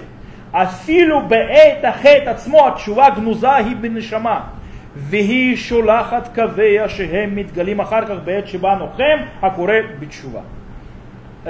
אפילו 0.53 1.27
בעת 1.27 1.83
החטא 1.85 2.29
עצמו 2.29 2.67
התשובה 2.67 3.09
גנוזה 3.09 3.55
היא 3.55 3.75
בנשמה 3.75 4.39
והיא 4.95 5.55
שולחת 5.57 6.35
קוויה 6.35 6.89
שהם 6.89 7.35
מתגלים 7.35 7.79
אחר 7.79 8.05
כך 8.05 8.15
בעת 8.25 8.47
שבה 8.47 8.75
נוחם 8.75 9.17
הקורא 9.41 9.73
בתשובה. 9.99 10.41
Э, 11.45 11.49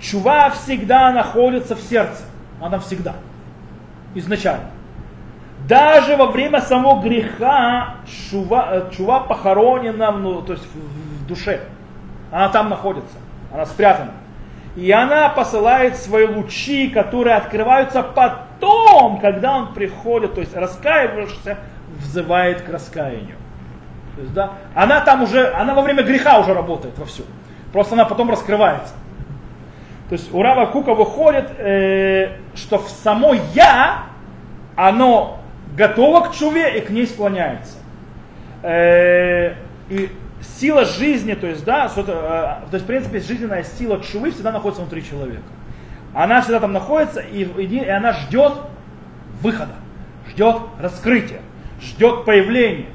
Чува 0.00 0.50
всегда 0.50 1.12
находится 1.12 1.76
в 1.76 1.80
сердце. 1.80 2.22
Она 2.60 2.78
всегда. 2.78 3.12
Изначально. 4.14 4.70
Даже 5.67 6.15
во 6.15 6.27
время 6.27 6.61
самого 6.61 7.01
греха 7.01 7.95
чува, 8.05 8.67
э, 8.71 8.91
чува 8.95 9.21
похоронена 9.21 10.11
ну, 10.11 10.41
то 10.41 10.53
есть 10.53 10.65
в, 10.65 11.23
в 11.23 11.27
душе. 11.27 11.61
Она 12.31 12.49
там 12.49 12.69
находится. 12.69 13.17
Она 13.51 13.65
спрятана. 13.65 14.11
И 14.75 14.91
она 14.91 15.29
посылает 15.29 15.95
свои 15.95 16.27
лучи, 16.27 16.89
которые 16.89 17.37
открываются 17.37 18.03
потом, 18.03 19.19
когда 19.19 19.55
он 19.55 19.73
приходит, 19.73 20.35
то 20.35 20.41
есть 20.41 20.55
раскаиваешься, 20.55 21.57
взывает 21.97 22.61
к 22.61 22.69
раскаянию. 22.69 23.37
То 24.15 24.21
есть, 24.21 24.33
да, 24.33 24.51
она 24.73 24.99
там 25.01 25.23
уже, 25.23 25.51
она 25.53 25.73
во 25.73 25.81
время 25.81 26.03
греха 26.03 26.39
уже 26.39 26.53
работает 26.53 26.97
вовсю. 26.97 27.23
Просто 27.71 27.95
она 27.95 28.05
потом 28.05 28.29
раскрывается. 28.29 28.93
То 30.09 30.13
есть 30.13 30.33
у 30.33 30.41
Рава 30.41 30.67
Кука 30.67 30.93
выходит, 30.93 31.49
э, 31.57 32.37
что 32.53 32.77
в 32.77 32.89
само 32.89 33.33
я, 33.53 34.03
оно 34.75 35.39
готово 35.75 36.27
к 36.27 36.33
чуве 36.33 36.77
и 36.77 36.81
к 36.81 36.89
ней 36.89 37.05
склоняется. 37.07 37.77
Э, 38.63 39.53
и 39.89 40.09
сила 40.41 40.85
жизни, 40.85 41.33
то 41.33 41.47
есть, 41.47 41.63
да, 41.65 41.91
э, 41.95 42.01
то 42.01 42.69
есть, 42.71 42.83
в 42.83 42.87
принципе, 42.87 43.19
жизненная 43.19 43.63
сила 43.63 44.01
чувы 44.01 44.31
всегда 44.31 44.51
находится 44.51 44.81
внутри 44.81 45.03
человека. 45.03 45.43
Она 46.13 46.41
всегда 46.41 46.59
там 46.61 46.71
находится, 46.71 47.19
и, 47.19 47.43
и, 47.43 47.65
и 47.65 47.89
она 47.89 48.13
ждет 48.13 48.53
выхода, 49.41 49.73
ждет 50.29 50.57
раскрытия, 50.79 51.41
ждет 51.81 52.25
появления. 52.25 52.87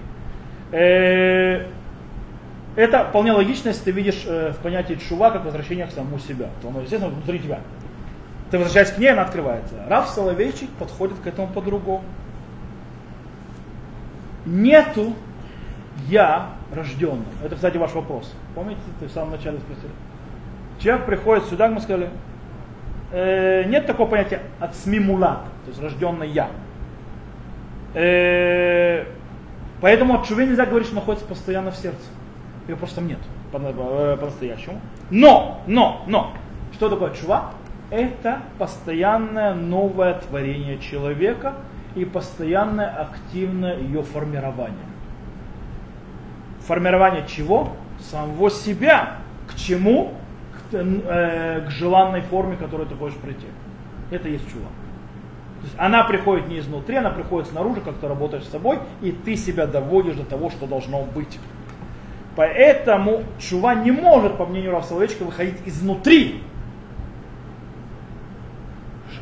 Э, 0.72 1.66
это 2.76 3.05
вполне 3.05 3.33
логично, 3.33 3.68
если 3.68 3.85
ты 3.85 3.91
видишь 3.91 4.24
в 4.24 4.55
понятии 4.62 4.95
чува 5.09 5.31
как 5.33 5.45
возвращение 5.45 5.87
к 5.87 5.91
самому 5.91 6.18
себя. 6.18 6.47
То 6.62 6.68
оно, 6.68 6.81
естественно, 6.81 7.12
внутри 7.12 7.41
тебя. 7.41 7.59
Ты 8.51 8.59
возвращаешься 8.59 8.95
к 8.95 8.99
ней, 8.99 9.09
она 9.09 9.22
открывается. 9.22 9.74
Раф 9.89 10.09
Соловейчик 10.09 10.70
подходит 10.70 11.18
к 11.18 11.26
этому 11.26 11.49
по-другому. 11.49 12.05
Нету 14.47 15.14
я 16.09 16.51
рожденным. 16.74 17.26
Это, 17.45 17.57
кстати, 17.57 17.76
ваш 17.76 17.93
вопрос. 17.93 18.32
Помните, 18.55 18.80
ты 18.99 19.07
в 19.07 19.11
самом 19.11 19.32
начале 19.32 19.59
спросил? 19.59 19.91
Человек 20.78 21.07
приходит 21.07 21.45
сюда, 21.45 21.68
мы 21.68 21.80
сказали, 21.80 22.09
э, 23.12 23.64
нет 23.64 23.86
такого 23.86 24.09
понятия 24.09 24.41
от 24.61 24.74
смимулат, 24.74 25.45
то 25.64 25.68
есть 25.70 25.82
рожденный 25.82 26.28
я. 26.30 26.49
Э, 27.95 29.05
поэтому 29.80 30.14
от 30.14 30.26
чуве 30.26 30.47
нельзя 30.47 30.64
говорить, 30.64 30.86
что 30.86 30.97
находится 30.97 31.26
постоянно 31.26 31.70
в 31.70 31.76
сердце. 31.76 32.01
Ее 32.66 32.76
просто 32.76 32.97
там 32.97 33.09
нет 33.09 33.18
э, 33.53 34.16
по-настоящему. 34.18 34.80
Но, 35.11 35.61
но, 35.66 36.03
но, 36.07 36.32
что 36.72 36.88
такое 36.88 37.12
чува? 37.14 37.51
Это 37.91 38.41
постоянное 38.59 39.55
новое 39.55 40.14
творение 40.14 40.78
человека 40.78 41.55
и 41.95 42.05
постоянное 42.05 42.88
активное 42.88 43.78
ее 43.78 44.03
формирование. 44.03 44.78
Формирование 46.61 47.24
чего? 47.26 47.72
Самого 48.01 48.51
себя. 48.51 49.16
К 49.49 49.55
чему? 49.57 50.14
К, 50.70 50.74
э, 50.74 51.61
к 51.66 51.70
желанной 51.70 52.20
форме, 52.20 52.57
к 52.57 52.61
которой 52.61 52.86
ты 52.86 52.95
хочешь 52.95 53.18
прийти. 53.18 53.47
Это 54.11 54.28
есть 54.28 54.49
чува. 54.51 54.68
То 55.61 55.66
есть 55.66 55.74
она 55.78 56.05
приходит 56.05 56.49
не 56.49 56.59
изнутри, 56.59 56.97
она 56.97 57.11
приходит 57.11 57.49
снаружи, 57.49 57.80
как 57.80 57.97
ты 57.97 58.09
работаешь 58.09 58.45
с 58.45 58.51
собой, 58.51 58.78
и 59.03 59.12
ты 59.12 59.36
себя 59.36 59.66
доводишь 59.66 60.14
до 60.14 60.24
того, 60.24 60.49
что 60.51 60.66
должно 60.66 61.03
быть. 61.03 61.38
Поэтому 62.34 63.24
чува 63.38 63.74
не 63.74 63.91
может, 63.91 64.38
по 64.38 64.47
мнению 64.47 64.72
Рав 64.72 64.86
Соловейчика, 64.86 65.24
выходить 65.24 65.57
изнутри. 65.66 66.43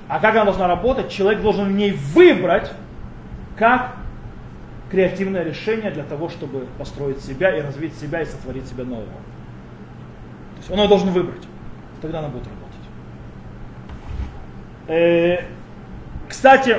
А 0.08 0.20
как 0.20 0.34
она 0.34 0.44
должна 0.44 0.66
работать? 0.66 1.10
Человек 1.10 1.42
должен 1.42 1.68
в 1.68 1.72
ней 1.72 1.92
выбрать, 1.92 2.72
как 3.56 3.96
креативное 4.90 5.44
решение 5.44 5.90
для 5.90 6.04
того, 6.04 6.30
чтобы 6.30 6.66
построить 6.78 7.22
себя 7.22 7.56
и 7.56 7.60
развить 7.60 7.94
себя 7.94 8.22
и 8.22 8.24
сотворить 8.24 8.66
себя 8.66 8.84
нового. 8.84 9.06
То 9.06 10.58
есть 10.58 10.70
он 10.70 10.78
ее 10.78 10.88
должен 10.88 11.10
выбрать. 11.10 11.42
Тогда 12.00 12.20
она 12.20 12.28
будет 12.28 12.44
работать. 12.46 12.58
Э, 14.88 15.44
кстати, 16.28 16.78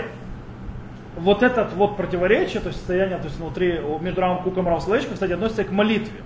вот 1.17 1.43
это 1.43 1.69
вот 1.75 1.97
противоречие, 1.97 2.61
то 2.61 2.69
есть 2.69 2.79
состояние 2.79 3.17
то 3.17 3.25
есть 3.25 3.37
внутри, 3.37 3.79
между 4.01 4.21
Равом 4.21 4.41
Куком 4.43 4.75
и 4.75 4.79
Соловейчиком, 4.79 5.13
кстати, 5.13 5.33
относится 5.33 5.63
к 5.63 5.71
молитве. 5.71 6.19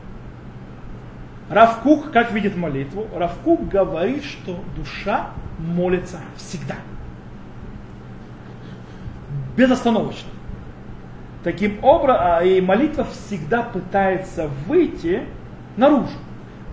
Рав 1.53 1.81
Кук 1.81 2.11
как 2.11 2.31
видит 2.31 2.57
молитву? 2.57 3.05
Рав 3.15 3.33
Кук 3.43 3.67
говорит, 3.67 4.23
что 4.23 4.57
душа 4.75 5.27
молится 5.59 6.19
всегда. 6.35 6.75
Безостановочно. 9.55 10.29
Таким 11.43 11.83
образом, 11.83 12.43
и 12.43 12.59
молитва 12.59 13.05
всегда 13.05 13.61
пытается 13.61 14.49
выйти 14.67 15.23
наружу. 15.77 16.07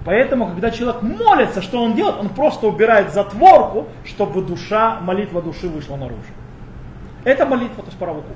Поэтому, 0.07 0.47
когда 0.47 0.71
человек 0.71 1.03
молится, 1.03 1.61
что 1.61 1.83
он 1.83 1.95
делает? 1.95 2.17
Он 2.19 2.31
просто 2.31 2.67
убирает 2.67 3.13
затворку, 3.13 3.87
чтобы 4.07 4.41
душа, 4.41 4.99
молитва 5.03 5.43
души 5.43 5.69
вышла 5.69 5.97
наружу. 5.97 6.23
Это 7.25 7.45
молитва, 7.45 7.83
то 7.83 7.89
есть 7.89 7.99
по 7.99 8.07
Раву 8.07 8.23
Куку. 8.23 8.35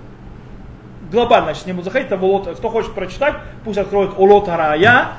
Глобально, 1.11 1.47
значит, 1.47 1.67
не 1.67 1.73
буду 1.73 1.85
заходить, 1.85 2.13
Улот, 2.13 2.55
кто 2.59 2.69
хочет 2.69 2.93
прочитать, 2.95 3.37
пусть 3.65 3.79
откроет 3.79 4.19
Улот 4.19 4.49
Рая, 4.49 5.13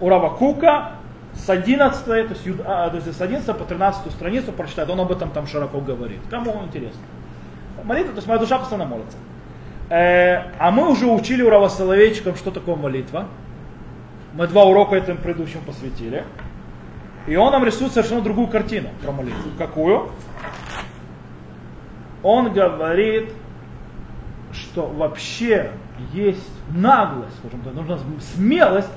у 0.00 0.08
Рава 0.08 0.30
Кука, 0.30 0.92
с 1.34 1.50
11, 1.50 2.04
то 2.04 2.14
есть, 2.14 2.42
а, 2.64 2.88
то 2.88 2.96
есть 2.96 3.16
с 3.16 3.20
11 3.20 3.56
по 3.56 3.64
13 3.64 4.10
страницу 4.12 4.52
прочитает, 4.52 4.88
он 4.90 5.00
об 5.00 5.12
этом 5.12 5.30
там 5.30 5.46
широко 5.46 5.80
говорит. 5.80 6.20
Кому 6.30 6.62
интересно. 6.64 7.00
Молитва, 7.84 8.12
то 8.12 8.16
есть 8.16 8.26
моя 8.26 8.40
душа 8.40 8.58
постоянно 8.58 8.88
молится. 8.88 9.16
Э, 9.90 10.50
а 10.58 10.70
мы 10.70 10.90
уже 10.90 11.06
учили 11.06 11.42
у 11.42 11.50
Рава 11.50 11.68
Соловейчика, 11.68 12.34
что 12.34 12.50
такое 12.50 12.74
молитва. 12.74 13.26
Мы 14.34 14.46
два 14.48 14.64
урока 14.64 14.96
этому 14.96 15.18
предыдущему 15.18 15.62
посвятили. 15.62 16.24
И 17.26 17.36
он 17.36 17.52
нам 17.52 17.64
рисует 17.64 17.92
совершенно 17.92 18.22
другую 18.22 18.48
картину 18.48 18.88
про 19.02 19.12
молитву. 19.12 19.50
Какую? 19.58 20.10
Он 22.22 22.52
говорит, 22.52 23.32
что 24.52 24.86
вообще 24.86 25.70
есть 26.12 26.50
наглость, 26.70 27.36
скажем 27.38 27.60
так, 27.60 27.74
нужна 27.74 27.98
смелость. 28.34 28.90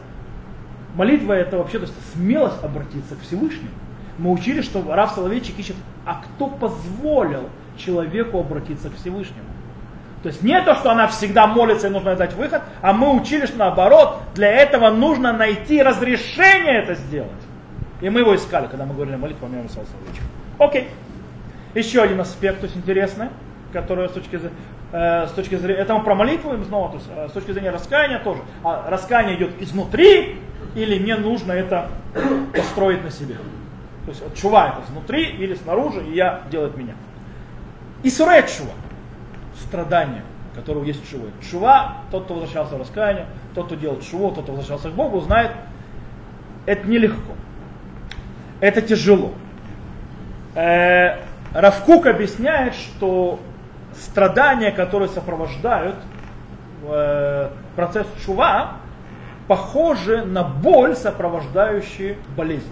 Молитва 1.00 1.32
это 1.32 1.58
вообще 1.58 1.80
то 1.80 1.86
есть 1.86 1.96
смелость 2.12 2.62
обратиться 2.62 3.16
к 3.16 3.22
Всевышнему. 3.22 3.70
Мы 4.18 4.32
учили, 4.32 4.60
что 4.60 4.84
Раф 4.86 5.14
Соловейчик 5.14 5.58
ищет, 5.58 5.78
а 6.06 6.22
кто 6.22 6.48
позволил 6.48 7.50
человеку 7.78 8.38
обратиться 8.38 8.90
к 8.90 8.96
Всевышнему. 8.98 9.48
То 10.24 10.28
есть 10.28 10.44
не 10.44 10.62
то, 10.62 10.76
что 10.76 10.92
она 10.92 11.08
всегда 11.08 11.48
молится 11.48 11.88
и 11.88 11.90
нужно 11.90 12.18
дать 12.18 12.34
выход, 12.34 12.64
а 12.82 12.92
мы 12.92 13.18
учили, 13.18 13.46
что 13.46 13.58
наоборот, 13.58 14.18
для 14.36 14.52
этого 14.52 14.90
нужно 14.90 15.32
найти 15.32 15.82
разрешение 15.82 16.80
это 16.80 16.96
сделать. 16.96 17.32
И 18.02 18.10
мы 18.10 18.20
его 18.20 18.36
искали, 18.36 18.68
когда 18.68 18.86
мы 18.86 18.94
говорили 18.94 19.16
о 19.16 19.20
молитве, 19.20 19.40
помимо 19.42 19.64
Рафа 19.64 19.76
Соловейчика. 19.76 20.26
Окей. 20.58 20.90
Еще 21.76 22.02
один 22.02 22.20
аспект, 22.20 22.60
то 22.60 22.66
есть 22.66 22.76
интересный, 22.76 23.30
который 23.72 24.10
с 24.10 24.12
точки 24.12 24.36
зрения, 24.36 24.56
э, 24.92 25.28
с 25.28 25.32
точки 25.32 25.56
зрения, 25.56 25.80
это 25.80 25.94
мы 25.94 26.04
про 26.04 26.14
молитву, 26.14 26.62
снова, 26.66 26.90
то 26.90 26.96
есть, 26.96 27.10
э, 27.16 27.30
с 27.30 27.32
точки 27.32 27.52
зрения 27.52 27.70
раскаяния 27.70 28.20
тоже. 28.20 28.42
А 28.66 28.90
раскаяние 28.90 29.38
идет 29.38 29.62
изнутри, 29.62 30.40
или 30.76 31.00
мне 31.00 31.16
нужно 31.16 31.52
это 31.52 31.90
построить 32.54 33.04
на 33.04 33.12
себе. 33.12 33.36
То 34.06 34.12
есть 34.12 34.24
вот 34.24 34.36
чува 34.36 34.70
это 34.70 34.90
изнутри 34.90 35.26
или 35.26 35.56
снаружи, 35.56 36.04
и 36.04 36.16
я 36.16 36.42
делает 36.50 36.78
меня. 36.78 36.96
И 38.04 38.10
сурет 38.10 38.48
чува, 38.48 38.72
страдание, 39.60 40.24
которое 40.56 40.86
есть 40.86 41.06
в 41.06 41.10
чуве. 41.10 41.32
Чува, 41.50 41.98
тот, 42.12 42.26
кто 42.26 42.36
возвращался 42.36 42.76
в 42.76 42.80
раскаяние, 42.80 43.26
тот, 43.54 43.68
кто 43.68 43.76
делал 43.76 44.00
чуву, 44.00 44.32
тот, 44.32 44.44
кто 44.44 44.54
возвращался 44.54 44.90
к 44.90 44.94
Богу, 44.94 45.20
знает, 45.20 45.52
это 46.66 46.88
нелегко. 46.88 47.34
Это 48.62 48.82
тяжело. 48.82 49.34
Э, 50.56 51.18
Равкук 51.54 52.08
объясняет, 52.08 52.76
что 52.76 53.40
страдания, 53.94 54.72
которые 54.72 55.10
сопровождают 55.10 55.96
э, 56.84 57.50
процесс 57.76 58.08
чува, 58.26 58.79
похожи 59.50 60.24
на 60.24 60.44
боль, 60.44 60.96
сопровождающую 60.96 62.18
болезнь. 62.38 62.72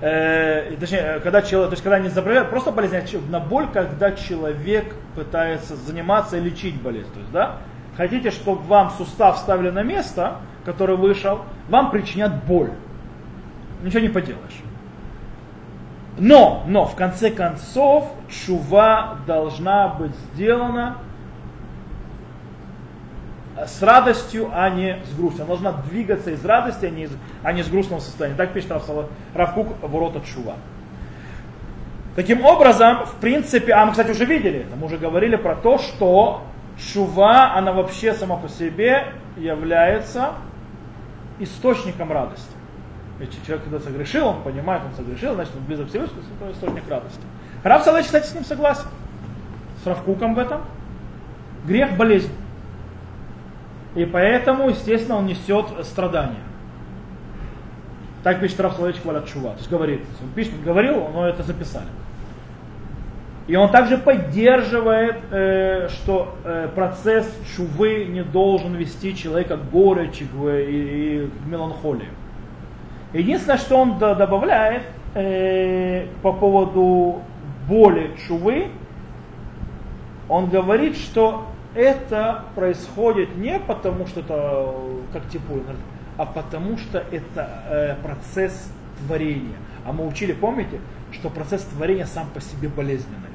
Э, 0.00 0.76
точнее, 0.78 0.98
э, 0.98 1.20
когда 1.20 1.42
человек, 1.42 1.70
то 1.70 1.74
есть 1.74 1.82
когда 1.82 1.98
не 1.98 2.08
заболевает, 2.08 2.48
просто 2.48 2.70
болезнь, 2.70 2.96
а 2.96 3.30
на 3.30 3.40
боль, 3.40 3.66
когда 3.72 4.12
человек 4.12 4.94
пытается 5.16 5.74
заниматься 5.74 6.36
и 6.36 6.40
лечить 6.40 6.80
болезнь. 6.80 7.12
То 7.12 7.18
есть, 7.18 7.32
да, 7.32 7.56
хотите, 7.96 8.30
чтобы 8.30 8.62
вам 8.62 8.90
сустав 8.90 9.36
ставили 9.38 9.70
на 9.70 9.82
место, 9.82 10.36
который 10.64 10.96
вышел, 10.96 11.40
вам 11.68 11.90
причинят 11.90 12.44
боль. 12.44 12.70
Ничего 13.82 14.00
не 14.00 14.08
поделаешь. 14.08 14.62
Но, 16.18 16.62
но, 16.68 16.86
в 16.86 16.94
конце 16.94 17.30
концов, 17.30 18.12
чува 18.28 19.16
должна 19.26 19.88
быть 19.88 20.14
сделана 20.32 20.98
с 23.66 23.82
радостью, 23.82 24.50
а 24.52 24.68
не 24.70 24.98
с 25.04 25.16
грустью. 25.16 25.44
Она 25.44 25.48
должна 25.48 25.72
двигаться 25.88 26.30
из 26.30 26.44
радости, 26.44 26.86
а 26.86 26.90
не 26.90 27.04
из, 27.04 27.10
а 27.42 27.52
не 27.52 27.60
из 27.60 27.68
грустного 27.68 28.00
состояния. 28.00 28.36
Так 28.36 28.52
пишет 28.52 28.72
Равкук 29.34 29.76
ворота 29.82 30.20
чува. 30.20 30.56
Таким 32.14 32.44
образом, 32.44 33.06
в 33.06 33.14
принципе, 33.16 33.72
а 33.72 33.84
мы, 33.84 33.92
кстати, 33.92 34.10
уже 34.10 34.24
видели 34.24 34.66
мы 34.78 34.86
уже 34.86 34.96
говорили 34.96 35.36
про 35.36 35.54
то, 35.54 35.78
что 35.78 36.42
чува, 36.78 37.54
она 37.54 37.72
вообще 37.72 38.14
сама 38.14 38.36
по 38.36 38.48
себе 38.48 39.12
является 39.36 40.32
источником 41.38 42.12
радости. 42.12 42.56
Если 43.20 43.44
человек 43.46 43.64
когда 43.64 43.80
согрешил, 43.80 44.26
он 44.26 44.42
понимает, 44.42 44.82
он 44.84 44.94
согрешил, 44.94 45.34
значит 45.34 45.54
он 45.56 45.64
близок 45.64 45.86
к 45.86 45.88
Всевышнему, 45.90 46.22
это 46.40 46.52
источник 46.52 46.88
радости. 46.88 47.20
Рав 47.62 47.82
Салач, 47.82 48.04
кстати, 48.04 48.26
с 48.26 48.34
ним 48.34 48.44
согласен. 48.44 48.86
С 49.82 49.86
Равкуком 49.86 50.34
в 50.34 50.38
этом. 50.38 50.62
Грех– 51.66 51.96
болезнь. 51.98 52.30
И 53.96 54.04
поэтому, 54.04 54.68
естественно, 54.68 55.16
он 55.16 55.26
несет 55.26 55.66
страдания. 55.82 56.44
Так 58.22 58.40
пишет 58.40 58.60
Рав 58.60 58.74
Соловейчик 58.74 59.04
Валят 59.04 59.26
Чува. 59.26 59.52
То 59.52 59.58
есть 59.58 59.70
говорит, 59.70 60.02
он 60.22 60.28
пишет, 60.34 60.62
говорил, 60.62 61.08
но 61.14 61.26
это 61.26 61.42
записали. 61.42 61.86
И 63.46 63.56
он 63.56 63.70
также 63.70 63.96
поддерживает, 63.96 65.16
э, 65.30 65.88
что 65.88 66.34
э, 66.44 66.68
процесс 66.74 67.32
чувы 67.56 68.04
не 68.04 68.22
должен 68.22 68.74
вести 68.74 69.16
человека 69.16 69.56
к 69.56 69.70
горечи 69.70 70.24
и, 70.24 71.24
и 71.24 71.28
к 71.28 71.46
меланхолии. 71.46 72.08
Единственное, 73.12 73.58
что 73.58 73.76
он 73.76 73.98
добавляет 73.98 74.82
э, 75.14 76.06
по 76.22 76.32
поводу 76.32 77.22
боли 77.68 78.10
чувы, 78.26 78.66
он 80.28 80.50
говорит, 80.50 80.96
что 80.96 81.46
это 81.76 82.44
происходит 82.54 83.36
не 83.36 83.58
потому, 83.60 84.06
что 84.06 84.20
это 84.20 84.74
как 85.12 85.28
тепло, 85.28 85.60
а 86.16 86.24
потому 86.24 86.78
что 86.78 87.04
это 87.10 87.62
э, 87.68 87.94
процесс 88.02 88.72
творения. 88.98 89.56
А 89.84 89.92
мы 89.92 90.06
учили, 90.06 90.32
помните, 90.32 90.80
что 91.12 91.28
процесс 91.28 91.62
творения 91.62 92.06
сам 92.06 92.28
по 92.30 92.40
себе 92.40 92.68
болезненный. 92.68 93.28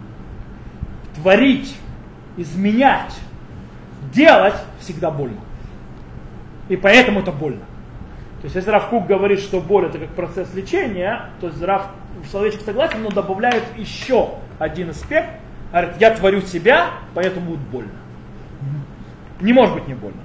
Творить, 1.16 1.78
изменять, 2.36 3.16
делать 4.12 4.56
всегда 4.80 5.12
больно. 5.12 5.40
И 6.68 6.76
поэтому 6.76 7.20
это 7.20 7.32
больно. 7.32 7.66
То 8.42 8.46
есть 8.46 8.56
если 8.56 8.72
Равкук 8.72 9.06
говорит, 9.06 9.40
что 9.40 9.62
боль 9.62 9.86
это 9.86 10.00
как 10.00 10.10
процесс 10.10 10.52
лечения, 10.56 11.30
то 11.40 11.48
есть 11.48 11.62
Рав 11.62 11.92
человечек 12.32 12.62
согласен, 12.62 13.04
но 13.04 13.12
добавляет 13.12 13.64
еще 13.78 14.30
один 14.58 14.90
аспект. 14.90 15.30
Говорит, 15.72 15.92
я 16.00 16.12
творю 16.16 16.42
себя, 16.42 16.90
поэтому 17.14 17.52
будет 17.52 17.60
больно. 17.60 18.01
Не 19.42 19.54
может 19.54 19.74
быть 19.76 19.88
не 19.88 19.94
больно. 19.94 20.22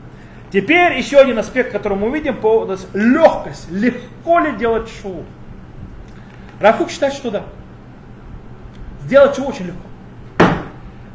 Теперь 0.52 0.96
еще 0.96 1.18
один 1.18 1.38
аспект, 1.38 1.72
который 1.72 1.98
мы 1.98 2.08
увидим, 2.08 2.36
по, 2.36 2.68
легкость. 2.94 3.70
Легко 3.70 4.38
ли 4.38 4.56
делать 4.56 4.88
шоу? 5.02 5.24
Рафук 6.60 6.90
считает, 6.90 7.14
что 7.14 7.30
да. 7.30 7.42
Сделать 9.02 9.36
шоу 9.36 9.48
очень 9.48 9.66
легко. 9.66 9.80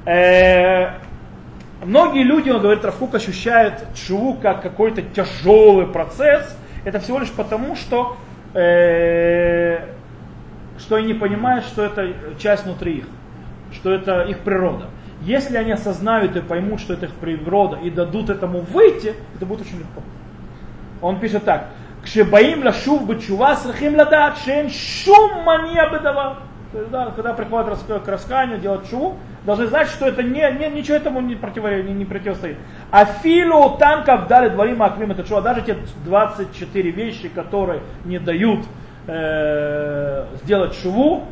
Э, 0.06 0.94
многие 1.84 2.24
люди, 2.24 2.50
он 2.50 2.62
говорит, 2.62 2.84
Рафук 2.84 3.16
ощущают 3.16 3.86
шоу 3.96 4.36
как 4.36 4.62
какой-то 4.62 5.02
тяжелый 5.02 5.88
процесс. 5.88 6.58
Это 6.84 7.00
всего 7.00 7.20
лишь 7.20 7.32
потому, 7.32 7.76
что, 7.76 8.18
э, 8.54 9.88
что 10.78 10.96
они 10.96 11.08
не 11.08 11.14
понимают, 11.14 11.66
что 11.66 11.84
это 11.84 12.14
часть 12.40 12.66
внутри 12.66 12.98
их, 13.00 13.06
что 13.72 13.92
это 13.92 14.24
их 14.24 14.40
природа. 14.40 14.88
Если 15.22 15.56
они 15.56 15.72
осознают 15.72 16.36
и 16.36 16.42
поймут, 16.42 16.80
что 16.80 16.94
это 16.94 17.06
их 17.06 17.14
природа, 17.14 17.78
и 17.78 17.90
дадут 17.90 18.30
этому 18.30 18.62
выйти, 18.62 19.14
это 19.36 19.46
будет 19.46 19.62
очень 19.62 19.80
легко. 19.80 20.02
Он 21.02 21.20
пишет 21.20 21.46
так. 21.46 21.68
Кшебаим 22.04 22.64
лашув 22.64 23.06
бычува 23.06 23.56
срахим 23.56 23.96
ладат, 23.96 24.38
шен 24.40 24.70
шум 24.70 25.44
мания 25.44 25.88
бедава. 25.92 26.38
Да, 26.90 27.12
когда 27.14 27.34
приходят 27.34 27.78
к 28.04 28.08
раскаянию, 28.08 28.58
делать 28.58 28.90
чуву, 28.90 29.18
должны 29.46 29.68
знать, 29.68 29.90
что 29.90 30.08
это 30.08 30.24
не, 30.24 30.50
не, 30.58 30.70
ничего 30.70 30.96
этому 30.96 31.20
не, 31.20 31.36
против, 31.36 31.66
не, 31.66 31.94
не 31.94 32.06
противостоит. 32.06 32.56
А 32.92 33.04
филу 33.04 33.78
танков 33.78 34.28
дали 34.28 34.48
дворим 34.48 34.82
аквим 34.82 35.12
это 35.12 35.24
чува. 35.24 35.42
Даже 35.42 35.64
те 35.64 35.78
24 36.06 36.92
вещи, 36.92 37.28
которые 37.28 37.82
не 38.06 38.20
дают 38.20 38.62
э, 39.08 40.26
сделать 40.44 40.74
шуву, 40.76 41.26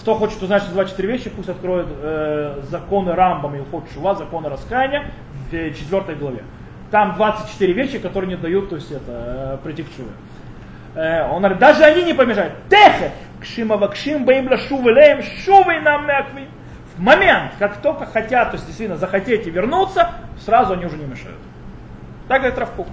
кто 0.00 0.14
хочет 0.14 0.42
узнать, 0.42 0.62
что 0.62 0.72
24 0.72 1.12
вещи, 1.12 1.28
пусть 1.28 1.50
откроет 1.50 1.86
э, 1.90 2.62
законы 2.70 3.12
Рамбам 3.12 3.54
и 3.56 3.60
Уход 3.60 3.84
Шува, 3.92 4.14
законы 4.14 4.48
раскаяния 4.48 5.10
в 5.50 5.50
4 5.50 6.16
главе. 6.18 6.42
Там 6.90 7.14
24 7.16 7.72
вещи, 7.74 7.98
которые 7.98 8.30
не 8.30 8.36
дают, 8.36 8.70
то 8.70 8.76
есть 8.76 8.90
это, 8.90 9.02
э, 9.06 9.58
прийти 9.62 9.82
к 9.82 9.88
Шуве. 9.94 10.10
Э, 10.94 11.30
он 11.30 11.40
говорит, 11.40 11.58
даже 11.58 11.84
они 11.84 12.04
не 12.04 12.14
помешают. 12.14 12.54
Техе, 12.70 13.12
кшима 13.42 13.76
вакшим 13.76 14.24
баим 14.24 14.48
шувелеем, 14.56 15.22
шувей 15.22 15.80
нам 15.80 16.06
мякви. 16.06 16.48
В 16.96 17.02
момент, 17.02 17.52
как 17.58 17.76
только 17.82 18.06
хотят, 18.06 18.50
то 18.50 18.56
есть 18.56 18.66
действительно 18.66 18.98
захотите 18.98 19.50
вернуться, 19.50 20.12
сразу 20.44 20.72
они 20.72 20.86
уже 20.86 20.96
не 20.96 21.04
мешают. 21.04 21.38
Так 22.26 22.38
говорит 22.38 22.58
Равкук. 22.58 22.88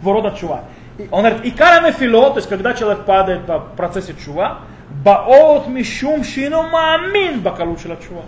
Ворода 0.00 0.30
чува. 0.38 0.60
И 0.98 1.08
он 1.10 1.24
говорит, 1.24 1.44
и 1.44 1.50
караме 1.50 1.90
фило, 1.90 2.30
то 2.30 2.36
есть 2.36 2.48
когда 2.48 2.72
человек 2.72 3.04
падает 3.04 3.46
по 3.46 3.58
процессе 3.58 4.14
чува, 4.14 4.60
Баот 5.02 5.66
мишум 5.66 6.22
шину 6.22 6.62
маамин 6.68 7.40
бакалут 7.40 7.80
чува. 7.80 8.22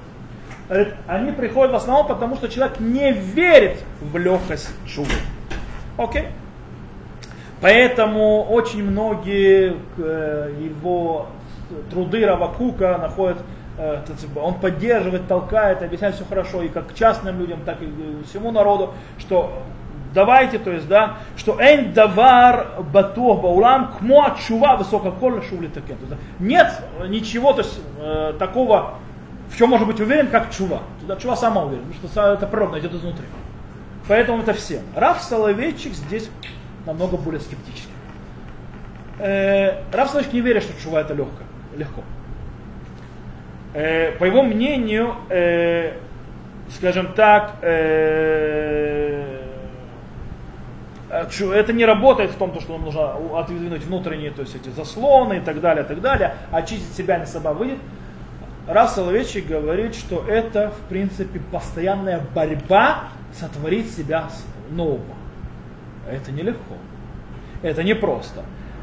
Они 1.06 1.30
приходят 1.30 1.72
в 1.72 1.76
основном 1.76 2.06
потому, 2.08 2.36
что 2.36 2.48
человек 2.48 2.80
не 2.80 3.12
верит 3.12 3.78
в 4.00 4.16
легкость 4.16 4.70
чувы. 4.86 5.14
Окей? 5.96 6.26
Поэтому 7.60 8.42
очень 8.42 8.82
многие 8.84 9.76
его 9.96 11.26
труды 11.90 12.26
Равакука 12.26 12.98
находят, 12.98 13.38
он 14.36 14.54
поддерживает, 14.54 15.26
толкает, 15.28 15.82
объясняет 15.82 16.16
все 16.16 16.24
хорошо 16.24 16.62
и 16.62 16.68
как 16.68 16.94
частным 16.94 17.38
людям, 17.38 17.60
так 17.64 17.80
и 17.80 17.88
всему 18.28 18.50
народу, 18.50 18.92
что 19.18 19.62
давайте, 20.16 20.58
то 20.58 20.72
есть, 20.72 20.88
да, 20.88 21.18
что 21.36 21.60
эйн 21.60 21.92
давар 21.92 22.82
батух 22.92 23.42
баулам 23.42 23.92
кмо 23.98 24.34
чува 24.48 24.76
высококольно 24.76 25.42
шувли 25.42 25.68
такен. 25.68 25.98
Нет 26.40 26.72
ничего 27.06 27.52
то 27.52 27.60
есть, 27.60 27.78
э, 28.00 28.32
такого, 28.38 28.94
в 29.50 29.58
чем 29.58 29.70
может 29.70 29.86
быть 29.86 30.00
уверен, 30.00 30.28
как 30.28 30.50
чува. 30.50 30.80
Туда 31.02 31.16
чува 31.16 31.36
сама 31.36 31.64
уверена, 31.64 31.86
потому 31.92 32.08
что 32.08 32.32
это 32.32 32.46
природно 32.46 32.78
идет 32.78 32.94
изнутри. 32.94 33.26
Поэтому 34.08 34.42
это 34.42 34.54
все. 34.54 34.80
Раф 34.96 35.20
Соловейчик 35.20 35.92
здесь 35.92 36.30
намного 36.86 37.18
более 37.18 37.40
скептический. 37.40 37.92
Э, 39.18 39.82
Раф 39.92 40.08
Соловейчик 40.08 40.32
не 40.32 40.40
верит, 40.40 40.62
что 40.62 40.72
чува 40.82 41.02
это 41.02 41.12
легко. 41.12 41.42
легко. 41.76 42.02
Э, 43.74 44.12
по 44.12 44.24
его 44.24 44.42
мнению, 44.42 45.14
э, 45.28 45.92
скажем 46.70 47.12
так, 47.12 47.56
Э, 47.60 49.45
это 51.52 51.72
не 51.72 51.84
работает 51.84 52.30
в 52.30 52.36
том, 52.36 52.58
что 52.60 52.72
нам 52.72 52.84
нужно 52.84 53.14
отодвинуть 53.38 53.84
внутренние, 53.84 54.30
то 54.30 54.42
есть 54.42 54.54
эти 54.54 54.68
заслоны 54.70 55.38
и 55.38 55.40
так 55.40 55.60
далее, 55.60 55.84
и 55.84 55.88
так 55.88 56.00
далее, 56.00 56.34
очистить 56.50 56.94
себя 56.94 57.18
на 57.18 57.26
собой 57.26 57.54
выйдет. 57.54 57.78
Раз 58.66 58.96
Соловейчик 58.96 59.46
говорит, 59.46 59.94
что 59.94 60.24
это, 60.26 60.70
в 60.70 60.88
принципе, 60.88 61.40
постоянная 61.52 62.20
борьба 62.34 63.04
сотворить 63.32 63.94
себя 63.94 64.28
нового. 64.70 65.14
Это 66.10 66.32
нелегко. 66.32 66.74
Это 67.62 67.84
непросто. 67.84 68.42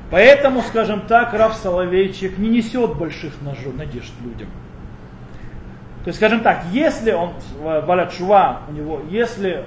Поэтому, 0.10 0.62
скажем 0.62 1.02
так, 1.02 1.34
Раф 1.34 1.56
Соловейчик 1.56 2.38
не 2.38 2.50
несет 2.50 2.96
больших 2.96 3.34
надежд 3.42 4.14
людям. 4.24 4.48
То 6.04 6.10
есть, 6.10 6.20
скажем 6.20 6.42
так, 6.42 6.66
если 6.72 7.12
он, 7.14 7.32
Валят 7.62 8.14
Шува, 8.14 8.62
у 8.70 8.74
него, 8.74 9.02
если 9.10 9.66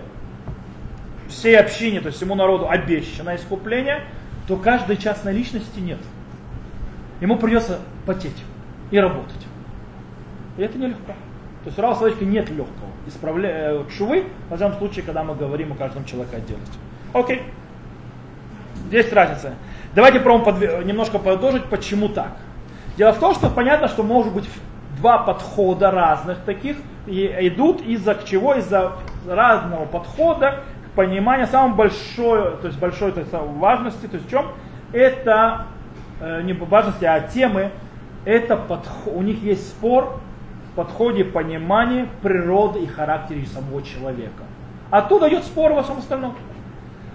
всей 1.29 1.59
общине, 1.59 2.01
то 2.01 2.07
есть 2.07 2.19
всему 2.19 2.35
народу 2.35 2.69
обещано 2.69 3.37
искупление, 3.37 4.03
то 4.47 4.57
каждой 4.57 4.97
частной 4.97 5.33
личности 5.33 5.81
нет. 5.81 5.99
Ему 7.21 7.37
придется 7.37 7.81
потеть 8.05 8.37
и 8.91 8.99
работать. 8.99 9.47
И 10.57 10.63
это 10.63 10.79
нелегко. 10.79 11.13
То 11.65 11.69
есть 11.69 11.79
у 11.79 11.83
Рава 11.83 12.09
нет 12.21 12.49
легкого 12.51 12.91
исправления 13.07 13.71
э, 13.73 13.85
чувы, 13.97 14.25
в 14.49 14.55
этом 14.55 14.75
случае, 14.75 15.05
когда 15.05 15.25
мы 15.25 15.35
говорим 15.35 15.73
о 15.73 15.75
каждом 15.75 16.05
человеке 16.05 16.37
отдельности. 16.37 16.79
Окей. 17.13 17.43
Здесь 18.89 19.13
разница. 19.13 19.55
Давайте 19.95 20.21
попробуем 20.21 20.87
немножко 20.87 21.19
продолжить, 21.19 21.65
почему 21.65 22.09
так. 22.09 22.37
Дело 22.97 23.13
в 23.13 23.19
том, 23.19 23.35
что 23.35 23.51
понятно, 23.51 23.89
что 23.89 24.03
может 24.03 24.33
быть 24.33 24.49
два 24.99 25.19
подхода 25.19 25.91
разных 25.91 26.39
таких, 26.39 26.77
и 27.07 27.27
идут 27.41 27.81
из-за 27.83 28.17
чего? 28.25 28.55
Из-за 28.55 28.93
разного 29.27 29.87
подхода 29.87 30.61
к 30.97 30.99
пониманию 30.99 31.47
самой 31.47 31.77
большой, 31.77 32.57
то 32.57 32.67
есть 32.69 32.79
большой 32.79 33.13
то 33.13 33.21
есть, 33.21 33.31
важности, 33.33 34.07
то 34.07 34.17
есть 34.17 34.27
в 34.27 34.31
чем? 34.31 34.47
Это 34.95 35.67
э, 36.21 36.41
не 36.41 36.55
важности, 36.55 37.05
а 37.05 37.21
темы, 37.21 37.71
это 38.25 38.57
подход, 38.57 39.13
у 39.15 39.21
них 39.21 39.43
есть 39.43 39.69
спор 39.69 40.19
в 40.73 40.75
подходе 40.75 41.23
понимания 41.23 42.09
природы 42.23 42.81
и 42.81 42.87
характера 42.87 43.39
самого 43.53 43.83
человека. 43.83 44.45
Оттуда 44.91 45.29
идет 45.29 45.45
спор 45.45 45.75
во 45.75 45.83
всем 45.83 45.99
остальном. 45.99 46.35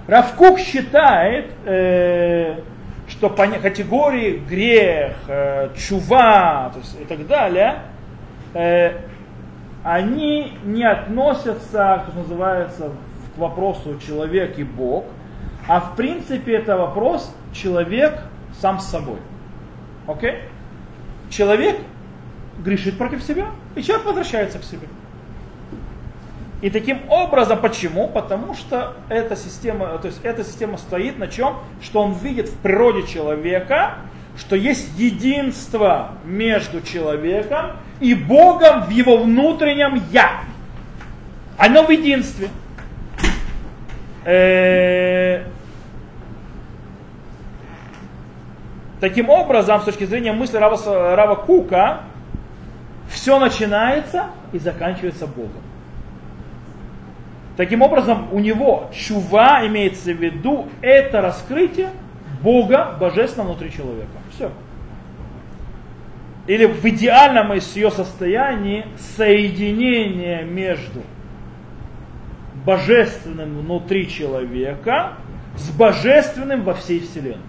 Равкук 0.05 0.59
считает, 0.59 1.47
э, 1.65 2.59
что 3.07 3.31
по 3.31 3.47
категории 3.47 4.37
грех, 4.37 5.15
э, 5.27 5.69
чува 5.75 6.69
то 6.71 6.79
есть 6.79 7.01
и 7.01 7.05
так 7.05 7.25
далее, 7.25 7.79
э, 8.53 8.91
они 9.83 10.53
не 10.65 10.83
относятся, 10.83 12.03
как 12.05 12.13
называется, 12.13 12.91
к 13.35 13.37
вопросу 13.37 13.99
человек 14.05 14.57
и 14.59 14.63
Бог, 14.63 15.05
а 15.67 15.79
в 15.79 15.95
принципе 15.95 16.53
это 16.55 16.77
вопрос 16.77 17.33
человек 17.53 18.19
сам 18.59 18.79
с 18.79 18.87
собой. 18.87 19.17
Окей? 20.07 20.39
Человек 21.29 21.79
грешит 22.59 22.97
против 22.97 23.23
себя, 23.23 23.47
и 23.75 23.81
человек 23.81 24.05
возвращается 24.05 24.59
к 24.59 24.63
себе. 24.63 24.87
И 26.61 26.69
таким 26.69 26.99
образом, 27.09 27.59
почему? 27.59 28.07
Потому 28.07 28.53
что 28.53 28.93
эта 29.09 29.35
система, 29.35 29.97
то 29.97 30.07
есть 30.07 30.19
эта 30.23 30.43
система 30.43 30.77
стоит 30.77 31.17
на 31.17 31.27
чем? 31.27 31.55
Что 31.81 32.03
он 32.03 32.13
видит 32.13 32.49
в 32.49 32.57
природе 32.57 33.07
человека, 33.07 33.95
что 34.37 34.55
есть 34.55 34.89
единство 34.97 36.11
между 36.23 36.81
человеком 36.81 37.77
и 37.99 38.13
Богом 38.13 38.83
в 38.83 38.89
его 38.89 39.17
внутреннем 39.17 40.01
Я. 40.11 40.41
Оно 41.57 41.83
в 41.83 41.89
единстве. 41.89 42.49
Э, 44.23 45.43
таким 48.99 49.29
образом, 49.29 49.81
с 49.81 49.85
точки 49.85 50.05
зрения 50.05 50.31
мысли 50.31 50.57
Рава, 50.57 51.15
Рава 51.15 51.35
Кука, 51.35 52.01
все 53.09 53.39
начинается 53.39 54.25
и 54.53 54.59
заканчивается 54.59 55.27
Богом. 55.27 55.61
Таким 57.57 57.81
образом, 57.81 58.27
у 58.31 58.39
него 58.39 58.89
чува 58.93 59.65
имеется 59.67 60.13
в 60.13 60.17
виду 60.21 60.67
это 60.81 61.21
раскрытие 61.21 61.89
Бога 62.41 62.95
божественного 62.99 63.49
внутри 63.49 63.71
человека. 63.71 64.09
Все. 64.33 64.51
Или 66.47 66.65
в 66.65 66.83
идеальном 66.85 67.53
из 67.53 67.75
ее 67.75 67.91
состоянии 67.91 68.85
соединение 69.15 70.43
между 70.43 71.01
божественным 72.65 73.59
внутри 73.59 74.09
человека 74.09 75.13
с 75.55 75.69
божественным 75.71 76.63
во 76.63 76.73
всей 76.73 76.99
вселенной. 76.99 77.39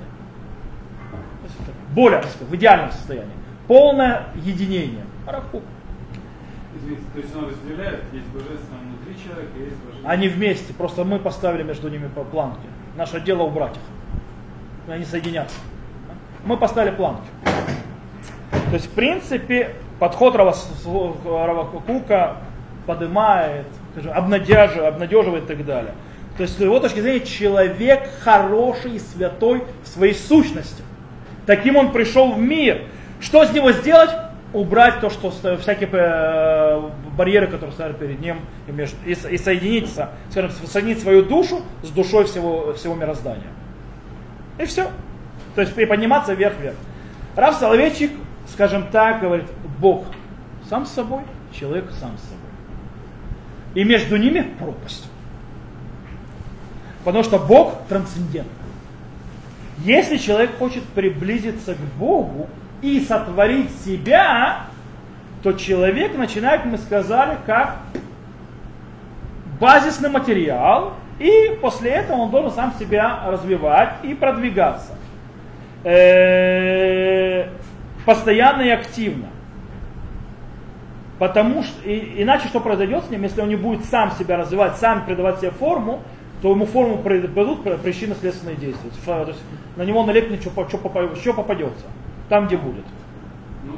Более, 1.94 2.22
в 2.22 2.54
идеальном 2.54 2.90
состоянии. 2.90 3.32
Полное 3.66 4.28
единение. 4.34 5.04
Равкук. 5.26 5.62
Извините, 6.74 7.02
то 7.12 7.20
есть 7.20 7.36
он 7.36 7.48
разделяет, 7.48 8.04
есть 8.12 8.26
божественное 8.28 8.80
внутри 8.80 9.22
человека, 9.22 9.58
есть 9.58 9.76
божественное. 9.76 10.10
Они 10.10 10.28
вместе, 10.28 10.72
просто 10.72 11.04
мы 11.04 11.18
поставили 11.18 11.62
между 11.62 11.90
ними 11.90 12.08
планки. 12.30 12.66
Наше 12.96 13.20
дело 13.20 13.42
убрать 13.42 13.76
их. 13.76 14.92
Они 14.92 15.04
соединятся. 15.04 15.56
Мы 16.44 16.56
поставили 16.56 16.94
планки. 16.94 17.28
То 18.50 18.72
есть, 18.72 18.86
в 18.86 18.94
принципе, 18.94 19.76
подход 19.98 20.34
Равакука 20.34 22.36
поднимает, 22.86 23.66
скажем, 23.92 24.12
обнадеживает, 24.12 24.94
обнадеживает 24.94 25.44
и 25.44 25.46
так 25.46 25.64
далее. 25.64 25.94
То 26.36 26.42
есть, 26.42 26.56
с 26.56 26.60
его 26.60 26.80
точки 26.80 27.00
зрения, 27.00 27.24
человек 27.26 28.08
хороший 28.20 28.96
и 28.96 28.98
святой 28.98 29.64
в 29.84 29.88
своей 29.88 30.14
сущности. 30.14 30.82
Таким 31.46 31.76
он 31.76 31.92
пришел 31.92 32.32
в 32.32 32.38
мир. 32.38 32.82
Что 33.20 33.44
с 33.44 33.52
него 33.52 33.72
сделать? 33.72 34.10
убрать 34.52 35.00
то, 35.00 35.08
что 35.08 35.30
всякие 35.30 35.88
э, 35.90 36.90
барьеры, 37.16 37.46
которые 37.46 37.72
стоят 37.72 37.98
перед 37.98 38.20
ним, 38.20 38.40
и, 38.68 38.72
между, 38.72 38.96
и, 39.06 39.12
и 39.12 39.38
соединиться, 39.38 40.10
скажем, 40.30 40.50
соединить 40.66 41.00
свою 41.00 41.22
душу 41.22 41.62
с 41.82 41.88
душой 41.88 42.24
всего, 42.24 42.74
всего 42.74 42.94
мироздания. 42.94 43.48
И 44.58 44.64
все. 44.66 44.90
То 45.54 45.62
есть 45.62 45.74
подниматься 45.74 46.34
вверх-вверх. 46.34 46.76
Рав 47.34 47.54
Соловейчик, 47.54 48.12
скажем 48.52 48.88
так, 48.88 49.20
говорит, 49.20 49.46
Бог 49.78 50.04
сам 50.68 50.84
с 50.86 50.90
собой, 50.90 51.22
человек 51.52 51.90
сам 51.98 52.16
с 52.18 52.22
собой. 52.22 52.31
И 53.74 53.84
между 53.84 54.16
ними 54.16 54.40
пропасть. 54.58 55.08
Потому 57.04 57.24
что 57.24 57.38
Бог 57.38 57.86
трансцендент. 57.88 58.48
Если 59.78 60.18
человек 60.18 60.56
хочет 60.58 60.84
приблизиться 60.84 61.74
к 61.74 61.80
Богу, 61.98 62.48
и 62.82 63.00
сотворить 63.00 63.70
себя, 63.84 64.66
то 65.42 65.52
человек 65.52 66.16
начинает, 66.16 66.64
мы 66.64 66.76
сказали, 66.76 67.38
как 67.46 67.78
базисный 69.58 70.10
материал, 70.10 70.94
и 71.18 71.56
после 71.60 71.90
этого 71.90 72.18
он 72.18 72.30
должен 72.30 72.50
сам 72.50 72.74
себя 72.78 73.20
развивать 73.26 73.94
и 74.02 74.14
продвигаться. 74.14 74.96
Э, 75.84 77.48
постоянно 78.04 78.62
и 78.62 78.70
активно. 78.70 79.28
Потому 81.22 81.62
что, 81.62 81.88
и, 81.88 82.20
иначе 82.20 82.48
что 82.48 82.58
произойдет 82.58 83.04
с 83.04 83.10
ним, 83.10 83.22
если 83.22 83.42
он 83.42 83.48
не 83.48 83.54
будет 83.54 83.84
сам 83.84 84.10
себя 84.10 84.36
развивать, 84.36 84.78
сам 84.78 85.06
придавать 85.06 85.38
себе 85.38 85.52
форму, 85.52 86.00
то 86.42 86.50
ему 86.50 86.66
форму 86.66 86.98
придадут 86.98 87.62
причинно-следственные 87.62 88.56
действия. 88.56 88.90
То 89.06 89.28
есть 89.28 89.40
на 89.76 89.84
него 89.84 90.04
налепнет, 90.04 90.40
что, 90.40 90.50
что, 90.68 91.14
что 91.14 91.32
попадется 91.32 91.84
там, 92.28 92.48
где 92.48 92.56
будет. 92.56 92.84
Ну. 93.64 93.74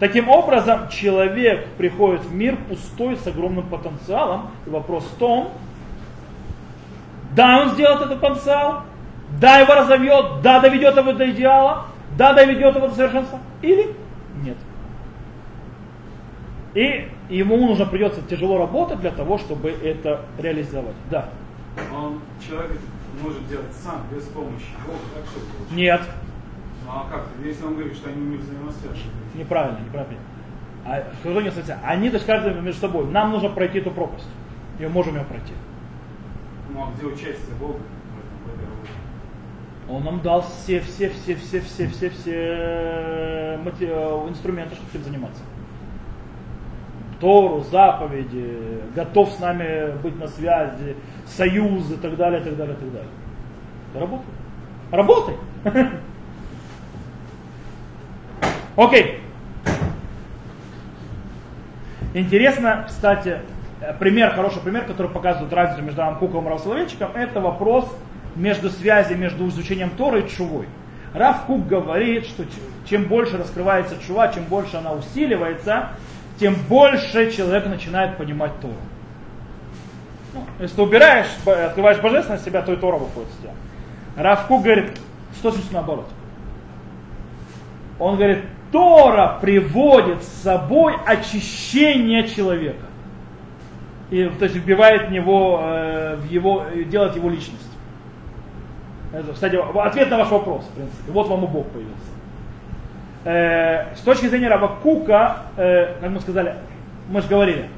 Таким 0.00 0.30
образом, 0.30 0.88
человек 0.88 1.66
приходит 1.76 2.22
в 2.22 2.34
мир 2.34 2.56
пустой, 2.56 3.18
с 3.18 3.26
огромным 3.26 3.66
потенциалом. 3.66 4.48
И 4.64 4.70
вопрос 4.70 5.04
в 5.04 5.18
том, 5.18 5.50
да, 7.36 7.60
он 7.60 7.72
сделает 7.72 8.00
этот 8.00 8.22
потенциал, 8.22 8.84
да, 9.38 9.58
его 9.58 9.74
разовьет, 9.74 10.40
да, 10.42 10.60
доведет 10.60 10.96
его 10.96 11.12
до 11.12 11.30
идеала, 11.30 11.88
да, 12.16 12.32
доведет 12.32 12.74
его 12.74 12.88
до 12.88 12.94
совершенства, 12.94 13.38
или. 13.60 13.94
И 16.74 17.08
ему 17.28 17.56
нужно 17.56 17.86
придется 17.86 18.20
тяжело 18.22 18.58
работать 18.58 19.00
для 19.00 19.12
того, 19.12 19.38
чтобы 19.38 19.70
это 19.70 20.22
реализовать. 20.38 20.96
Да. 21.10 21.28
Он 21.94 22.20
человек 22.46 22.78
может 23.22 23.46
делать 23.48 23.72
сам, 23.72 24.02
без 24.12 24.24
помощи 24.24 24.66
Бога, 24.84 24.98
так 25.14 25.24
что 25.26 25.74
Нет. 25.74 26.00
Ну 26.84 26.90
а 26.90 27.06
как? 27.10 27.26
Если 27.44 27.64
он 27.64 27.74
говорит, 27.74 27.94
что 27.94 28.10
они 28.10 28.20
не 28.26 28.36
взаимосвязаны. 28.36 28.98
Неправильно, 29.34 29.78
неправильно. 29.86 30.18
А, 30.84 31.02
кто 31.20 31.40
не 31.40 31.50
Они, 31.84 32.10
то 32.10 32.16
есть 32.16 32.26
каждый 32.26 32.60
между 32.60 32.80
собой. 32.80 33.06
Нам 33.06 33.30
нужно 33.30 33.48
пройти 33.48 33.78
эту 33.78 33.90
пропасть. 33.90 34.28
И 34.78 34.82
мы 34.82 34.88
можем 34.90 35.16
ее 35.16 35.24
пройти. 35.24 35.52
Ну 36.72 36.82
а 36.82 36.92
где 36.96 37.06
участие 37.06 37.54
Бога 37.60 37.78
Он 39.88 40.02
нам 40.02 40.20
дал 40.20 40.42
все, 40.42 40.80
все, 40.80 41.08
все, 41.08 41.36
все, 41.36 41.60
все, 41.60 41.86
все, 41.88 42.10
все 42.10 42.32
э, 42.32 43.58
инструменты, 44.28 44.74
чтобы 44.74 44.90
этим 44.92 45.04
заниматься. 45.04 45.42
Тору, 47.24 47.64
заповеди, 47.70 48.82
готов 48.94 49.30
с 49.30 49.40
нами 49.40 49.96
быть 50.02 50.20
на 50.20 50.28
связи, 50.28 50.94
союзы 51.26 51.94
и 51.94 51.96
так 51.96 52.16
далее, 52.16 52.42
и 52.42 52.44
так 52.44 52.54
далее, 52.54 52.76
и 52.76 52.78
так 52.78 52.92
далее. 52.92 53.08
Работай. 53.94 54.26
Работай. 54.90 55.36
Окей. 58.76 59.20
Интересно, 62.12 62.84
кстати, 62.86 63.38
пример, 63.98 64.34
хороший 64.34 64.60
пример, 64.60 64.84
который 64.84 65.10
показывает 65.10 65.50
разницу 65.50 65.82
между 65.82 66.02
Рамкуком 66.02 66.46
и 66.46 66.50
Равсловечиком, 66.50 67.12
это 67.14 67.40
вопрос 67.40 67.90
между 68.36 68.68
связью 68.68 69.16
между 69.16 69.48
изучением 69.48 69.88
Торы 69.96 70.20
и 70.20 70.28
Чувой. 70.28 70.66
Рав 71.14 71.46
Кук 71.46 71.68
говорит, 71.68 72.26
что 72.26 72.44
чем 72.86 73.04
больше 73.04 73.38
раскрывается 73.38 73.96
Чува, 74.06 74.28
чем 74.28 74.44
больше 74.44 74.76
она 74.76 74.92
усиливается, 74.92 75.88
тем 76.38 76.56
больше 76.68 77.30
человек 77.30 77.66
начинает 77.66 78.16
понимать 78.16 78.52
Тору. 78.60 78.74
Ну, 80.34 80.44
если 80.58 80.76
ты 80.76 80.82
убираешь, 80.82 81.28
открываешь 81.46 82.00
божественность 82.00 82.44
себя, 82.44 82.62
то 82.62 82.72
и 82.72 82.76
Тора 82.76 82.96
выходит 82.96 83.30
с 83.30 83.36
тебя. 83.36 83.52
Рав 84.16 84.46
Кук 84.46 84.64
говорит, 84.64 84.98
что 85.36 85.50
значит 85.50 85.72
наоборот? 85.72 86.08
Он 87.98 88.16
говорит, 88.16 88.44
Тора 88.72 89.38
приводит 89.40 90.22
с 90.22 90.42
собой 90.42 90.94
очищение 91.06 92.26
человека. 92.28 92.86
И, 94.10 94.28
то 94.38 94.44
есть 94.44 94.56
вбивает 94.56 95.08
в 95.08 95.12
него, 95.12 95.60
э, 95.62 96.16
в 96.16 96.28
его, 96.28 96.64
делает 96.86 97.14
его 97.16 97.30
личность. 97.30 97.70
Это, 99.12 99.32
кстати, 99.32 99.56
ответ 99.56 100.10
на 100.10 100.18
ваш 100.18 100.30
вопрос, 100.30 100.64
в 100.64 100.74
принципе. 100.74 101.12
Вот 101.12 101.28
вам 101.28 101.44
и 101.44 101.46
Бог 101.46 101.66
появился. 101.68 102.13
Э, 103.24 103.94
с 103.94 104.00
точки 104.00 104.26
зрения 104.26 104.48
Рабакука, 104.48 105.38
э, 105.56 105.94
как 106.00 106.10
мы 106.10 106.20
сказали, 106.20 106.56
мы 107.08 107.22
же 107.22 107.28
говорили, 107.28 107.68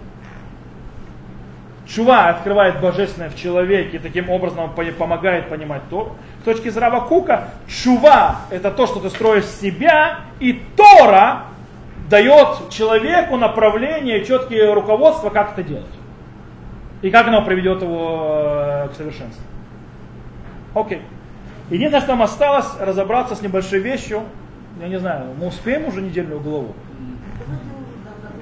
Чува 1.86 2.30
открывает 2.30 2.80
божественное 2.80 3.30
в 3.30 3.36
человеке 3.36 4.00
таким 4.00 4.28
образом 4.28 4.70
помогает 4.74 5.48
понимать 5.48 5.82
то. 5.88 6.16
С 6.40 6.44
точки 6.44 6.68
зрения 6.68 7.00
Кука, 7.00 7.48
чува 7.68 8.40
это 8.50 8.72
то, 8.72 8.86
что 8.86 8.98
ты 8.98 9.08
строишь 9.08 9.44
себя, 9.44 10.20
и 10.40 10.64
Тора 10.76 11.44
дает 12.10 12.70
человеку 12.70 13.36
направление, 13.36 14.24
четкие 14.24 14.72
руководства, 14.72 15.30
как 15.30 15.52
это 15.52 15.62
делать. 15.62 15.86
И 17.02 17.10
как 17.10 17.28
оно 17.28 17.42
приведет 17.42 17.82
его 17.82 18.48
э, 18.50 18.88
к 18.88 18.94
совершенству. 18.96 19.44
Окей. 20.74 21.02
Единственное, 21.70 22.00
что 22.00 22.10
нам 22.10 22.22
осталось, 22.22 22.66
разобраться 22.80 23.36
с 23.36 23.42
небольшой 23.42 23.78
вещью. 23.78 24.22
Я 24.80 24.88
не 24.88 24.98
знаю, 24.98 25.34
мы 25.38 25.46
успеем 25.46 25.86
уже 25.86 26.02
недельную 26.02 26.40
главу? 26.40 26.74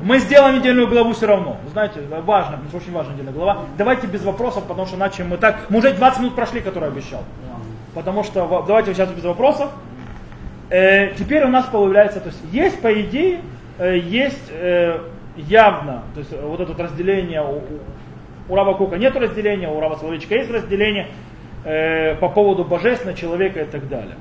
Мы 0.03 0.19
сделаем 0.19 0.59
недельную 0.59 0.89
главу 0.89 1.13
все 1.13 1.27
равно. 1.27 1.57
Знаете, 1.73 2.01
важно, 2.27 2.53
потому 2.53 2.69
что 2.69 2.79
очень 2.79 2.93
важная 2.93 3.15
недельная 3.15 3.33
глава. 3.33 3.59
Давайте 3.79 4.07
без 4.07 4.23
вопросов, 4.23 4.65
потому 4.65 4.87
что 4.87 4.97
иначе 4.97 5.25
мы 5.25 5.37
так... 5.37 5.71
Мы 5.71 5.79
уже 5.79 5.93
20 5.93 6.21
минут 6.21 6.35
прошли, 6.35 6.61
которые 6.61 6.91
обещал. 6.91 7.23
Потому 7.95 8.25
что 8.25 8.65
давайте 8.67 8.93
сейчас 8.93 9.09
без 9.11 9.25
вопросов. 9.25 9.71
Э, 10.71 11.15
теперь 11.15 11.45
у 11.45 11.49
нас 11.49 11.67
появляется, 11.67 12.21
то 12.21 12.29
есть 12.29 12.41
есть 12.51 12.81
по 12.81 12.93
идее, 13.01 13.41
э, 13.79 13.99
есть 13.99 14.51
э, 14.51 14.99
явно, 15.37 16.03
то 16.15 16.21
есть 16.21 16.33
вот 16.33 16.59
это 16.59 16.83
разделение 16.83 17.43
у, 17.43 17.63
у 18.49 18.57
Рава 18.57 18.75
Кука 18.75 18.97
нет 18.97 19.15
разделения, 19.15 19.69
у 19.69 19.79
Рава 19.79 19.97
Соловейчика 19.97 20.35
есть 20.35 20.51
разделение 20.51 21.09
э, 21.65 22.15
по 22.17 22.29
поводу 22.29 22.65
божественного 22.65 23.17
человека 23.17 23.61
и 23.61 23.67
так 23.67 23.89
далее. 23.89 24.17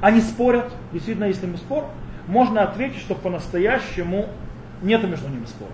Они 0.00 0.20
спорят, 0.20 0.72
действительно, 0.92 1.24
если 1.24 1.46
мы 1.46 1.56
спор, 1.56 1.86
можно 2.26 2.62
ответить, 2.62 3.00
что 3.00 3.14
по-настоящему 3.14 4.26
нет 4.82 5.02
между 5.04 5.28
ними 5.28 5.46
спора. 5.46 5.72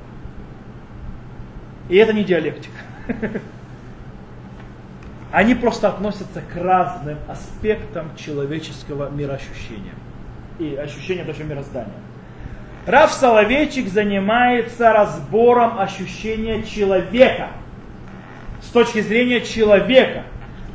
И 1.88 1.96
это 1.96 2.12
не 2.12 2.24
диалектика. 2.24 2.78
Они 5.32 5.54
просто 5.54 5.88
относятся 5.88 6.42
к 6.42 6.56
разным 6.56 7.18
аспектам 7.28 8.16
человеческого 8.16 9.10
мироощущения 9.10 9.94
и 10.58 10.74
ощущения 10.74 11.24
даже 11.24 11.44
мироздания. 11.44 11.94
Раф 12.86 13.12
Соловейчик 13.12 13.88
занимается 13.88 14.92
разбором 14.92 15.78
ощущения 15.78 16.62
человека 16.62 17.48
с 18.62 18.68
точки 18.68 19.00
зрения 19.00 19.40
человека. 19.42 20.24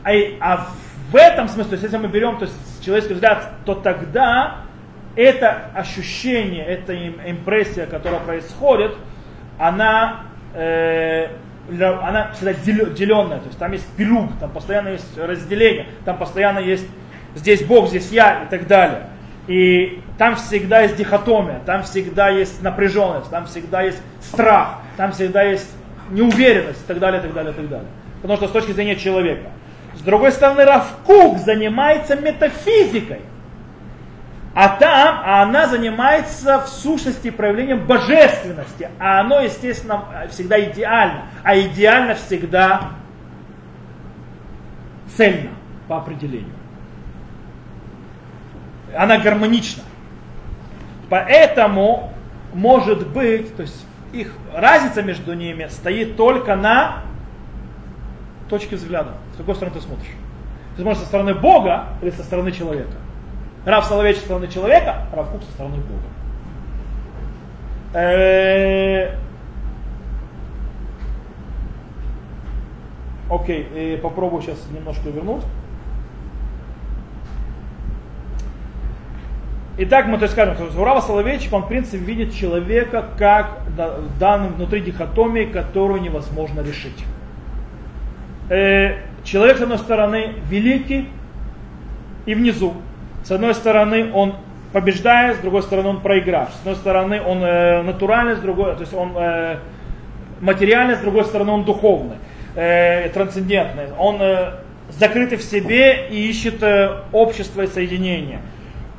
А, 0.03 0.11
а 0.39 0.67
в 1.11 1.15
этом 1.15 1.49
смысле, 1.49 1.71
то 1.71 1.73
есть 1.73 1.83
если 1.83 1.97
мы 1.97 2.07
берем 2.07 2.37
то 2.37 2.45
есть, 2.45 2.55
человеческий 2.85 3.15
взгляд, 3.15 3.49
то 3.65 3.75
тогда 3.75 4.57
это 5.15 5.69
ощущение, 5.73 6.65
эта 6.65 6.95
импрессия, 7.07 7.85
которая 7.85 8.19
происходит, 8.19 8.93
она, 9.57 10.23
э, 10.53 11.29
она 11.69 12.31
всегда 12.33 12.53
деленная, 12.53 13.39
то 13.39 13.47
есть 13.47 13.57
там 13.57 13.71
есть 13.71 13.87
пилюк, 13.95 14.31
там 14.39 14.51
постоянно 14.51 14.89
есть 14.89 15.17
разделение, 15.17 15.87
там 16.03 16.17
постоянно 16.17 16.59
есть 16.59 16.85
здесь 17.35 17.63
Бог, 17.63 17.89
здесь 17.89 18.11
я 18.11 18.43
и 18.43 18.49
так 18.49 18.67
далее. 18.67 19.07
И 19.47 20.01
там 20.17 20.35
всегда 20.35 20.81
есть 20.81 20.95
дихотомия, 20.95 21.59
там 21.65 21.83
всегда 21.83 22.29
есть 22.29 22.63
напряженность, 22.63 23.29
там 23.29 23.45
всегда 23.45 23.83
есть 23.83 24.01
страх, 24.21 24.79
там 24.97 25.11
всегда 25.11 25.43
есть 25.43 25.69
неуверенность 26.09 26.81
и 26.81 26.87
так 26.87 26.99
далее, 26.99 27.19
и 27.19 27.23
так 27.23 27.33
далее, 27.33 27.53
и 27.53 27.55
так 27.55 27.69
далее. 27.69 27.87
Потому 28.21 28.37
что 28.37 28.47
с 28.47 28.51
точки 28.51 28.71
зрения 28.71 28.95
человека. 28.95 29.49
С 29.95 30.01
другой 30.01 30.31
стороны, 30.31 30.65
Равкук 30.65 31.39
занимается 31.39 32.15
метафизикой. 32.15 33.21
А 34.53 34.69
там, 34.69 35.21
а 35.25 35.43
она 35.43 35.67
занимается 35.67 36.59
в 36.61 36.67
сущности 36.67 37.29
проявлением 37.29 37.85
божественности. 37.85 38.89
А 38.99 39.19
оно, 39.19 39.41
естественно, 39.41 40.05
всегда 40.29 40.63
идеально. 40.63 41.23
А 41.43 41.57
идеально 41.57 42.15
всегда 42.15 42.91
цельно 45.15 45.49
по 45.87 45.97
определению. 45.97 46.53
Она 48.97 49.17
гармонична. 49.17 49.83
Поэтому, 51.09 52.13
может 52.53 53.07
быть, 53.07 53.55
то 53.55 53.63
есть 53.63 53.85
их 54.13 54.33
разница 54.53 55.03
между 55.03 55.33
ними 55.33 55.67
стоит 55.69 56.15
только 56.15 56.55
на 56.55 57.03
точке 58.49 58.75
взгляда. 58.75 59.11
С 59.33 59.37
какой 59.37 59.55
стороны 59.55 59.75
ты 59.75 59.81
смотришь? 59.81 60.11
Ты 60.75 60.81
смотришь 60.81 61.01
со 61.01 61.07
стороны 61.07 61.33
Бога 61.33 61.85
или 62.01 62.09
со 62.11 62.23
стороны 62.23 62.51
человека? 62.51 62.93
Рав 63.65 63.85
Соловейчик 63.85 64.21
со 64.21 64.25
стороны 64.25 64.47
человека, 64.47 65.07
Рав 65.13 65.29
Кук 65.29 65.43
со 65.43 65.51
стороны 65.51 65.77
Бога. 65.77 66.03
Э, 67.93 69.15
окей, 73.29 73.97
попробую 73.97 74.41
сейчас 74.41 74.57
немножко 74.69 75.09
вернуть. 75.09 75.43
Итак, 79.77 80.07
мы 80.07 80.17
то 80.17 80.23
есть 80.23 80.33
скажем, 80.33 80.55
что 80.55 80.81
Урава 80.81 81.01
Соловейчик, 81.01 81.51
он 81.51 81.63
в 81.63 81.67
принципе 81.67 81.97
видит 81.97 82.33
человека 82.33 83.09
как 83.17 83.59
данным 84.19 84.53
внутри 84.53 84.81
дихотомии, 84.81 85.45
которую 85.45 86.01
невозможно 86.01 86.61
решить. 86.61 87.03
Э, 88.49 88.97
человек, 89.23 89.57
с 89.57 89.61
одной 89.61 89.79
стороны, 89.79 90.33
великий 90.49 91.09
и 92.25 92.35
внизу, 92.35 92.73
с 93.23 93.31
одной 93.31 93.55
стороны, 93.55 94.11
он 94.13 94.35
побеждает, 94.71 95.37
с 95.37 95.39
другой 95.39 95.63
стороны, 95.63 95.89
он 95.89 96.01
проиграш. 96.01 96.49
С 96.49 96.59
одной 96.59 96.75
стороны, 96.75 97.21
он 97.21 97.43
э, 97.43 97.81
натуральный, 97.81 98.35
с 98.35 98.39
другой, 98.39 98.75
то 98.75 98.81
есть 98.81 98.93
он 98.93 99.13
э, 99.15 99.57
материальный, 100.41 100.95
с 100.95 100.99
другой 100.99 101.25
стороны, 101.25 101.51
он 101.51 101.63
духовный, 101.63 102.17
э, 102.55 103.09
трансцендентный. 103.09 103.85
Он 103.97 104.17
э, 104.19 104.51
закрытый 104.89 105.37
в 105.37 105.43
себе 105.43 106.07
и 106.09 106.27
ищет 106.27 106.61
э, 106.61 107.01
общество 107.11 107.61
и 107.61 107.67
соединение. 107.67 108.41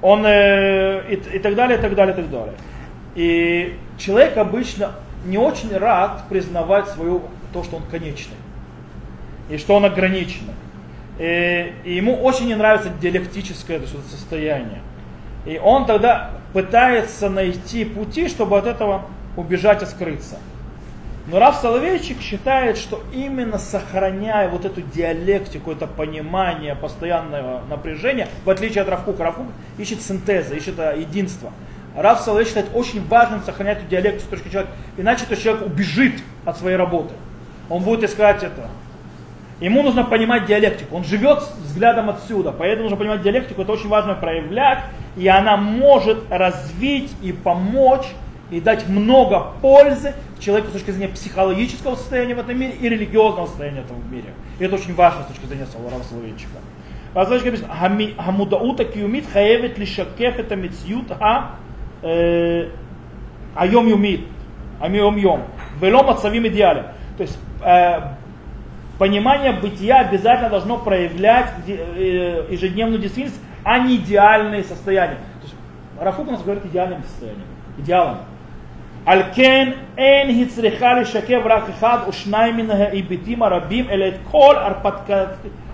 Он 0.03 0.25
э, 0.27 1.03
и, 1.09 1.37
и 1.37 1.39
так 1.39 1.55
далее, 1.55 1.79
и 1.79 1.81
так 1.81 1.95
далее, 1.95 2.15
и 2.15 2.17
так 2.17 2.31
далее. 2.31 2.55
И 3.15 3.77
человек 3.99 4.37
обычно 4.37 4.93
не 5.25 5.39
очень 5.39 5.77
рад 5.77 6.25
признавать 6.29 6.89
свою, 6.89 7.23
то, 7.53 7.63
что 7.63 7.77
он 7.77 7.83
конечный. 7.91 8.37
И 9.49 9.59
что 9.59 9.77
он 9.77 9.85
ограниченный. 9.85 10.55
И, 11.19 11.73
и 11.85 11.95
ему 11.95 12.15
очень 12.23 12.47
не 12.47 12.55
нравится 12.55 12.91
диалектическое 12.91 13.79
это 13.79 13.87
состояние. 13.87 14.81
И 15.47 15.59
он 15.59 15.87
тогда 15.87 16.31
пытается 16.53 17.31
найти 17.31 17.85
пути, 17.85 18.29
чтобы 18.29 18.59
от 18.59 18.67
этого 18.67 19.03
убежать 19.37 19.83
и 19.83 19.87
скрыться. 19.87 20.39
Но 21.29 21.41
Раф 21.41 21.57
Соловейчик 21.57 22.21
считает, 22.21 22.79
что 22.79 23.03
именно 23.13 23.59
сохраняя 23.59 24.49
вот 24.49 24.65
эту 24.65 24.81
диалектику, 24.81 25.73
это 25.73 25.89
понимание 25.89 26.77
постоянного 26.77 27.63
напряжения, 27.69 28.29
в 28.45 28.51
отличие 28.51 28.83
от 28.83 28.89
Равкука, 28.89 29.25
Равкук 29.25 29.47
ищет 29.77 30.03
синтеза, 30.03 30.55
ищет 30.55 30.79
э, 30.79 31.01
единство. 31.01 31.53
Раф 31.97 32.21
Соловейчик 32.21 32.55
считает 32.55 32.71
очень 32.75 33.05
важным 33.09 33.43
сохранять 33.43 33.79
эту 33.79 33.89
диалектику 33.89 34.27
с 34.27 34.29
точки 34.29 34.51
человека, 34.51 34.73
иначе 34.97 35.25
то 35.29 35.37
человек 35.37 35.67
убежит 35.67 36.23
от 36.45 36.59
своей 36.59 36.77
работы. 36.77 37.13
Он 37.69 37.83
будет 37.83 38.05
искать 38.05 38.45
это, 38.45 38.69
Ему 39.61 39.83
нужно 39.83 40.05
понимать 40.05 40.47
диалектику. 40.47 40.97
Он 40.97 41.05
живет 41.05 41.39
взглядом 41.63 42.11
отсюда, 42.11 42.53
поэтому 42.53 42.85
нужно 42.85 42.99
понимать 42.99 43.23
диалектику. 43.23 43.63
Это 43.63 43.73
очень 43.73 43.89
важно 43.89 44.15
проявлять, 44.15 44.81
и 45.17 45.27
она 45.29 45.57
может 45.57 46.31
развить 46.31 47.11
и 47.23 47.33
помочь, 47.33 48.07
и 48.51 48.61
дать 48.61 48.89
много 48.89 49.53
пользы 49.63 50.15
человеку 50.39 50.69
с 50.69 50.73
точки 50.73 50.91
зрения 50.91 51.13
психологического 51.13 51.97
состояния 51.97 52.35
в 52.35 52.39
этом 52.39 52.59
мире 52.59 52.75
и 52.81 52.89
религиозного 52.89 53.47
состояния 53.47 53.81
в 53.81 53.87
этом 53.87 54.13
мире. 54.13 54.35
И 54.59 54.65
это 54.65 54.75
очень 54.75 54.95
важно 54.95 55.23
с 55.23 55.27
точки 55.27 55.47
зрения 55.47 55.67
словословенчика. 55.67 56.59
А 57.15 57.25
Пасажка 57.25 57.51
говорит: 57.51 58.15
хамудаута 58.19 58.85
киумит 58.85 59.25
хаевет 59.33 59.79
лишакеф 59.79 60.39
это 60.39 60.55
мецьют 60.55 61.11
а 61.19 61.57
э, 62.03 62.69
айом 63.55 63.89
юмит, 63.89 64.21
айом 64.81 65.17
йом, 65.17 65.43
велом 65.81 66.11
отсавим 66.11 66.47
идеале. 66.47 66.93
То 67.17 67.23
есть 67.23 67.39
э, 67.65 68.01
Понимание 68.99 69.53
бытия 69.53 70.01
обязательно 70.01 70.49
должно 70.49 70.79
проявлять 70.79 71.53
э, 71.67 72.47
ежедневную 72.49 72.99
действительность, 72.99 73.41
а 73.63 73.79
не 73.79 73.97
идеальные 73.97 74.65
состояния. 74.65 75.19
Рафук 76.01 76.29
у 76.29 76.31
нас 76.31 76.43
говорит 76.43 76.65
идеальным 76.67 77.03
состоянием, 77.05 77.45
идеалом. 77.79 78.19
Алькен 79.05 79.75
эн 79.97 80.29
хицрихали 80.31 81.05
шаке 81.05 81.39
врахихад 81.39 82.09
и 82.09 83.01
ибитим 83.01 83.45
арабим 83.45 83.89
элет 83.91 84.19
кол 84.33 84.55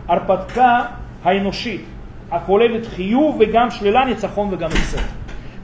арпатка 0.07 0.93
хайнушит. 1.23 1.83
А 2.29 2.41
колелит 2.41 2.89
хию 2.89 3.33
вегам 3.39 3.71
шлила 3.71 4.05
ницахон 4.05 4.51
вегам 4.51 4.73
исет. 4.73 5.01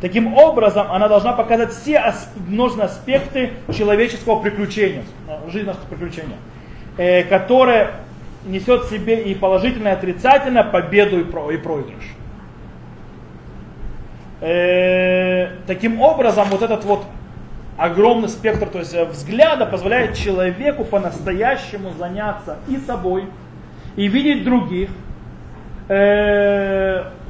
Таким 0.01 0.35
образом, 0.35 0.93
она 0.93 1.09
должна 1.09 1.33
показать 1.33 1.73
все 1.73 2.15
множественные 2.47 2.87
аспекты 2.87 3.51
человеческого 3.77 4.41
приключения, 4.41 5.03
жизни 5.49 5.67
нашего 5.67 5.87
приключения. 5.87 6.37
Э, 6.99 7.23
которое 7.23 7.93
несет 8.45 8.83
в 8.83 8.91
себе 8.91 9.23
и 9.23 9.35
положительное, 9.35 9.93
и 9.93 9.95
отрицательное, 9.95 10.65
победу 10.65 11.21
и, 11.21 11.25
про, 11.25 11.53
и 11.53 11.57
проигрыш. 11.57 12.05
Э, 14.41 15.51
таким 15.69 16.01
образом, 16.01 16.49
вот 16.51 16.63
этот 16.63 16.85
вот 16.85 17.05
огромный 17.77 18.29
спектр 18.29 18.67
то 18.69 18.81
есть, 18.81 18.95
э, 18.95 19.05
взгляда 19.05 19.65
позволяет 19.65 20.17
человеку 20.17 20.85
по-настоящему 20.85 21.93
заняться 21.97 22.57
и 22.67 22.79
собой, 22.79 23.27
и 23.95 24.09
видеть 24.09 24.45
других, 24.45 24.91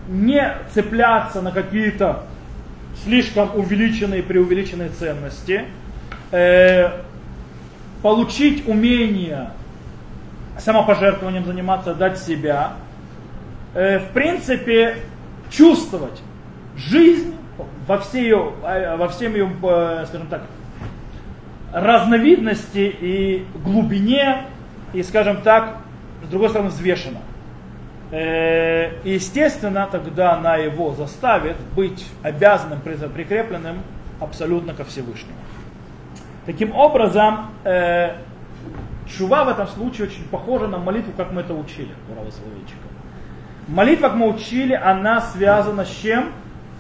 не 0.09 0.53
цепляться 0.75 1.41
на 1.43 1.53
какие-то 1.53 2.25
слишком 3.05 3.51
увеличенные, 3.55 4.23
преувеличенные 4.23 4.89
ценности, 4.89 5.67
э, 6.33 6.91
получить 8.03 8.67
умение 8.67 9.51
самопожертвованием 10.59 11.45
заниматься, 11.45 11.95
дать 11.95 12.19
себя, 12.19 12.73
э, 13.75 13.99
в 13.99 14.13
принципе, 14.13 14.97
чувствовать 15.51 16.21
жизнь 16.77 17.35
во, 17.87 17.99
всей 17.99 18.25
ее, 18.25 18.53
э, 18.65 18.97
во 18.97 19.09
всем 19.09 19.33
ее, 19.33 19.51
э, 19.63 20.05
скажем 20.07 20.27
так, 20.29 20.43
разновидности 21.73 22.95
и 23.01 23.47
глубине, 23.65 24.45
и, 24.93 25.03
скажем 25.03 25.43
так, 25.43 25.77
с 26.25 26.29
другой 26.29 26.49
стороны, 26.49 26.71
взвешенно. 26.71 27.21
Э, 28.11 28.93
естественно, 29.05 29.87
тогда 29.91 30.35
она 30.35 30.57
его 30.57 30.95
заставит 30.95 31.57
быть 31.77 32.07
обязанным, 32.23 32.81
прикрепленным 32.81 33.83
абсолютно 34.21 34.73
ко 34.73 34.85
Всевышнему. 34.85 35.37
Таким 36.47 36.75
образом, 36.75 37.51
э, 39.09 39.17
чува 39.17 39.45
в 39.45 39.49
этом 39.49 39.67
случае 39.69 40.09
очень 40.09 40.25
похожа 40.25 40.67
на 40.67 40.79
молитву, 40.79 41.13
как 41.17 41.33
мы 41.33 41.41
это 41.43 41.55
учили 41.55 41.91
у 42.11 42.15
Рава 42.17 42.31
Соловейчика. 42.31 42.79
Молитва, 43.69 44.09
как 44.09 44.17
мы 44.17 44.29
учили, 44.29 44.75
она 44.75 45.21
связана 45.21 45.85
с 45.85 45.91
чем? 45.91 46.33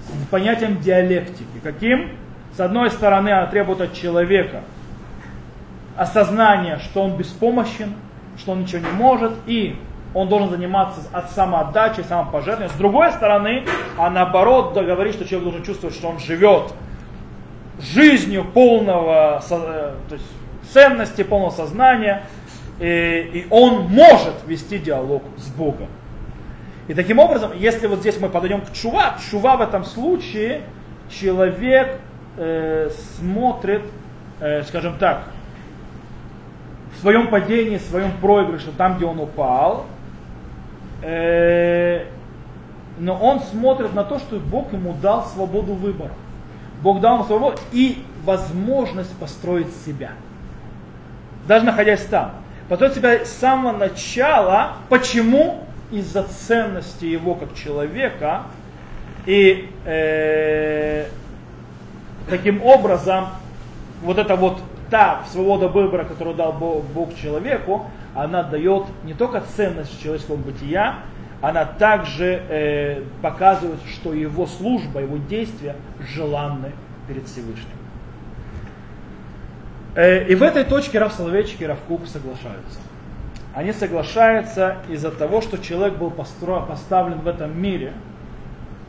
С 0.09 0.27
понятием 0.29 0.81
диалектики. 0.81 1.59
Каким? 1.63 2.13
С 2.57 2.61
одной 2.61 2.91
стороны, 2.91 3.31
она 3.31 3.47
требует 3.47 3.81
от 3.81 3.93
человека 3.93 4.63
осознания, 5.97 6.79
что 6.79 7.03
он 7.03 7.17
беспомощен, 7.17 7.95
что 8.39 8.53
он 8.53 8.63
ничего 8.63 8.81
не 8.81 8.93
может, 8.93 9.33
и 9.47 9.77
он 10.15 10.29
должен 10.29 10.51
заниматься 10.51 11.01
от 11.13 11.31
самоотдачи, 11.31 12.01
самопожертвования. 12.01 12.73
С 12.73 12.79
другой 12.79 13.13
стороны, 13.13 13.65
а 13.99 14.09
наоборот 14.09 14.75
говорит, 14.75 15.15
что 15.15 15.27
человек 15.27 15.45
должен 15.45 15.63
чувствовать, 15.65 15.95
что 15.95 16.09
он 16.09 16.19
живет 16.19 16.73
жизнью 17.81 18.45
полного 18.45 19.43
то 19.49 20.15
есть, 20.15 20.25
ценности, 20.73 21.23
полного 21.23 21.51
сознания, 21.51 22.24
и, 22.81 23.31
и 23.32 23.47
он 23.51 23.89
может 23.89 24.35
вести 24.47 24.78
диалог 24.78 25.23
с 25.36 25.49
Богом. 25.49 25.89
И 26.89 26.95
таким 26.95 27.19
образом, 27.19 27.53
если 27.55 27.86
вот 27.86 28.01
здесь 28.01 28.19
мы 28.19 28.31
подойдем 28.31 28.62
к 28.62 28.73
чува, 28.73 29.16
чува 29.31 29.57
в 29.57 29.61
этом 29.61 29.85
случае 29.85 30.62
человек 31.11 31.99
э, 32.39 32.90
смотрит, 33.16 33.82
э, 34.40 34.62
скажем 34.62 34.97
так, 34.99 35.24
в 36.97 37.01
своем 37.01 37.28
падении, 37.28 37.77
в 37.77 37.82
своем 37.82 38.12
проигрыше, 38.20 38.73
там, 38.77 38.97
где 38.97 39.05
он 39.05 39.20
упал, 39.20 39.86
э, 41.03 42.07
но 42.99 43.16
он 43.16 43.40
смотрит 43.40 43.95
на 43.95 44.05
то, 44.05 44.19
что 44.19 44.36
Бог 44.36 44.73
ему 44.73 44.95
дал 44.95 45.27
свободу 45.27 45.74
выбора. 45.74 46.12
Бог 46.82 47.01
дал 47.01 47.16
ему 47.16 47.24
свободу 47.24 47.59
и 47.70 48.03
возможность 48.24 49.15
построить 49.19 49.69
себя. 49.85 50.12
Даже 51.49 51.65
находясь 51.65 52.05
там. 52.05 52.33
Построить 52.69 52.95
себя 52.95 53.25
с 53.25 53.31
самого 53.31 53.77
начала. 53.77 54.75
Почему? 54.91 55.65
Из-за 55.91 56.25
ценности 56.25 57.07
его 57.07 57.35
как 57.35 57.55
человека. 57.55 58.43
И 59.25 59.70
э, 59.87 61.07
таким 62.29 62.62
образом, 62.62 63.29
вот 64.03 64.19
эта 64.19 64.37
вот 64.37 64.61
та 64.91 65.23
свобода 65.33 65.69
выбора, 65.69 66.05
которую 66.05 66.37
дал 66.37 66.53
Бог 66.53 67.16
человеку, 67.16 67.87
она 68.15 68.43
дает 68.43 68.85
не 69.05 69.15
только 69.15 69.41
ценность 69.41 70.03
человеческого 70.03 70.37
бытия, 70.37 70.97
она 71.41 71.65
также 71.65 72.43
э, 72.49 73.03
показывает, 73.23 73.81
что 73.91 74.12
его 74.12 74.47
служба, 74.47 75.01
его 75.01 75.16
действия 75.16 75.77
желанны 76.15 76.73
перед 77.07 77.27
Всевышним. 77.27 77.78
Э, 79.94 80.27
и 80.27 80.35
в 80.35 80.43
этой 80.43 80.65
точке 80.65 80.98
Рав 80.98 81.12
Соловейчик 81.12 81.62
и 81.62 81.66
Рав 81.66 81.78
Кук 81.89 82.06
соглашаются. 82.06 82.78
Они 83.55 83.73
соглашаются 83.73 84.77
из-за 84.89 85.10
того, 85.10 85.40
что 85.40 85.59
человек 85.59 85.98
был 85.98 86.10
построен, 86.10 86.66
поставлен 86.66 87.20
в 87.20 87.28
этом 87.28 87.60
мире 87.60 87.93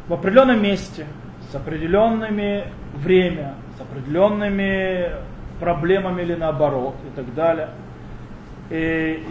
в 0.08 0.14
определенном 0.14 0.62
месте, 0.62 1.06
с 1.52 1.56
определенными 1.56 2.66
время, 2.96 3.56
с 3.78 3.82
определенными 3.82 5.12
проблемами 5.60 6.22
или 6.22 6.36
наоборот 6.36 6.96
и 7.08 7.16
так 7.16 7.34
далее. 7.34 7.70
И, 8.70 9.24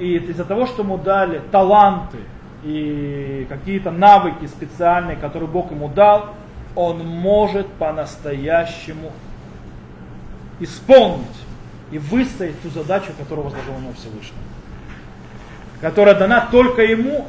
и, 0.00 0.04
и 0.04 0.16
из-за 0.30 0.44
того, 0.44 0.66
что 0.66 0.82
ему 0.82 0.98
дали 0.98 1.40
таланты 1.50 2.18
и 2.62 3.46
какие-то 3.48 3.90
навыки 3.90 4.46
специальные, 4.46 5.16
которые 5.16 5.48
Бог 5.48 5.70
ему 5.70 5.88
дал, 5.88 6.30
он 6.76 6.98
может 7.06 7.66
по-настоящему 7.74 9.12
исполнить 10.64 11.26
и 11.90 11.98
выстоять 11.98 12.60
ту 12.62 12.70
задачу, 12.70 13.12
которую 13.18 13.46
возложил 13.46 13.74
у 13.76 13.80
него 13.80 13.92
Всевышний. 13.92 14.38
Которая 15.80 16.14
дана 16.14 16.48
только 16.50 16.82
ему, 16.82 17.26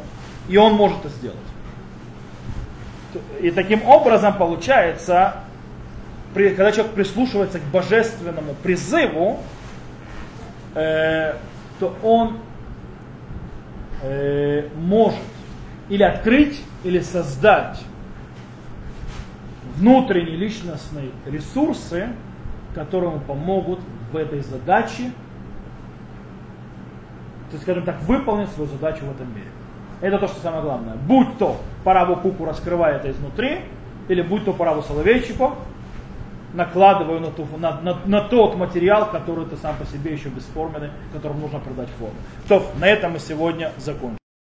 и 0.48 0.58
он 0.58 0.74
может 0.74 1.00
это 1.00 1.10
сделать. 1.10 1.38
И 3.42 3.52
таким 3.52 3.88
образом 3.88 4.38
получается, 4.38 5.36
когда 6.34 6.72
человек 6.72 6.94
прислушивается 6.94 7.60
к 7.60 7.64
божественному 7.64 8.56
призыву, 8.56 9.42
э, 10.74 11.36
то 11.80 11.98
он 12.04 12.40
э, 14.02 14.68
может 14.76 15.20
или 15.90 16.04
открыть, 16.04 16.62
или 16.84 17.00
создать 17.00 17.82
внутренние 19.76 20.36
личностные 20.36 21.10
ресурсы, 21.26 22.10
которые 22.76 23.12
ему 23.12 23.22
помогут 23.22 23.80
в 24.12 24.18
этой 24.18 24.42
задаче, 24.42 25.12
то 27.50 27.54
есть, 27.54 27.64
скажем 27.64 27.84
так, 27.84 28.02
выполнить 28.02 28.50
свою 28.50 28.70
задачу 28.70 29.06
в 29.06 29.12
этом 29.12 29.34
мире. 29.34 29.48
Это 30.02 30.20
то, 30.20 30.28
что 30.28 30.42
самое 30.42 30.62
главное. 30.62 30.96
Будь 30.96 31.38
то 31.38 31.58
параву 31.84 32.18
куку 32.18 32.46
раскрывая 32.46 32.98
это 32.98 33.10
изнутри, 33.12 33.62
или 34.10 34.22
будь 34.22 34.46
то 34.46 34.54
параву 34.54 34.82
соловейчику, 34.82 35.54
накладываю 36.54 37.20
на, 37.20 37.32
ту, 37.32 37.48
на, 37.58 37.80
на, 37.82 37.98
на 38.06 38.22
тот 38.22 38.56
материал, 38.56 39.10
который 39.10 39.46
ты 39.46 39.58
сам 39.58 39.76
по 39.78 39.86
себе 39.86 40.14
еще 40.14 40.30
бесформенный, 40.30 40.90
которому 41.14 41.42
нужно 41.42 41.60
придать 41.60 41.90
форму. 41.98 42.16
То, 42.48 42.66
на 42.80 42.88
этом 42.88 43.14
мы 43.14 43.20
сегодня 43.20 43.72
закончим. 43.78 44.25